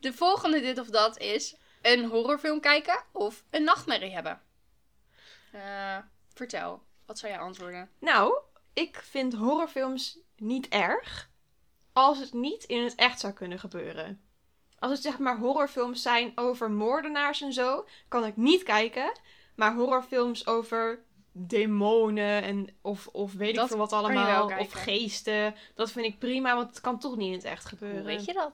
De 0.00 0.12
volgende 0.12 0.60
dit 0.60 0.78
of 0.78 0.86
dat 0.86 1.18
is 1.18 1.56
een 1.82 2.04
horrorfilm 2.04 2.60
kijken 2.60 3.04
of 3.12 3.44
een 3.50 3.64
nachtmerrie 3.64 4.12
hebben. 4.12 4.42
Eh, 5.52 5.98
vertel, 6.34 6.82
wat 7.06 7.18
zou 7.18 7.32
jij 7.32 7.40
antwoorden? 7.40 7.90
Nou, 7.98 8.38
ik 8.72 8.96
vind 8.96 9.34
horrorfilms 9.34 10.18
niet 10.36 10.68
erg 10.68 11.30
als 11.92 12.18
het 12.18 12.32
niet 12.32 12.64
in 12.64 12.82
het 12.84 12.94
echt 12.94 13.20
zou 13.20 13.32
kunnen 13.32 13.58
gebeuren. 13.58 14.27
Als 14.78 14.92
het 14.92 15.02
zeg 15.02 15.18
maar 15.18 15.38
horrorfilms 15.38 16.02
zijn 16.02 16.32
over 16.34 16.70
moordenaars 16.70 17.40
en 17.40 17.52
zo, 17.52 17.86
kan 18.08 18.24
ik 18.24 18.36
niet 18.36 18.62
kijken. 18.62 19.12
Maar 19.54 19.74
horrorfilms 19.74 20.46
over 20.46 21.02
demonen 21.32 22.42
en 22.42 22.68
of, 22.82 23.06
of 23.06 23.32
weet 23.32 23.54
Dat 23.54 23.64
ik 23.64 23.70
veel 23.70 23.78
wat 23.78 23.92
allemaal, 23.92 24.52
of 24.58 24.72
geesten, 24.72 25.54
dat 25.74 25.90
vind 25.90 26.06
ik 26.06 26.18
prima, 26.18 26.54
want 26.54 26.68
het 26.68 26.80
kan 26.80 26.98
toch 26.98 27.16
niet 27.16 27.26
in 27.26 27.32
het 27.32 27.44
echt 27.44 27.64
gebeuren. 27.64 27.98
Hoe 27.98 28.06
weet 28.06 28.24
je 28.24 28.32
dat? 28.32 28.52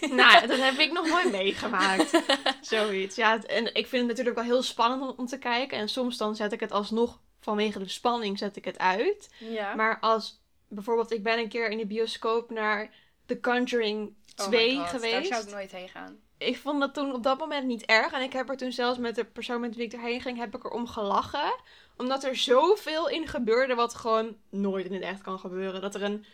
Nou, 0.10 0.46
dat 0.46 0.58
heb 0.58 0.78
ik 0.78 0.92
nog 0.92 1.08
nooit 1.08 1.30
meegemaakt. 1.30 2.22
Zoiets. 2.60 3.16
Ja, 3.16 3.42
en 3.42 3.64
ik 3.64 3.86
vind 3.86 3.90
het 3.90 4.06
natuurlijk 4.06 4.36
wel 4.36 4.44
heel 4.44 4.62
spannend 4.62 5.02
om, 5.02 5.14
om 5.16 5.26
te 5.26 5.38
kijken. 5.38 5.78
En 5.78 5.88
soms 5.88 6.16
dan 6.16 6.36
zet 6.36 6.52
ik 6.52 6.60
het 6.60 6.72
alsnog 6.72 7.20
vanwege 7.40 7.78
de 7.78 7.88
spanning 7.88 8.38
zet 8.38 8.56
ik 8.56 8.64
het 8.64 8.78
uit. 8.78 9.30
Ja. 9.38 9.74
Maar 9.74 9.98
als 10.00 10.40
bijvoorbeeld, 10.68 11.12
ik 11.12 11.22
ben 11.22 11.38
een 11.38 11.48
keer 11.48 11.70
in 11.70 11.78
de 11.78 11.86
bioscoop 11.86 12.50
naar 12.50 12.90
The 13.26 13.40
Conjuring 13.40 14.14
2 14.42 14.76
Daar 14.76 14.86
geweest. 14.86 15.28
zou 15.28 15.42
ik 15.42 15.50
nooit 15.50 15.72
heen 15.72 15.88
gaan. 15.88 16.18
Ik 16.38 16.56
vond 16.56 16.80
dat 16.80 16.94
toen 16.94 17.14
op 17.14 17.22
dat 17.22 17.38
moment 17.38 17.66
niet 17.66 17.84
erg. 17.84 18.12
En 18.12 18.22
ik 18.22 18.32
heb 18.32 18.48
er 18.48 18.56
toen 18.56 18.72
zelfs 18.72 18.98
met 18.98 19.14
de 19.14 19.24
persoon 19.24 19.60
met 19.60 19.76
wie 19.76 19.84
ik 19.84 19.92
erheen 19.92 20.20
ging, 20.20 20.38
heb 20.38 20.54
ik 20.54 20.64
erom 20.64 20.86
gelachen. 20.86 21.54
Omdat 21.96 22.24
er 22.24 22.36
zoveel 22.36 23.08
in 23.08 23.26
gebeurde 23.26 23.74
wat 23.74 23.94
gewoon 23.94 24.36
nooit 24.50 24.86
in 24.86 24.92
het 24.92 25.02
echt 25.02 25.22
kan 25.22 25.38
gebeuren. 25.38 25.80
Dat 25.80 25.94
er 25.94 26.02
een 26.02 26.24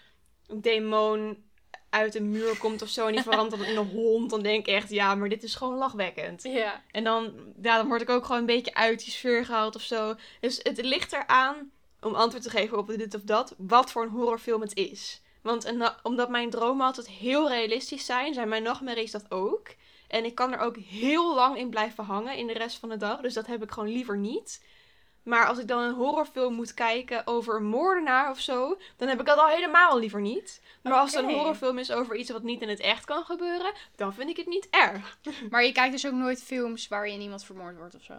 demon 0.53 1.45
uit 1.91 2.15
een 2.15 2.31
muur 2.31 2.59
komt 2.59 2.83
of 2.83 2.89
zo 2.89 3.07
en 3.07 3.13
die 3.13 3.23
verandert 3.31 3.63
in 3.63 3.77
een 3.77 3.89
hond. 3.89 4.31
Dan 4.31 4.43
denk 4.43 4.67
ik 4.67 4.75
echt, 4.75 4.91
ja, 4.91 5.15
maar 5.15 5.29
dit 5.29 5.43
is 5.43 5.55
gewoon 5.55 5.79
lachwekkend. 5.79 6.43
Ja. 6.43 6.83
En 6.91 7.05
dan, 7.05 7.33
ja, 7.63 7.77
dan 7.77 7.87
word 7.87 8.01
ik 8.01 8.11
ook 8.11 8.25
gewoon 8.25 8.41
een 8.41 8.47
beetje 8.47 8.75
uit 8.75 9.05
die 9.05 9.13
sfeer 9.13 9.45
gehaald 9.45 9.75
of 9.77 9.83
zo. 9.83 10.15
Dus 10.41 10.61
het 10.63 10.85
ligt 10.85 11.13
eraan, 11.13 11.71
om 12.01 12.15
antwoord 12.15 12.43
te 12.43 12.51
geven 12.51 12.79
op 12.79 12.89
dit 12.89 13.15
of 13.15 13.23
dat, 13.23 13.55
wat 13.59 13.91
voor 13.91 14.03
een 14.03 14.09
horrorfilm 14.09 14.61
het 14.61 14.77
is. 14.77 15.21
Want 15.47 15.73
na- 15.77 15.97
omdat 16.03 16.29
mijn 16.29 16.51
dromen 16.51 16.87
altijd 16.87 17.09
heel 17.09 17.49
realistisch 17.49 18.07
zijn, 18.07 18.35
zijn 18.35 18.49
mijn 18.49 18.63
nachtmerries 18.63 19.11
dat 19.11 19.31
ook. 19.31 19.69
En 20.09 20.25
ik 20.25 20.35
kan 20.35 20.53
er 20.53 20.59
ook 20.59 20.77
heel 20.77 21.35
lang 21.35 21.57
in 21.57 21.71
blijven 21.71 22.05
hangen 22.05 22.37
in 22.37 22.47
de 22.47 22.53
rest 22.53 22.79
van 22.79 22.89
de 22.89 22.97
dag. 22.97 23.21
Dus 23.21 23.35
dat 23.35 23.47
heb 23.47 23.63
ik 23.63 23.71
gewoon 23.71 23.93
liever 23.93 24.17
niet. 24.17 24.65
Maar 25.23 25.47
als 25.47 25.59
ik 25.59 25.69
dan 25.69 25.83
een 25.83 25.95
horrorfilm 25.95 26.55
moet 26.55 26.75
kijken 26.75 27.27
over 27.27 27.57
een 27.57 27.65
moordenaar 27.67 28.31
of 28.31 28.41
zo, 28.41 28.79
dan 28.97 29.09
heb 29.09 29.21
ik 29.21 29.27
dat 29.27 29.39
al 29.39 29.49
helemaal 29.49 29.99
liever 29.99 30.21
niet. 30.21 30.63
Maar 30.83 30.93
als 30.93 31.15
het 31.15 31.25
een 31.25 31.31
horrorfilm 31.35 31.79
is 31.79 31.93
over 31.93 32.17
iets 32.17 32.31
wat 32.31 32.43
niet 32.43 32.63
in 32.63 32.69
het 32.69 32.81
echt 32.81 33.05
kan 33.05 33.25
gebeuren, 33.25 33.73
dan 33.97 34.15
vind 34.15 34.31
ik 34.31 34.37
het 34.37 34.47
niet 34.47 34.69
erg. 34.71 35.19
Maar 35.51 35.65
je 35.65 35.73
kijkt 35.73 35.93
dus 35.93 36.07
ook 36.07 36.13
nooit 36.13 36.43
films 36.43 36.89
waarin 36.89 37.21
iemand 37.21 37.45
vermoord 37.45 37.77
wordt 37.77 37.95
of 37.95 38.03
zo? 38.03 38.15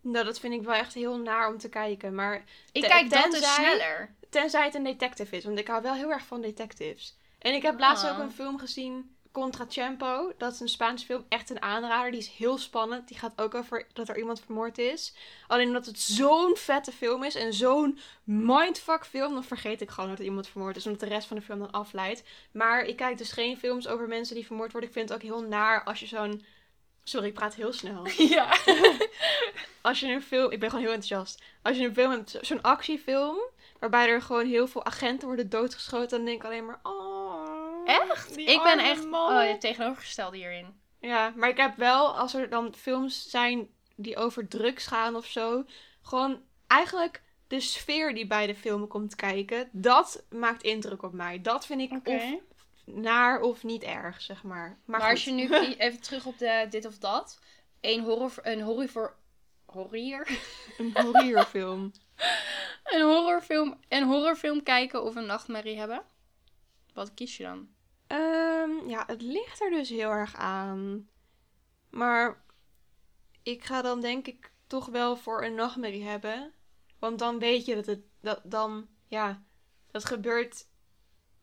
Nou, 0.00 0.24
dat 0.24 0.40
vind 0.40 0.54
ik 0.54 0.62
wel 0.62 0.74
echt 0.74 0.94
heel 0.94 1.18
naar 1.18 1.48
om 1.48 1.58
te 1.58 1.68
kijken. 1.68 2.14
Maar 2.14 2.44
Ik 2.72 2.82
kijk 2.82 3.10
dat 3.10 3.30
dus 3.30 3.54
sneller. 3.54 4.14
Tenzij 4.30 4.64
het 4.64 4.74
een 4.74 4.84
detective 4.84 5.36
is, 5.36 5.44
want 5.44 5.58
ik 5.58 5.68
hou 5.68 5.82
wel 5.82 5.94
heel 5.94 6.10
erg 6.10 6.24
van 6.26 6.40
detectives. 6.40 7.16
En 7.38 7.54
ik 7.54 7.62
heb 7.62 7.78
laatst 7.78 8.04
Ah. 8.04 8.10
ook 8.12 8.18
een 8.22 8.32
film 8.32 8.58
gezien, 8.58 9.16
Contratiempo. 9.32 10.32
Dat 10.38 10.52
is 10.52 10.60
een 10.60 10.68
Spaanse 10.68 11.04
film, 11.06 11.24
echt 11.28 11.50
een 11.50 11.62
aanrader. 11.62 12.10
Die 12.10 12.20
is 12.20 12.28
heel 12.28 12.58
spannend. 12.58 13.08
Die 13.08 13.18
gaat 13.18 13.40
ook 13.40 13.54
over 13.54 13.86
dat 13.92 14.08
er 14.08 14.18
iemand 14.18 14.40
vermoord 14.40 14.78
is. 14.78 15.14
Alleen 15.46 15.66
omdat 15.66 15.86
het 15.86 15.98
zo'n 16.00 16.56
vette 16.56 16.92
film 16.92 17.24
is 17.24 17.34
en 17.34 17.52
zo'n 17.54 17.98
mindfuck 18.24 19.06
film, 19.06 19.32
dan 19.34 19.44
vergeet 19.44 19.80
ik 19.80 19.90
gewoon 19.90 20.08
dat 20.10 20.18
er 20.18 20.24
iemand 20.24 20.48
vermoord 20.48 20.76
is, 20.76 20.84
omdat 20.86 21.00
de 21.00 21.06
rest 21.14 21.26
van 21.28 21.36
de 21.36 21.42
film 21.42 21.58
dan 21.58 21.70
afleidt. 21.70 22.22
Maar 22.52 22.84
ik 22.84 22.96
kijk 22.96 23.18
dus 23.18 23.32
geen 23.32 23.58
films 23.58 23.88
over 23.88 24.08
mensen 24.08 24.34
die 24.34 24.46
vermoord 24.46 24.72
worden. 24.72 24.88
Ik 24.90 24.96
vind 24.96 25.08
het 25.08 25.18
ook 25.18 25.24
heel 25.24 25.42
naar 25.42 25.84
als 25.84 26.00
je 26.00 26.06
zo'n 26.06 26.44
Sorry, 27.04 27.26
ik 27.26 27.34
praat 27.34 27.54
heel 27.54 27.72
snel. 27.72 28.06
Ja. 28.36 28.56
Als 29.80 30.00
je 30.00 30.06
een 30.06 30.22
film... 30.22 30.50
Ik 30.50 30.60
ben 30.60 30.68
gewoon 30.70 30.84
heel 30.84 30.94
enthousiast. 30.94 31.42
Als 31.62 31.76
je 31.76 31.84
een 31.84 31.94
film 31.94 32.10
hebt, 32.10 32.30
zo- 32.30 32.38
zo'n 32.42 32.62
actiefilm... 32.62 33.38
Waarbij 33.80 34.08
er 34.08 34.22
gewoon 34.22 34.46
heel 34.46 34.66
veel 34.66 34.84
agenten 34.84 35.26
worden 35.26 35.48
doodgeschoten... 35.48 36.16
Dan 36.16 36.24
denk 36.24 36.38
ik 36.38 36.44
alleen 36.44 36.66
maar... 36.66 36.80
Oh, 36.82 37.18
Echt? 37.88 38.36
Ik 38.36 38.62
ben 38.62 38.78
echt 38.78 39.04
oh, 39.04 39.52
tegenovergestelde 39.52 40.36
hierin. 40.36 40.80
Ja, 41.00 41.32
maar 41.36 41.48
ik 41.48 41.56
heb 41.56 41.76
wel, 41.76 42.18
als 42.18 42.34
er 42.34 42.50
dan 42.50 42.74
films 42.74 43.30
zijn 43.30 43.68
die 43.96 44.16
over 44.16 44.48
drugs 44.48 44.86
gaan 44.86 45.16
of 45.16 45.26
zo, 45.26 45.64
gewoon 46.02 46.42
eigenlijk 46.66 47.22
de 47.46 47.60
sfeer 47.60 48.14
die 48.14 48.26
bij 48.26 48.46
de 48.46 48.54
film 48.54 48.86
komt 48.86 49.14
kijken, 49.14 49.68
dat 49.72 50.24
maakt 50.30 50.62
indruk 50.62 51.02
op 51.02 51.12
mij. 51.12 51.40
Dat 51.40 51.66
vind 51.66 51.80
ik 51.80 52.08
of 52.08 52.22
naar 52.84 53.40
of 53.40 53.64
niet 53.64 53.82
erg, 53.82 54.20
zeg 54.20 54.42
maar. 54.42 54.78
Maar, 54.84 55.00
Maar, 55.00 55.10
als 55.10 55.24
je 55.24 55.30
nu 55.30 55.48
even 55.78 56.00
terug 56.00 56.26
op 56.26 56.38
de 56.38 56.66
dit 56.70 56.86
of 56.86 56.98
dat. 56.98 57.40
Een 57.80 58.00
horror... 58.00 58.32
Een 58.42 58.60
horror. 58.60 59.16
Horror? 59.66 60.28
Een 60.78 60.92
horrorfilm. 61.02 61.92
Een 62.84 63.02
horrorfilm, 63.02 63.78
een 63.88 64.04
horrorfilm 64.04 64.62
kijken 64.62 65.02
of 65.02 65.14
een 65.14 65.26
nachtmerrie 65.26 65.78
hebben? 65.78 66.02
Wat 66.94 67.14
kies 67.14 67.36
je 67.36 67.42
dan? 67.42 67.68
Ehm, 68.06 68.88
ja, 68.88 69.04
het 69.06 69.22
ligt 69.22 69.60
er 69.60 69.70
dus 69.70 69.88
heel 69.88 70.10
erg 70.10 70.34
aan. 70.36 71.08
Maar 71.90 72.44
ik 73.42 73.64
ga 73.64 73.82
dan 73.82 74.00
denk 74.00 74.26
ik 74.26 74.52
toch 74.66 74.86
wel 74.86 75.16
voor 75.16 75.44
een 75.44 75.54
nachtmerrie 75.54 76.04
hebben. 76.04 76.52
Want 76.98 77.18
dan 77.18 77.38
weet 77.38 77.64
je 77.64 77.74
dat 77.74 77.86
het, 77.86 78.00
dat 78.20 78.40
dan, 78.44 78.88
ja, 79.06 79.42
dat 79.90 80.04
gebeurt 80.04 80.66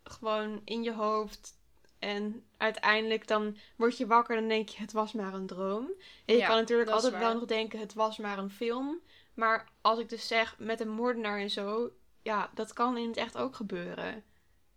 gewoon 0.04 0.62
in 0.66 0.84
je 0.84 0.94
hoofd. 0.94 1.58
En 2.00 2.46
uiteindelijk 2.58 3.28
dan 3.28 3.58
word 3.76 3.98
je 3.98 4.08
wakker 4.08 4.36
en 4.36 4.40
dan 4.40 4.50
denk 4.50 4.70
je, 4.70 4.82
het 4.82 4.92
was 4.92 5.14
maar 5.14 5.34
een 5.34 5.48
droom. 5.48 5.86
En 6.26 6.34
je 6.34 6.40
Ja, 6.40 6.48
kan 6.48 6.56
natuurlijk 6.56 6.90
altijd 6.90 7.18
wel 7.18 7.34
nog 7.34 7.46
denken, 7.46 7.80
het 7.80 7.94
was 7.94 8.18
maar 8.18 8.38
een 8.38 8.50
film. 8.52 9.02
Maar 9.36 9.68
als 9.82 10.00
ik 10.00 10.10
dus 10.10 10.28
zeg, 10.28 10.56
met 10.60 10.80
een 10.80 10.90
moordenaar 10.90 11.40
en 11.40 11.50
zo, 11.50 11.92
ja, 12.22 12.50
dat 12.54 12.74
kan 12.74 12.98
in 12.98 13.08
het 13.08 13.18
echt 13.18 13.38
ook 13.38 13.56
gebeuren. 13.56 14.24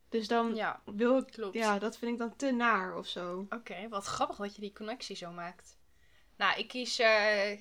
Dus 0.08 0.28
dan 0.28 0.54
Ja, 0.54 0.82
wil 0.84 1.18
ik 1.18 1.26
klopt. 1.26 1.54
ja, 1.54 1.78
dat 1.78 1.98
vind 1.98 2.12
ik 2.12 2.18
dan 2.18 2.36
te 2.36 2.50
naar 2.50 2.96
of 2.96 3.06
zo. 3.06 3.46
Oké, 3.50 3.88
wat 3.88 4.04
grappig 4.04 4.36
dat 4.36 4.54
je 4.54 4.60
die 4.60 4.72
connectie 4.72 5.16
zo 5.16 5.30
maakt. 5.30 5.76
Nou, 6.36 6.58
ik 6.58 6.68
kies 6.68 6.98
eh, 6.98 7.60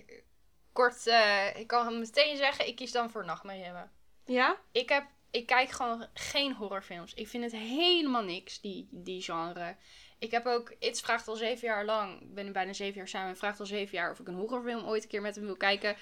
kort, 0.72 1.08
eh, 1.08 1.56
ik 1.60 1.68
kan 1.68 2.00
meteen 2.00 2.38
zeggen, 2.38 2.68
ik 2.68 2.76
kies 2.76 2.92
dan 2.92 3.12
voor 3.12 3.26
nachtmerrie 3.26 3.64
hebben. 3.64 3.92
Ja? 4.26 4.58
Ik, 4.72 4.90
heb, 4.90 5.06
ik 5.32 5.46
kijk 5.46 5.70
gewoon 5.70 6.08
geen 6.14 6.54
horrorfilms. 6.54 7.14
Ik 7.14 7.28
vind 7.28 7.44
het 7.44 7.52
helemaal 7.62 8.24
niks, 8.24 8.62
die, 8.62 8.88
die 8.92 9.22
genre. 9.22 9.76
Ik 10.20 10.32
heb 10.32 10.46
ook, 10.46 10.76
It's 10.80 11.02
vraagt 11.02 11.28
al 11.28 11.36
zeven 11.36 11.68
jaar 11.68 11.86
lang, 11.86 12.22
ik 12.22 12.34
ben 12.34 12.52
bijna 12.52 12.74
zeven 12.74 12.98
jaar 12.98 13.08
samen, 13.08 13.30
en 13.30 13.38
vraagt 13.38 13.60
al 13.60 13.66
zeven 13.66 13.98
jaar 13.98 14.12
of 14.12 14.20
ik 14.20 14.28
een 14.28 14.34
horrorfilm 14.34 14.86
ooit 14.86 15.04
een 15.04 15.10
keer 15.10 15.22
met 15.22 15.36
hem 15.36 15.46
wil 15.46 15.58
kijken. 15.58 15.96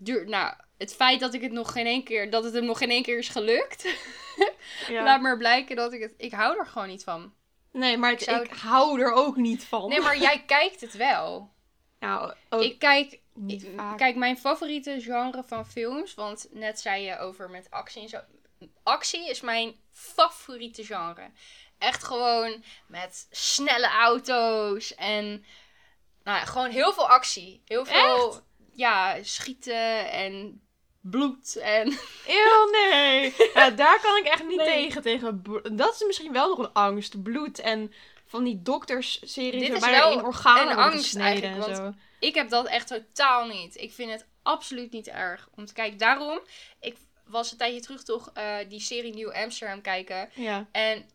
Duurt, 0.00 0.28
nou, 0.28 0.54
het 0.78 0.94
feit 0.94 1.20
dat 1.20 1.34
ik 1.34 1.42
het 1.42 1.52
nog 1.52 1.72
geen 1.72 1.86
één 1.86 2.04
keer, 2.04 2.30
dat 2.30 2.44
het 2.44 2.54
hem 2.54 2.64
nog 2.64 2.78
geen 2.78 2.90
één 2.90 3.02
keer 3.02 3.18
is 3.18 3.28
gelukt, 3.28 3.88
ja. 4.88 5.02
laat 5.02 5.20
maar 5.20 5.36
blijken 5.36 5.76
dat 5.76 5.92
ik 5.92 6.00
het, 6.00 6.14
ik 6.16 6.32
hou 6.32 6.58
er 6.58 6.66
gewoon 6.66 6.88
niet 6.88 7.04
van. 7.04 7.34
Nee, 7.72 7.96
maar 7.96 8.12
Ik 8.12 8.20
zou 8.20 8.42
ik 8.42 8.52
hou 8.52 9.00
er 9.00 9.12
ook 9.12 9.36
niet 9.36 9.64
van. 9.64 9.88
Nee, 9.88 10.00
maar 10.00 10.18
jij 10.18 10.44
kijkt 10.56 10.80
het 10.80 10.96
wel. 10.96 11.52
Nou, 11.98 12.34
ook 12.48 12.62
Ik 12.62 12.78
kijk, 12.78 13.20
niet 13.34 13.66
vaak. 13.76 13.98
kijk, 13.98 14.16
mijn 14.16 14.38
favoriete 14.38 15.00
genre 15.00 15.42
van 15.46 15.66
films, 15.66 16.14
want 16.14 16.48
net 16.50 16.80
zei 16.80 17.02
je 17.02 17.18
over 17.18 17.50
met 17.50 17.70
actie 17.70 18.02
en 18.02 18.08
zo. 18.08 18.20
Actie 18.82 19.28
is 19.28 19.40
mijn 19.40 19.74
favoriete 19.92 20.84
genre. 20.84 21.30
Echt 21.78 22.04
gewoon 22.04 22.64
met 22.86 23.26
snelle 23.30 23.88
auto's 23.88 24.94
en 24.94 25.44
nou, 26.22 26.38
ja, 26.38 26.44
gewoon 26.44 26.70
heel 26.70 26.92
veel 26.92 27.08
actie. 27.08 27.62
Heel 27.64 27.84
veel, 27.84 28.40
ja, 28.78 29.22
schieten 29.22 30.10
en 30.10 30.60
bloed 31.00 31.56
en... 31.56 31.88
Eeuw, 32.26 32.70
nee. 32.70 33.34
Ja, 33.54 33.70
daar 33.70 34.00
kan 34.00 34.16
ik 34.16 34.24
echt 34.24 34.46
niet 34.46 34.56
Nee. 34.56 34.66
tegen. 34.66 35.02
tegen 35.02 35.42
dat 35.76 35.94
is 35.94 36.06
misschien 36.06 36.32
wel 36.32 36.48
nog 36.48 36.58
een 36.58 36.72
angst. 36.72 37.22
Bloed 37.22 37.58
en 37.58 37.92
van 38.26 38.44
die 38.44 38.62
doktersseries 38.62 39.68
waarbij 39.68 39.94
er 39.94 40.00
wel 40.00 40.12
in 40.12 40.24
organen 40.24 40.70
een 40.70 40.76
angst 40.76 41.04
gesneden 41.04 41.50
en 41.50 41.76
zo. 41.76 41.92
Ik 42.20 42.34
heb 42.34 42.48
dat 42.48 42.66
echt 42.66 42.86
totaal 42.86 43.46
niet. 43.46 43.76
Ik 43.76 43.92
vind 43.92 44.10
het 44.10 44.26
absoluut 44.42 44.92
niet 44.92 45.08
erg 45.08 45.48
om 45.54 45.66
te 45.66 45.72
kijken. 45.72 45.98
Daarom, 45.98 46.40
ik 46.80 46.96
was 47.24 47.52
een 47.52 47.58
tijdje 47.58 47.80
terug 47.80 48.02
toch 48.02 48.30
eh, 48.34 48.56
die 48.68 48.80
serie 48.80 49.14
Nieuw 49.14 49.32
Amsterdam 49.32 49.80
kijken. 49.80 50.30
Ja. 50.34 50.66
En 50.72 51.06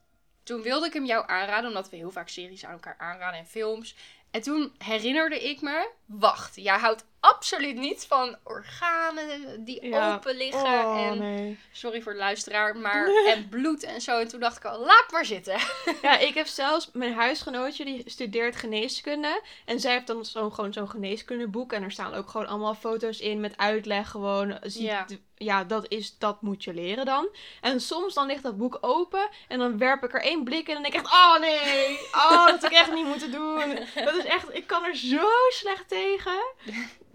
toen 0.43 0.61
wilde 0.61 0.85
ik 0.85 0.93
hem 0.93 1.05
jou 1.05 1.23
aanraden, 1.27 1.67
omdat 1.67 1.89
we 1.89 1.95
heel 1.95 2.11
vaak 2.11 2.29
series 2.29 2.65
aan 2.65 2.71
elkaar 2.71 2.97
aanraden 2.97 3.39
en 3.39 3.45
films. 3.45 3.95
En 4.33 4.41
toen 4.41 4.73
herinnerde 4.77 5.49
ik 5.49 5.61
me, 5.61 5.89
wacht, 6.05 6.55
jij 6.55 6.77
houdt 6.77 7.05
absoluut 7.19 7.75
niet 7.75 8.05
van 8.07 8.35
organen 8.43 9.63
die 9.63 9.87
Ja. 9.87 10.13
open 10.13 10.35
liggen. 10.35 10.61
Oh, 10.63 11.05
en, 11.07 11.17
nee. 11.17 11.59
sorry 11.71 12.01
voor 12.01 12.11
de 12.11 12.17
luisteraar, 12.19 12.75
maar 12.77 13.07
en 13.33 13.49
bloed 13.49 13.83
en 13.83 14.01
zo. 14.01 14.19
En 14.19 14.27
toen 14.27 14.39
dacht 14.39 14.57
ik 14.57 14.65
al, 14.65 14.79
laat 14.79 15.05
maar 15.11 15.25
zitten. 15.25 15.59
Ja, 16.01 16.17
ik 16.17 16.33
heb 16.33 16.47
zelfs 16.47 16.89
mijn 16.93 17.13
huisgenootje, 17.13 17.85
die 17.85 18.03
studeert 18.05 18.55
geneeskunde. 18.55 19.41
En 19.65 19.79
zij 19.79 19.91
heeft 19.93 20.07
dan 20.07 20.25
zo'n 20.25 20.53
gewoon 20.53 20.73
zo'n 20.73 20.89
geneeskundeboek. 20.89 21.73
En 21.73 21.83
er 21.83 21.91
staan 21.91 22.13
ook 22.13 22.29
gewoon 22.29 22.47
allemaal 22.47 22.75
foto's 22.75 23.19
in 23.19 23.39
met 23.39 23.57
uitleg. 23.57 24.09
Gewoon, 24.09 24.57
zie, 24.61 24.83
Ja. 24.83 25.05
ja. 25.07 25.15
Ja, 25.43 25.63
dat, 25.63 25.85
is, 25.87 26.17
dat 26.17 26.41
moet 26.41 26.63
je 26.63 26.73
leren 26.73 27.05
dan. 27.05 27.27
En 27.61 27.79
soms 27.79 28.13
dan 28.13 28.27
ligt 28.27 28.43
dat 28.43 28.57
boek 28.57 28.77
open. 28.81 29.29
En 29.47 29.59
dan 29.59 29.77
werp 29.77 30.03
ik 30.03 30.13
er 30.13 30.21
één 30.21 30.43
blik 30.43 30.67
in. 30.67 30.75
En 30.75 30.81
dan 30.81 30.91
denk 30.91 30.93
ik 30.93 31.01
echt, 31.01 31.13
oh 31.13 31.39
nee. 31.39 31.99
Oh, 32.11 32.45
dat 32.45 32.61
had 32.61 32.63
ik 32.63 32.77
echt 32.77 32.93
niet 32.93 33.05
moeten 33.05 33.31
doen. 33.31 33.79
Dat 33.95 34.15
is 34.15 34.25
echt, 34.25 34.55
ik 34.55 34.67
kan 34.67 34.83
er 34.83 34.95
zo 34.95 35.27
slecht 35.49 35.87
tegen. 35.87 36.53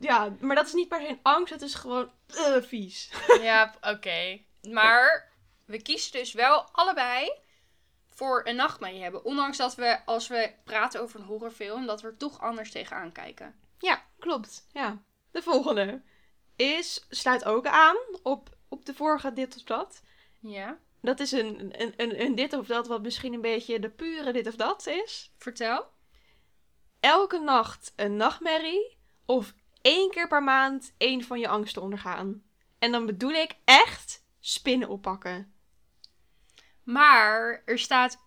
Ja, 0.01 0.37
maar 0.41 0.57
dat 0.57 0.67
is 0.67 0.73
niet 0.73 0.89
per 0.89 1.01
se 1.01 1.09
een 1.09 1.21
angst. 1.23 1.53
Het 1.53 1.63
is 1.63 1.75
gewoon 1.75 2.11
eh, 2.27 2.57
vies. 2.61 3.11
ja, 3.41 3.75
oké. 3.81 4.41
Maar 4.63 5.33
we 5.65 5.83
kiezen 5.83 6.13
dus 6.13 6.33
wel 6.33 6.69
allebei 6.73 7.33
voor 8.09 8.41
een 8.45 8.57
nachtmerrie 8.57 9.03
hebben. 9.03 9.25
Ondanks 9.25 9.57
dat 9.57 9.75
we, 9.75 9.99
als 10.05 10.29
we 10.29 10.53
praten 10.65 11.01
over 11.01 11.21
een 11.21 11.27
horrorfilm, 11.27 11.87
dat 11.87 12.01
we 12.01 12.09
er 12.09 12.17
toch 12.17 12.41
anders 12.41 12.71
tegenaan 12.71 13.13
kijken. 13.13 13.55
Ja, 13.79 14.03
klopt. 14.19 14.67
Ja. 14.73 15.03
De 15.31 15.43
volgende 15.43 16.03
is, 16.59 17.07
sluit 17.09 17.45
ook 17.45 17.67
aan 17.67 17.97
op, 18.23 18.57
op 18.69 18.85
de 18.85 18.95
vorige 18.95 19.33
dit 19.33 19.57
of 19.57 19.63
dat. 19.63 20.03
Ja, 20.41 20.79
Dat 21.01 21.21
is 21.21 21.33
een, 21.33 21.81
een, 21.83 21.95
een, 21.97 22.21
een 22.21 22.35
dit 22.35 22.53
of 22.53 22.67
dat 22.67 22.87
wat 22.87 23.03
misschien 23.03 23.33
een 23.33 23.41
beetje 23.41 23.79
de 23.81 23.91
pure 23.91 24.33
dit 24.33 24.47
of 24.47 24.55
dat 24.55 24.87
is. 24.87 25.33
vertel. 25.37 25.87
Elke 27.01 27.39
nacht 27.39 27.93
een 27.97 28.17
nachtmerrie 28.17 28.97
of 29.27 29.55
één 29.83 30.11
keer 30.11 30.29
per 30.29 30.43
maand 30.43 30.95
één 30.97 31.25
van 31.25 31.41
je 31.41 31.49
angsten 31.49 31.83
ondergaan. 31.83 32.43
En 32.79 32.93
dan 32.93 33.07
bedoel 33.07 33.31
ik 33.31 33.57
echt 33.65 34.25
spinnen 34.41 34.89
oppakken. 34.89 35.53
Maar 36.83 37.63
er 37.65 37.79
staat, 37.79 38.19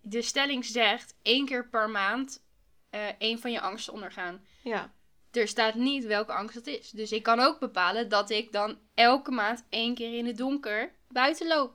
de 0.00 0.22
stelling 0.22 0.64
zegt 0.64 1.16
één 1.22 1.46
keer 1.46 1.68
per 1.68 1.90
maand 1.90 2.46
eh 2.90 3.08
één 3.18 3.38
van 3.38 3.52
je 3.52 3.60
angsten 3.60 3.92
ondergaan. 3.92 4.46
Ja. 4.62 4.92
Er 5.32 5.48
staat 5.48 5.74
niet 5.74 6.04
welke 6.04 6.32
angst 6.32 6.54
dat 6.54 6.66
is. 6.66 6.90
Dus 6.90 7.12
ik 7.12 7.22
kan 7.22 7.40
ook 7.40 7.58
bepalen 7.58 8.08
dat 8.08 8.30
ik 8.30 8.52
dan 8.52 8.78
elke 8.94 9.30
maand 9.30 9.64
één 9.68 9.94
keer 9.94 10.18
in 10.18 10.26
het 10.26 10.36
donker 10.36 10.92
buiten 11.08 11.46
loop. 11.46 11.72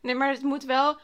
Nee, 0.00 0.14
maar 0.14 0.30
het 0.30 0.42
moet 0.42 0.64
wel, 0.64 0.98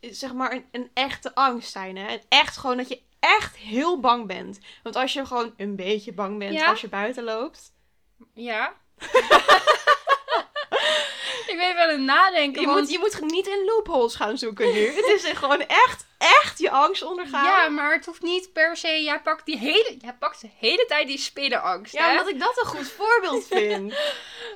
zeg 0.00 0.32
maar, 0.32 0.52
een, 0.52 0.64
een 0.70 0.90
echte 0.94 1.34
angst 1.34 1.70
zijn. 1.72 1.96
Hè? 1.96 2.18
Echt 2.28 2.56
gewoon 2.56 2.76
dat 2.76 2.88
je 2.88 3.00
echt 3.20 3.56
heel 3.56 4.00
bang 4.00 4.26
bent. 4.26 4.58
Want 4.82 4.96
als 4.96 5.12
je 5.12 5.26
gewoon 5.26 5.54
een 5.56 5.76
beetje 5.76 6.12
bang 6.12 6.38
bent 6.38 6.54
Ja. 6.54 6.68
als 6.68 6.80
je 6.80 6.88
buiten 6.88 7.24
loopt. 7.24 7.72
Ja. 8.34 8.74
ben 11.74 11.82
aan 11.82 11.88
het 11.88 12.00
nadenken. 12.00 12.60
Je 12.60 12.66
want- 12.66 12.80
moet, 12.80 12.90
je 12.90 12.98
moet 12.98 13.20
niet 13.30 13.46
in 13.46 13.64
loopholes 13.66 14.14
gaan 14.14 14.38
zoeken 14.38 14.72
nu. 14.72 14.86
Het 14.86 15.06
is 15.06 15.24
gewoon 15.24 15.60
echt, 15.66 16.06
echt 16.18 16.58
je 16.58 16.70
angst 16.70 17.02
ondergaan. 17.02 17.44
Ja, 17.44 17.68
maar 17.68 17.92
het 17.94 18.06
hoeft 18.06 18.22
niet 18.22 18.52
per 18.52 18.76
se. 18.76 19.02
Jij 19.02 19.20
pakt 19.20 19.46
die 19.46 19.58
hele, 19.58 19.96
jij 20.00 20.14
pakt 20.18 20.40
de 20.40 20.50
hele 20.58 20.84
tijd 20.88 21.06
die 21.06 21.18
spinnenangst. 21.18 21.92
Ja, 21.92 22.04
hè? 22.04 22.10
omdat 22.10 22.28
ik 22.28 22.38
dat 22.40 22.58
een 22.60 22.66
goed 22.66 22.88
voorbeeld 22.88 23.46
vind. 23.46 23.94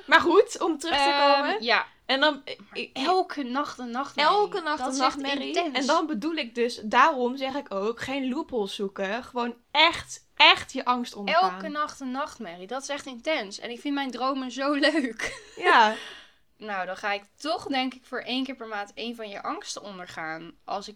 Maar 0.05 0.21
goed, 0.21 0.61
om 0.61 0.77
terug 0.79 0.97
te 0.97 1.09
Ehm, 1.09 1.33
komen. 1.35 1.63
ja, 1.63 1.85
En 2.05 2.19
dan... 2.19 2.41
ik- 2.73 2.89
elke 2.97 3.43
nacht 3.43 3.79
een 3.79 3.91
nachtmerrie. 3.91 4.33
Elke 4.33 4.59
nacht 4.61 4.77
Dat 4.79 4.93
een 4.93 4.97
nachtmerrie. 4.99 5.61
En 5.71 5.85
dan 5.85 6.07
bedoel 6.07 6.33
ik 6.35 6.55
dus, 6.55 6.79
daarom 6.83 7.37
zeg 7.37 7.53
ik 7.55 7.73
ook, 7.73 8.01
geen 8.01 8.29
loopholes 8.29 8.75
zoeken. 8.75 9.23
Gewoon 9.23 9.55
echt, 9.71 10.25
echt 10.35 10.73
je 10.73 10.85
angst 10.85 11.15
ondergaan. 11.15 11.51
Elke 11.53 11.67
nacht 11.67 11.99
een 11.99 12.11
nachtmerrie. 12.11 12.67
Dat 12.67 12.81
is 12.81 12.89
echt 12.89 13.05
intens. 13.05 13.59
En 13.59 13.69
ik 13.69 13.79
vind 13.79 13.93
mijn 13.93 14.11
dromen 14.11 14.51
zo 14.51 14.71
leuk. 14.73 15.41
Ja, 15.55 15.93
Nou, 16.57 16.85
dan 16.85 16.97
ga 16.97 17.11
ik 17.11 17.23
toch 17.37 17.65
denk 17.65 17.93
ik 17.93 18.05
voor 18.05 18.19
één 18.21 18.43
keer 18.43 18.55
per 18.55 18.67
maand 18.67 18.93
één 18.93 19.15
van 19.15 19.29
je 19.29 19.43
angsten 19.43 19.81
ondergaan. 19.81 20.51
Als 20.63 20.87
ik, 20.87 20.95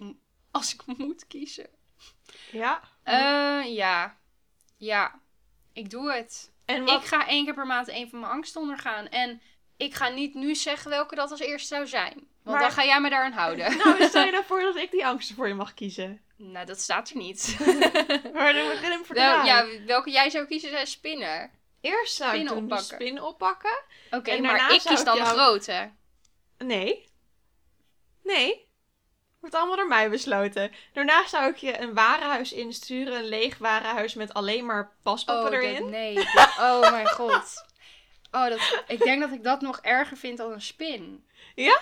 als 0.51 0.73
ik 0.73 0.81
moet 0.97 1.27
kiezen. 1.27 1.67
ja. 2.51 2.81
Eh, 3.03 3.75
ja. 3.75 4.17
Ja. 4.77 5.19
Ik 5.73 5.89
doe 5.89 6.13
het. 6.13 6.51
En 6.65 6.85
wat, 6.85 7.01
Ik 7.01 7.07
ga 7.07 7.27
één 7.27 7.45
keer 7.45 7.53
per 7.53 7.65
maand 7.65 7.87
één 7.87 8.09
van 8.09 8.19
mijn 8.19 8.31
angsten 8.31 8.61
ondergaan. 8.61 9.07
En 9.07 9.41
ik 9.77 9.93
ga 9.93 10.07
niet 10.07 10.33
nu 10.33 10.55
zeggen 10.55 10.89
welke 10.89 11.15
dat 11.15 11.31
als 11.31 11.39
eerste 11.39 11.67
zou 11.67 11.87
zijn. 11.87 12.13
Want 12.13 12.27
Maar- 12.43 12.59
dan 12.59 12.71
ga 12.71 12.85
jij 12.85 13.01
me 13.01 13.09
daaraan 13.09 13.31
houden. 13.31 13.77
nou, 13.77 14.03
stel 14.03 14.25
je 14.25 14.31
nou 14.37 14.43
voor 14.45 14.61
dat 14.61 14.75
ik 14.75 14.91
die 14.91 15.05
angsten 15.05 15.35
voor 15.35 15.47
je 15.47 15.53
mag 15.53 15.73
kiezen. 15.73 16.21
Nou, 16.35 16.65
dat 16.65 16.79
staat 16.79 17.09
er 17.09 17.17
niet. 17.17 17.55
Maar 18.33 18.53
dan 18.53 18.63
moet 18.65 18.73
ik 18.73 18.79
hem 18.81 18.89
Wel, 18.89 19.03
verdraaien. 19.03 19.45
ja, 19.79 19.85
welke 19.85 20.11
jij 20.11 20.29
zou 20.29 20.45
kiezen 20.45 20.69
zijn 20.69 20.87
spinnen. 20.87 21.51
Eerst 21.81 22.15
zou 22.15 22.37
ik 22.37 22.47
de 22.47 22.53
oppakken. 22.53 22.85
spin 22.85 23.21
oppakken. 23.21 23.81
Oké, 24.11 24.29
En 24.31 24.41
maar 24.41 24.73
ik 24.73 24.79
kies 24.79 24.99
ik 24.99 25.05
dan 25.05 25.15
de 25.17 25.23
jou- 25.23 25.35
grote. 25.37 25.91
Nee. 26.57 27.07
Nee. 28.23 28.67
Wordt 29.39 29.55
allemaal 29.55 29.75
door 29.75 29.87
mij 29.87 30.09
besloten. 30.09 30.71
Daarna 30.93 31.27
zou 31.27 31.49
ik 31.49 31.57
je 31.57 31.79
een 31.79 31.93
warenhuis 31.93 32.51
insturen. 32.53 33.13
Een 33.13 33.25
leeg 33.27 33.57
warenhuis 33.57 34.13
met 34.13 34.33
alleen 34.33 34.65
maar 34.65 34.95
paspoppen 35.03 35.51
Oh, 35.59 35.63
erin. 35.63 35.89
nee. 35.89 36.17
oh 36.59 36.91
mijn 36.91 37.07
god. 37.07 37.65
Oh, 38.31 38.49
dat, 38.49 38.83
ik 38.87 38.99
denk 39.03 39.21
dat 39.21 39.31
ik 39.31 39.43
dat 39.43 39.61
nog 39.61 39.79
erger 39.81 40.17
vind 40.17 40.37
dan 40.37 40.51
een 40.51 40.61
spin. 40.61 41.23
Ja? 41.55 41.79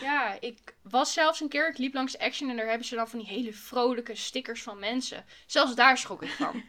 Ja, 0.00 0.36
ik 0.40 0.58
was 0.82 1.12
zelfs 1.12 1.40
een 1.40 1.48
keer, 1.48 1.68
ik 1.68 1.78
liep 1.78 1.94
langs 1.94 2.18
Action 2.18 2.50
en 2.50 2.56
daar 2.56 2.68
hebben 2.68 2.86
ze 2.86 2.94
dan 2.94 3.08
van 3.08 3.18
die 3.18 3.28
hele 3.28 3.52
vrolijke 3.52 4.14
stickers 4.14 4.62
van 4.62 4.78
mensen. 4.78 5.24
Zelfs 5.46 5.74
daar 5.74 5.98
schrok 5.98 6.22
ik 6.22 6.30
van. 6.30 6.62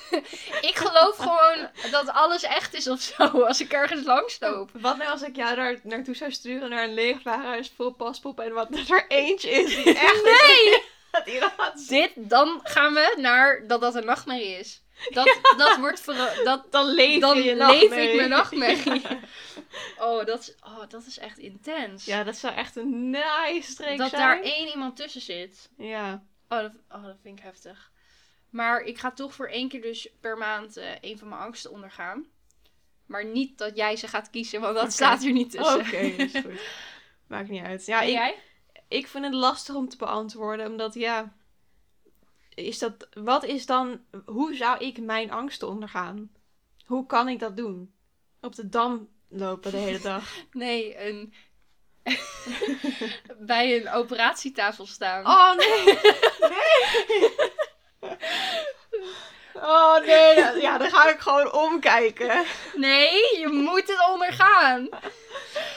ik 0.70 0.74
geloof 0.74 1.16
gewoon 1.16 1.68
dat 1.90 2.08
alles 2.08 2.42
echt 2.42 2.74
is 2.74 2.88
of 2.88 3.00
zo 3.00 3.42
als 3.42 3.60
ik 3.60 3.72
ergens 3.72 4.04
langs 4.04 4.36
loop. 4.40 4.70
Wat 4.72 4.96
nou 4.96 5.10
als 5.10 5.22
ik 5.22 5.36
jou 5.36 5.54
daar 5.54 5.80
naartoe 5.82 6.14
zou 6.14 6.32
sturen 6.32 6.70
naar 6.70 6.84
een 6.84 6.94
leeg 6.94 7.22
warenhuis 7.22 7.72
vol 7.76 7.90
paspoppen 7.90 8.44
en 8.44 8.52
wat 8.52 8.68
er 8.88 9.04
eentje 9.08 9.50
is 9.50 9.74
die 9.74 9.98
echt 9.98 10.22
Nee! 10.22 10.92
Dit, 11.88 12.12
dan 12.16 12.60
gaan 12.62 12.94
we 12.94 13.14
naar 13.16 13.66
dat 13.66 13.80
dat 13.80 13.94
een 13.94 14.04
nachtmerrie 14.04 14.58
is. 14.58 14.82
Dat, 15.10 15.38
dat 15.56 15.76
wordt 15.78 16.06
dat, 16.44 16.66
Dan 16.72 16.86
leef 16.86 17.20
dan 17.20 17.36
je 17.36 17.44
je 17.44 17.56
leef 17.56 17.92
ik 17.92 18.16
mijn 18.16 18.28
nachtmerrie. 18.28 19.02
Oh, 19.98 20.24
dat 20.24 20.40
is, 20.40 20.54
oh, 20.64 20.88
dat 20.88 21.06
is 21.06 21.18
echt 21.18 21.38
intens. 21.38 22.04
Ja, 22.04 22.24
dat 22.24 22.36
zou 22.36 22.54
echt 22.54 22.76
een 22.76 23.10
nice 23.10 23.70
streek 23.70 23.98
dat 23.98 24.10
zijn. 24.10 24.22
daar 24.22 24.40
één 24.40 24.68
iemand 24.68 24.96
tussen 24.96 25.20
zit. 25.20 25.70
Ja. 25.76 26.22
Oh 26.48 26.60
dat, 26.60 26.72
oh, 26.90 27.04
dat 27.04 27.16
vind 27.22 27.38
ik 27.38 27.44
heftig. 27.44 27.92
Maar 28.50 28.80
ik 28.80 28.98
ga 28.98 29.10
toch 29.10 29.34
voor 29.34 29.48
één 29.48 29.68
keer 29.68 29.82
dus 29.82 30.08
per 30.20 30.38
maand 30.38 30.76
eh, 30.76 30.90
een 31.00 31.18
van 31.18 31.28
mijn 31.28 31.40
angsten 31.40 31.70
ondergaan. 31.70 32.26
Maar 33.06 33.24
niet 33.24 33.58
dat 33.58 33.76
jij 33.76 33.96
ze 33.96 34.08
gaat 34.08 34.30
kiezen, 34.30 34.60
want 34.60 34.74
dat 34.74 34.92
staat 34.92 35.24
er 35.24 35.32
niet 35.32 35.50
tussen. 35.50 35.80
Oké, 35.80 35.96
is 35.96 36.32
goed. 36.32 36.60
Maakt 37.26 37.48
niet 37.48 37.64
uit. 37.64 37.86
Ja, 37.86 38.00
En 38.00 38.06
ik, 38.08 38.12
jij? 38.12 38.38
ik 38.88 39.06
vind 39.06 39.24
het 39.24 39.34
lastig 39.34 39.74
om 39.74 39.88
te 39.88 39.96
beantwoorden, 39.96 40.66
omdat 40.66 40.94
ja, 40.94 41.32
is 42.54 42.78
dat, 42.78 43.08
wat 43.14 43.44
is 43.44 43.66
dan, 43.66 44.00
hoe 44.26 44.54
zou 44.54 44.84
ik 44.84 45.00
mijn 45.00 45.30
angsten 45.30 45.68
ondergaan? 45.68 46.30
Hoe 46.86 47.06
kan 47.06 47.28
ik 47.28 47.38
dat 47.38 47.56
doen? 47.56 47.94
Op 48.40 48.54
de 48.54 48.68
dam 48.68 49.08
lopen 49.28 49.70
de 49.70 49.76
hele 49.76 50.00
dag. 50.00 50.32
Nee, 50.52 51.06
een... 51.08 51.34
bij 53.38 53.76
een 53.76 53.90
operatietafel 53.90 54.86
staan. 54.86 55.26
Oh 55.26 55.56
nee! 55.56 55.84
Nee! 56.40 57.32
Oh 59.54 59.98
nee, 59.98 60.36
ja, 60.36 60.50
ja, 60.50 60.78
dan 60.78 60.90
ga 60.90 61.08
ik 61.08 61.20
gewoon 61.20 61.52
omkijken. 61.52 62.44
Nee, 62.74 63.38
je 63.38 63.48
moet 63.48 63.88
het 63.88 64.08
ondergaan. 64.12 64.88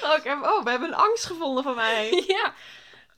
Oh, 0.03 0.23
heb, 0.23 0.43
oh, 0.43 0.63
we 0.63 0.69
hebben 0.69 0.88
een 0.88 0.95
angst 0.95 1.25
gevonden 1.25 1.63
van 1.63 1.75
mij. 1.75 2.23
ja, 2.28 2.53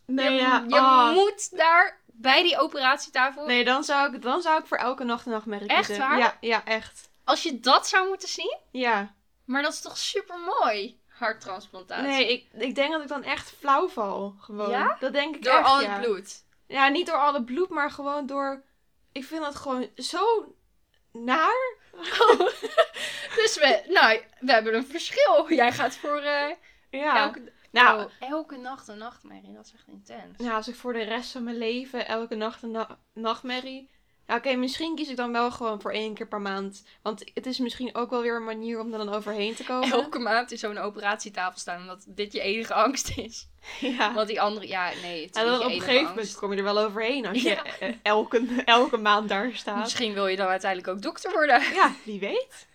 Nee, 0.10 0.34
je, 0.34 0.40
ja. 0.40 0.64
je 0.68 0.76
oh. 0.76 1.12
moet 1.12 1.58
daar 1.58 2.02
bij 2.22 2.44
die 2.44 2.60
operatietafel... 2.60 3.46
Nee, 3.46 3.64
dan 3.64 3.84
zou, 3.84 4.16
ik, 4.16 4.22
dan 4.22 4.42
zou 4.42 4.60
ik 4.60 4.66
voor 4.66 4.78
elke 4.78 5.04
nacht 5.04 5.26
een 5.26 5.32
nachtmerrie 5.32 5.68
Echt 5.68 5.98
waar? 5.98 6.18
Ja, 6.18 6.38
ja, 6.42 6.66
echt. 6.66 7.10
Als 7.24 7.44
je 7.44 7.60
dat 7.60 7.88
zou 7.88 8.08
moeten 8.08 8.30
zien. 8.30 8.58
Ja. 8.72 9.14
Maar 9.46 9.62
dat 9.62 9.74
is 9.74 9.82
toch 9.82 9.98
super 9.98 10.36
mooi, 10.40 11.00
harttransplantatie. 11.08 12.08
Nee, 12.08 12.32
ik, 12.32 12.48
ik 12.54 12.76
denk 12.76 12.92
dat 12.92 13.02
ik 13.02 13.08
dan 13.08 13.24
echt 13.24 13.54
flauw 13.60 13.88
val. 13.88 14.36
Gewoon. 14.40 14.70
Ja? 14.70 14.98
Dat 15.00 15.14
denk 15.14 15.36
ik 15.36 15.44
Door 15.44 15.54
echt, 15.54 15.68
al 15.68 15.80
het 15.80 16.02
bloed. 16.02 16.44
Ja, 16.68 16.88
niet 16.88 17.06
door 17.06 17.18
al 17.18 17.34
het 17.34 17.46
bloed, 17.46 17.70
maar 17.70 17.92
gewoon 17.92 18.26
door... 18.26 18.64
Ik 19.12 19.26
vind 19.26 19.42
dat 19.44 19.56
gewoon 19.56 19.90
zo 19.96 20.56
naar. 21.12 21.78
Dus 23.36 23.58
we, 23.58 23.84
nou, 23.88 24.22
we 24.40 24.52
hebben 24.52 24.76
een 24.76 24.88
verschil. 24.88 25.54
Jij 25.54 25.72
gaat 25.72 25.96
voor 25.96 26.18
eh, 26.18 26.56
Ja. 26.90 27.18
elke, 27.18 27.52
nou, 27.72 28.04
oh, 28.04 28.12
elke 28.30 28.58
nacht 28.58 28.88
een 28.88 28.98
nachtmerrie. 28.98 29.54
Dat 29.54 29.66
is 29.66 29.74
echt 29.74 29.88
intens. 29.88 30.38
nou, 30.38 30.54
als 30.54 30.68
ik 30.68 30.76
voor 30.76 30.94
de 30.94 31.04
rest 31.04 31.32
van 31.32 31.44
mijn 31.44 31.58
leven 31.58 32.08
elke 32.08 32.36
nacht 32.36 32.64
een 32.64 32.72
na- 32.72 32.98
nachtmerrie... 33.14 33.90
Ja, 34.28 34.36
oké, 34.36 34.56
misschien 34.56 34.96
kies 34.96 35.10
ik 35.10 35.16
dan 35.16 35.32
wel 35.32 35.52
gewoon 35.52 35.82
voor 35.82 35.92
één 35.92 36.14
keer 36.14 36.28
per 36.28 36.42
maand. 36.42 36.84
Want 37.02 37.24
het 37.34 37.46
is 37.46 37.58
misschien 37.60 37.96
ook 37.96 38.10
wel 38.10 38.22
weer 38.22 38.36
een 38.36 38.44
manier 38.44 38.80
om 38.80 38.92
er 38.92 38.98
dan 38.98 39.10
overheen 39.14 39.56
te 39.56 39.64
komen. 39.64 39.92
Elke 39.92 40.20
maand 40.20 40.52
in 40.52 40.58
zo'n 40.58 40.78
operatietafel 40.78 41.60
staan. 41.60 41.82
Omdat 41.82 42.06
dit 42.08 42.34
je 42.34 42.40
enige 42.42 42.74
angst 42.74 43.18
is. 43.18 43.48
Ja. 43.80 44.14
Want 44.14 44.28
die 44.28 44.42
andere, 44.42 44.68
ja, 44.68 44.92
nee. 45.02 45.26
Het 45.26 45.36
is 45.36 45.42
En 45.42 45.48
dan 45.48 45.60
op 45.60 45.66
een 45.66 45.72
gegeven 45.72 45.98
angst. 45.98 46.10
moment 46.16 46.36
kom 46.36 46.52
je 46.52 46.58
er 46.58 46.64
wel 46.64 46.78
overheen 46.80 47.26
als 47.26 47.42
je 47.42 47.50
Ja. 47.50 47.64
eh, 47.80 47.94
elke, 48.02 48.62
elke 48.66 48.98
maand 48.98 49.30
daar 49.30 49.50
staat. 49.54 49.78
Misschien 49.80 50.14
wil 50.14 50.28
je 50.28 50.36
dan 50.38 50.48
uiteindelijk 50.48 50.92
ook 50.92 51.02
dokter 51.02 51.32
worden. 51.32 51.62
Ja, 51.74 51.94
wie 52.06 52.20
weet. 52.20 52.68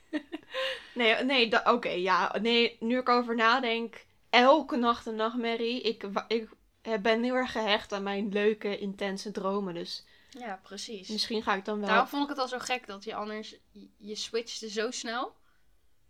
Nee, 0.95 1.15
nee 1.25 1.67
oké, 1.67 1.89
ja. 1.89 2.37
Nee, 2.41 2.77
nu 2.81 2.99
ik 2.99 3.09
over 3.09 3.35
nadenk, 3.37 4.05
elke 4.35 4.77
nacht 4.77 5.07
een 5.07 5.17
nachtmerrie. 5.17 5.81
Ik, 5.83 6.05
ik 6.29 6.49
eh, 6.83 6.99
ben 6.99 7.23
heel 7.23 7.35
erg 7.35 7.53
gehecht 7.53 7.93
aan 7.93 8.03
mijn 8.03 8.33
leuke, 8.33 8.79
intense 8.79 9.31
dromen. 9.31 9.75
Dus 9.75 10.05
Ja, 10.31 10.61
precies. 10.63 11.09
misschien 11.09 11.43
ga 11.43 11.55
ik 11.55 11.65
dan 11.65 11.79
wel... 11.79 11.89
Daarom 11.89 12.07
vond 12.07 12.23
ik 12.23 12.29
het 12.29 12.39
al 12.39 12.49
zo 12.49 12.59
gek 12.59 12.87
dat 12.87 13.05
je 13.05 13.15
anders... 13.15 13.57
Je, 13.97 14.17
switchte 14.17 14.71
zo 14.71 14.91
snel. 14.91 15.37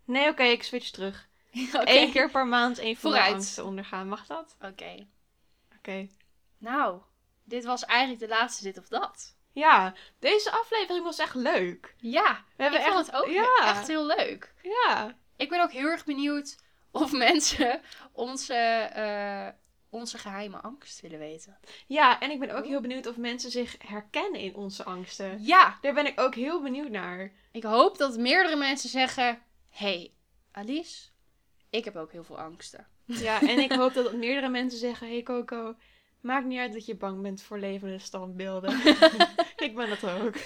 Nee, 0.05 0.29
oké, 0.29 0.43
ik 0.43 0.63
switch 0.63 0.89
terug. 0.89 1.27
Eén 1.83 2.11
keer 2.11 2.31
per 2.31 2.47
maand 2.47 2.77
één 2.77 2.95
Vooruit. 2.95 3.59
ondergaan. 3.63 4.07
Mag 4.07 4.25
dat? 4.25 4.55
Oké. 4.61 5.07
Oké. 5.77 6.07
Nou, 6.57 7.01
dit 7.43 7.65
was 7.65 7.85
eigenlijk 7.85 8.19
de 8.19 8.27
laatste 8.27 8.63
dit 8.63 8.77
of 8.77 8.87
dat. 8.87 9.35
Ja, 9.51 9.93
deze 10.19 10.51
aflevering 10.51 11.03
was 11.05 11.19
echt 11.19 11.35
leuk. 11.35 11.95
Ja, 11.97 12.43
We 12.55 12.63
hebben 12.63 12.79
ik 12.79 12.85
echt... 12.85 12.95
vond 12.95 13.05
het 13.05 13.15
ook 13.15 13.29
ja, 13.29 13.57
echt 13.59 13.87
heel 13.87 14.05
leuk. 14.05 14.53
Ja. 14.61 15.17
Ik 15.35 15.49
ben 15.49 15.61
ook 15.61 15.71
heel 15.71 15.87
erg 15.87 16.05
benieuwd 16.05 16.55
of 17.03 17.11
mensen 17.11 17.81
onze, 18.11 18.53
eh, 18.53 19.47
onze 19.89 20.17
geheime 20.17 20.57
angst 20.57 21.01
willen 21.01 21.19
weten. 21.19 21.57
Ja, 21.87 22.19
en 22.19 22.31
ik 22.31 22.39
ben 22.39 22.55
ook 22.55 22.65
heel 22.65 22.81
benieuwd 22.81 23.07
of 23.07 23.17
mensen 23.17 23.51
zich 23.51 23.75
herkennen 23.87 24.41
in 24.41 24.55
onze 24.55 24.83
angsten. 24.83 25.43
Ja, 25.43 25.77
Daar 25.81 25.93
ben 25.93 26.05
ik 26.05 26.19
ook 26.19 26.35
heel 26.35 26.61
benieuwd 26.61 26.89
naar. 26.89 27.31
ik 27.51 27.63
hoop 27.63 27.97
dat 27.97 28.17
meerdere 28.17 28.55
mensen 28.55 28.89
zeggen... 28.89 29.41
hey, 29.69 30.13
Alice, 30.51 31.07
ik 31.69 31.85
heb 31.85 31.95
ook 31.95 32.11
heel 32.11 32.23
veel 32.23 32.39
angsten. 32.39 32.87
Ja, 33.05 33.41
en 33.41 33.59
ik 33.59 33.71
hoop 33.71 33.93
dat 33.93 34.13
meerdere 34.13 34.49
mensen 34.49 34.79
zeggen: 34.79 35.07
Hey 35.07 35.23
Coco, 35.23 35.75
maakt 36.21 36.45
niet 36.45 36.59
uit 36.59 36.73
dat 36.73 36.85
je 36.85 36.95
bang 36.95 37.21
bent 37.21 37.41
voor 37.41 37.59
levende 37.59 37.99
standbeelden. 37.99 38.79
ik 39.65 39.75
ben 39.75 39.89
dat 39.89 40.03
ook. 40.03 40.35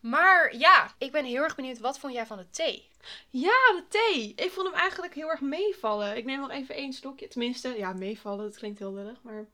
Maar 0.00 0.56
ja, 0.56 0.94
ik 0.98 1.12
ben 1.12 1.24
heel 1.24 1.42
erg 1.42 1.54
benieuwd, 1.54 1.78
wat 1.78 1.98
vond 1.98 2.12
jij 2.12 2.26
van 2.26 2.36
de 2.36 2.50
thee? 2.50 2.89
Ja, 3.28 3.50
de 3.50 3.84
thee. 3.88 4.32
Ik 4.34 4.50
vond 4.50 4.66
hem 4.66 4.76
eigenlijk 4.76 5.14
heel 5.14 5.30
erg 5.30 5.40
meevallen. 5.40 6.16
Ik 6.16 6.24
neem 6.24 6.40
nog 6.40 6.50
even 6.50 6.74
één 6.74 6.92
slokje. 6.92 7.28
Tenminste, 7.28 7.68
ja, 7.78 7.92
meevallen, 7.92 8.44
dat 8.44 8.56
klinkt 8.56 8.78
heel 8.78 8.94
lullig, 8.94 9.22
maar... 9.22 9.46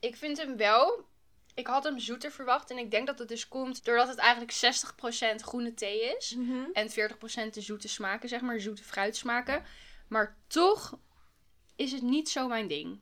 Ik 0.00 0.16
vind 0.16 0.36
hem 0.36 0.56
wel... 0.56 1.08
Ik 1.54 1.66
had 1.66 1.84
hem 1.84 1.98
zoeter 1.98 2.30
verwacht 2.30 2.70
en 2.70 2.78
ik 2.78 2.90
denk 2.90 3.06
dat 3.06 3.18
het 3.18 3.28
dus 3.28 3.48
komt 3.48 3.84
doordat 3.84 4.08
het 4.08 4.18
eigenlijk 4.18 4.52
60% 4.52 5.34
groene 5.36 5.74
thee 5.74 6.16
is. 6.16 6.36
En 6.72 6.90
40% 6.90 6.92
de 7.50 7.60
zoete 7.60 7.88
smaken, 7.88 8.28
zeg 8.28 8.40
maar, 8.40 8.60
zoete 8.60 8.82
fruitsmaken. 8.84 9.64
Maar 10.08 10.36
toch 10.46 10.98
is 11.76 11.92
het 11.92 12.02
niet 12.02 12.28
zo 12.28 12.48
mijn 12.48 12.68
ding. 12.68 13.00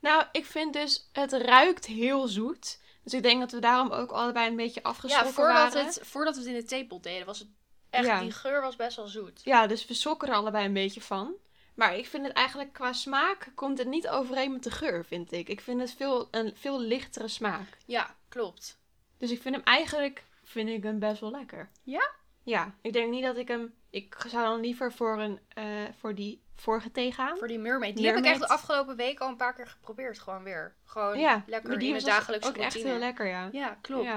Nou, 0.00 0.24
ik 0.32 0.44
vind 0.44 0.72
dus, 0.72 1.08
het 1.12 1.32
ruikt 1.32 1.86
heel 1.86 2.28
zoet. 2.28 2.80
Dus 3.02 3.12
ik 3.12 3.22
denk 3.22 3.40
dat 3.40 3.52
we 3.52 3.58
daarom 3.58 3.90
ook 3.90 4.10
allebei 4.10 4.48
een 4.48 4.56
beetje 4.56 4.80
Ja, 4.82 4.88
afgeschrokken 4.88 5.34
voordat, 5.34 5.72
waren. 5.72 5.86
het, 5.86 6.00
voordat 6.02 6.34
we 6.34 6.40
het 6.40 6.48
in 6.48 6.56
de 6.56 6.64
theepot 6.64 7.02
deden, 7.02 7.26
was 7.26 7.38
het 7.38 7.48
echt, 7.90 8.06
Ja. 8.06 8.20
die 8.20 8.32
geur 8.32 8.60
was 8.60 8.76
best 8.76 8.96
wel 8.96 9.06
zoet. 9.06 9.40
Ja, 9.44 9.66
dus 9.66 9.86
we 9.86 9.94
sokken 9.94 10.28
er 10.28 10.34
allebei 10.34 10.64
een 10.66 10.72
beetje 10.72 11.00
van. 11.00 11.34
Maar 11.74 11.96
ik 11.96 12.06
vind 12.06 12.26
het 12.26 12.36
eigenlijk 12.36 12.72
qua 12.72 12.92
smaak 12.92 13.50
komt 13.54 13.78
het 13.78 13.88
niet 13.88 14.08
overeen 14.08 14.52
met 14.52 14.62
de 14.62 14.70
geur, 14.70 15.04
vind 15.04 15.32
ik. 15.32 15.48
Ik 15.48 15.60
vind 15.60 15.80
het 15.80 15.92
veel, 15.94 16.28
een 16.30 16.52
veel 16.56 16.80
lichtere 16.80 17.28
smaak. 17.28 17.76
Ja, 17.86 18.14
klopt. 18.28 18.78
Dus 19.18 19.30
ik 19.30 19.40
vind 19.40 19.54
hem 19.54 19.64
eigenlijk, 19.64 20.24
vind 20.44 20.68
ik 20.68 20.82
hem 20.82 20.98
best 20.98 21.20
wel 21.20 21.30
lekker. 21.30 21.70
Ja? 21.82 22.10
Ja, 22.42 22.74
ik 22.80 22.92
denk 22.92 23.10
niet 23.10 23.22
dat 23.22 23.36
ik 23.36 23.48
hem, 23.48 23.74
ik 23.90 24.16
zou 24.28 24.44
dan 24.44 24.60
liever 24.60 24.92
voor 24.92 25.18
een, 25.20 25.40
eh, 25.48 25.64
voor 25.98 26.14
die 26.14 26.42
vorige 26.56 26.90
thee 26.90 27.12
gaan. 27.12 27.36
Voor 27.38 27.48
die 27.48 27.58
mermaid. 27.58 27.96
Die 27.96 28.06
heb 28.06 28.16
ik 28.16 28.24
echt 28.24 28.40
de 28.40 28.48
afgelopen 28.48 28.96
week 28.96 29.20
al 29.20 29.28
een 29.28 29.36
paar 29.36 29.54
keer 29.54 29.66
geprobeerd. 29.66 30.18
Gewoon 30.18 30.42
weer. 30.42 30.74
Gewoon 30.84 31.18
Ja, 31.18 31.42
lekker 31.46 31.68
maar 31.68 31.78
die 31.78 31.88
in 31.88 31.94
was 31.94 32.04
dagelijkse 32.04 32.48
ook 32.48 32.56
echt 32.56 32.74
heel 32.74 32.98
lekker, 32.98 33.26
ja. 33.26 33.48
Ja, 33.52 33.78
klopt. 33.80 34.04
Ja. 34.04 34.16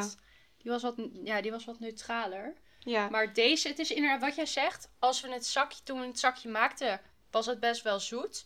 Die, 0.57 0.71
was 0.71 0.81
wat, 0.81 0.95
ja, 1.23 1.41
die 1.41 1.51
was 1.51 1.65
wat 1.65 1.79
neutraler. 1.79 2.53
Ja, 2.83 3.09
Maar 3.09 3.33
deze, 3.33 3.67
het 3.67 3.79
is 3.79 3.91
inderdaad 3.91 4.21
wat 4.21 4.35
jij 4.35 4.45
zegt. 4.45 4.89
Als 4.99 5.21
we 5.21 5.31
het 5.31 5.45
zakje, 5.45 5.83
toen 5.83 5.99
we 5.99 6.05
het 6.05 6.19
zakje 6.19 6.49
maakten, 6.49 7.01
was 7.31 7.45
het 7.45 7.59
best 7.59 7.81
wel 7.81 7.99
zoet. 7.99 8.45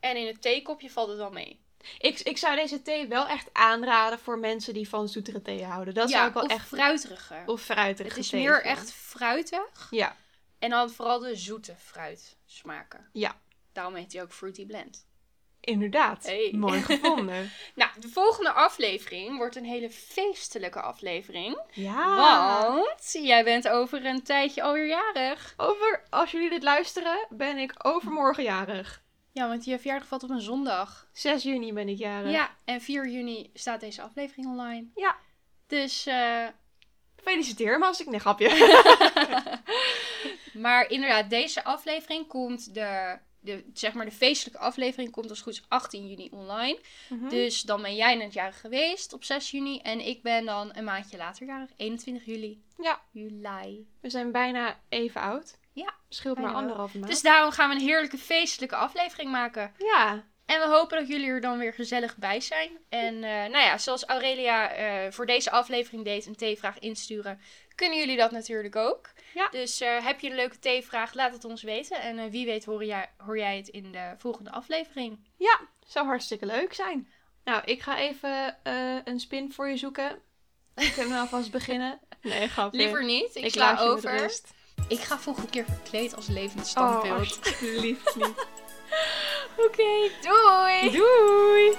En 0.00 0.16
in 0.16 0.26
het 0.26 0.42
theekopje 0.42 0.90
valt 0.90 1.08
het 1.08 1.16
wel 1.16 1.30
mee. 1.30 1.60
ik, 1.98 2.20
ik 2.20 2.38
zou 2.38 2.56
deze 2.56 2.82
thee 2.82 3.06
wel 3.08 3.26
echt 3.26 3.48
aanraden 3.52 4.18
voor 4.18 4.38
mensen 4.38 4.74
die 4.74 4.88
van 4.88 5.08
zoetere 5.08 5.42
thee 5.42 5.64
houden. 5.64 5.94
Dat 5.94 6.10
zou 6.10 6.28
ik 6.28 6.34
wel 6.34 6.42
of 6.42 6.50
echt... 6.50 6.66
fruiteriger. 6.66 7.42
Of 7.46 7.62
fruitige 7.62 8.08
het 8.08 8.18
is 8.18 8.28
thee, 8.28 8.40
meer 8.40 8.62
echt 8.62 8.92
fruitig. 8.92 9.86
Ja, 9.90 10.16
En 10.58 10.70
dan 10.70 10.90
vooral 10.90 11.18
de 11.18 11.36
zoete 11.36 11.74
fruit 11.76 12.36
smaken. 12.46 13.08
Ja. 13.12 13.40
Daarom 13.72 13.94
heet 13.94 14.12
hij 14.12 14.22
ook 14.22 14.32
Fruity 14.32 14.66
Blend. 14.66 15.06
Inderdaad. 15.60 16.26
Hey. 16.26 16.52
Mooi 16.56 16.82
gevonden. 16.82 17.50
Nou, 17.74 17.90
de 18.00 18.08
volgende 18.08 18.52
aflevering 18.52 19.36
wordt 19.36 19.56
een 19.56 19.64
hele 19.64 19.90
feestelijke 19.90 20.80
aflevering. 20.80 21.60
Ja. 21.72 22.66
Want 22.66 23.12
jij 23.12 23.44
bent 23.44 23.68
over 23.68 24.04
een 24.04 24.22
tijdje 24.22 24.62
alweer 24.62 24.86
jarig. 24.86 25.54
Over, 25.56 26.02
als 26.10 26.30
jullie 26.30 26.50
dit 26.50 26.62
luisteren, 26.62 27.26
ben 27.28 27.58
ik 27.58 27.74
overmorgen 27.78 28.42
jarig. 28.42 29.02
Ja, 29.32 29.48
want 29.48 29.64
je 29.64 29.78
verjaardag 29.78 30.08
valt 30.08 30.22
op 30.22 30.30
een 30.30 30.40
zondag. 30.40 31.08
6 31.12 31.42
juni 31.42 31.72
ben 31.72 31.88
ik 31.88 31.98
jarig. 31.98 32.32
Ja, 32.32 32.56
en 32.64 32.80
4 32.80 33.08
juni 33.08 33.50
staat 33.54 33.80
deze 33.80 34.02
aflevering 34.02 34.46
online. 34.46 34.86
Ja. 34.94 35.16
Dus, 35.66 36.06
eh, 36.06 36.46
Feliciteer 37.22 37.78
me 37.78 37.84
als 37.84 38.00
ik... 38.00 38.06
Nee, 38.06 38.20
grapje. 38.20 38.48
maar 40.64 40.90
inderdaad, 40.90 41.30
deze 41.30 41.64
aflevering 41.64 42.26
komt 42.26 42.74
de, 42.74 43.18
de, 43.40 43.64
zeg 43.72 43.92
maar 43.92 44.04
de 44.04 44.12
feestelijke 44.12 44.60
aflevering 44.60 45.10
komt 45.10 45.30
als 45.30 45.40
goed 45.40 45.52
is 45.52 45.64
18 45.68 46.08
juni 46.08 46.28
online. 46.32 46.78
Mhm. 47.08 47.28
Dus 47.28 47.62
dan 47.62 47.82
ben 47.82 47.94
jij 47.94 48.14
net 48.14 48.32
jarig 48.32 48.60
geweest 48.60 49.12
op 49.12 49.24
6 49.24 49.50
juni 49.50 49.78
en 49.78 50.06
ik 50.06 50.22
ben 50.22 50.44
dan 50.44 50.70
een 50.74 50.84
maandje 50.84 51.16
later 51.16 51.46
jarig, 51.46 51.70
21 51.76 52.24
juli. 52.24 52.62
Ja. 52.78 53.00
Juli. 53.10 53.86
We 54.00 54.10
zijn 54.10 54.32
bijna 54.32 54.80
even 54.88 55.20
oud. 55.20 55.58
Ja, 55.72 55.94
Scheelt 56.08 56.38
maar 56.38 56.54
anderhalve 56.54 56.98
maand. 56.98 57.10
Dus 57.10 57.22
daarom 57.22 57.50
gaan 57.50 57.68
we 57.68 57.74
een 57.74 57.80
heerlijke 57.80 58.18
feestelijke 58.18 58.76
aflevering 58.76 59.30
maken. 59.30 59.74
Ja. 59.78 60.24
En 60.46 60.60
we 60.60 60.66
hopen 60.66 60.98
dat 60.98 61.08
jullie 61.08 61.26
er 61.26 61.40
dan 61.40 61.58
weer 61.58 61.72
gezellig 61.72 62.16
bij 62.16 62.40
zijn. 62.40 62.70
En 62.88 63.14
eh, 63.14 63.30
nou 63.30 63.58
ja, 63.58 63.78
zoals 63.78 64.04
Aurelia 64.04 64.70
eh, 64.70 65.12
voor 65.12 65.26
deze 65.26 65.50
aflevering 65.50 66.04
deed, 66.04 66.26
een 66.26 66.36
theevraag 66.36 66.78
insturen, 66.78 67.40
kunnen 67.74 67.98
jullie 67.98 68.16
dat 68.16 68.30
natuurlijk 68.30 68.76
ook. 68.76 69.10
Ja. 69.34 69.48
Dus 69.48 69.80
eh, 69.80 70.04
heb 70.04 70.20
je 70.20 70.28
een 70.30 70.36
leuke 70.36 70.58
theevraag, 70.58 71.14
laat 71.14 71.32
het 71.32 71.44
ons 71.44 71.62
weten. 71.62 72.00
En 72.00 72.18
eh, 72.18 72.30
wie 72.30 72.46
weet 72.46 72.64
hoor 72.64 72.84
jij, 72.84 73.10
hoor 73.16 73.38
jij 73.38 73.56
het 73.56 73.68
in 73.68 73.92
de 73.92 74.14
volgende 74.18 74.50
aflevering. 74.50 75.18
Zou 75.86 76.06
hartstikke 76.06 76.46
leuk 76.46 76.74
zijn. 76.74 77.08
Nou, 77.44 77.62
ik 77.64 77.82
ga 77.82 77.98
even 77.98 78.56
eh, 78.62 78.96
een 79.04 79.20
spin 79.20 79.52
voor 79.52 79.68
je 79.68 79.76
zoeken. 79.76 80.18
Ik 80.76 80.92
kan 80.96 81.12
alvast 81.20 81.50
beginnen. 81.50 82.00
Nee, 82.22 82.48
grapje. 82.48 82.78
Liever 82.78 83.04
niet, 83.04 83.34
ik, 83.36 83.44
ik 83.44 83.52
sla 83.52 83.78
over. 83.78 84.32
Ik 84.88 85.00
ga 85.00 85.18
volgende 85.18 85.50
keer 85.50 85.64
verkleed 85.64 86.16
als 86.16 86.26
levend 86.26 86.60
Oh, 86.60 86.66
standbeeld. 86.66 87.18
alsjeblieft 87.18 88.16
niet. 88.16 88.46
Oké, 89.66 90.10
doei! 90.22 90.90
Doei! 90.90 91.76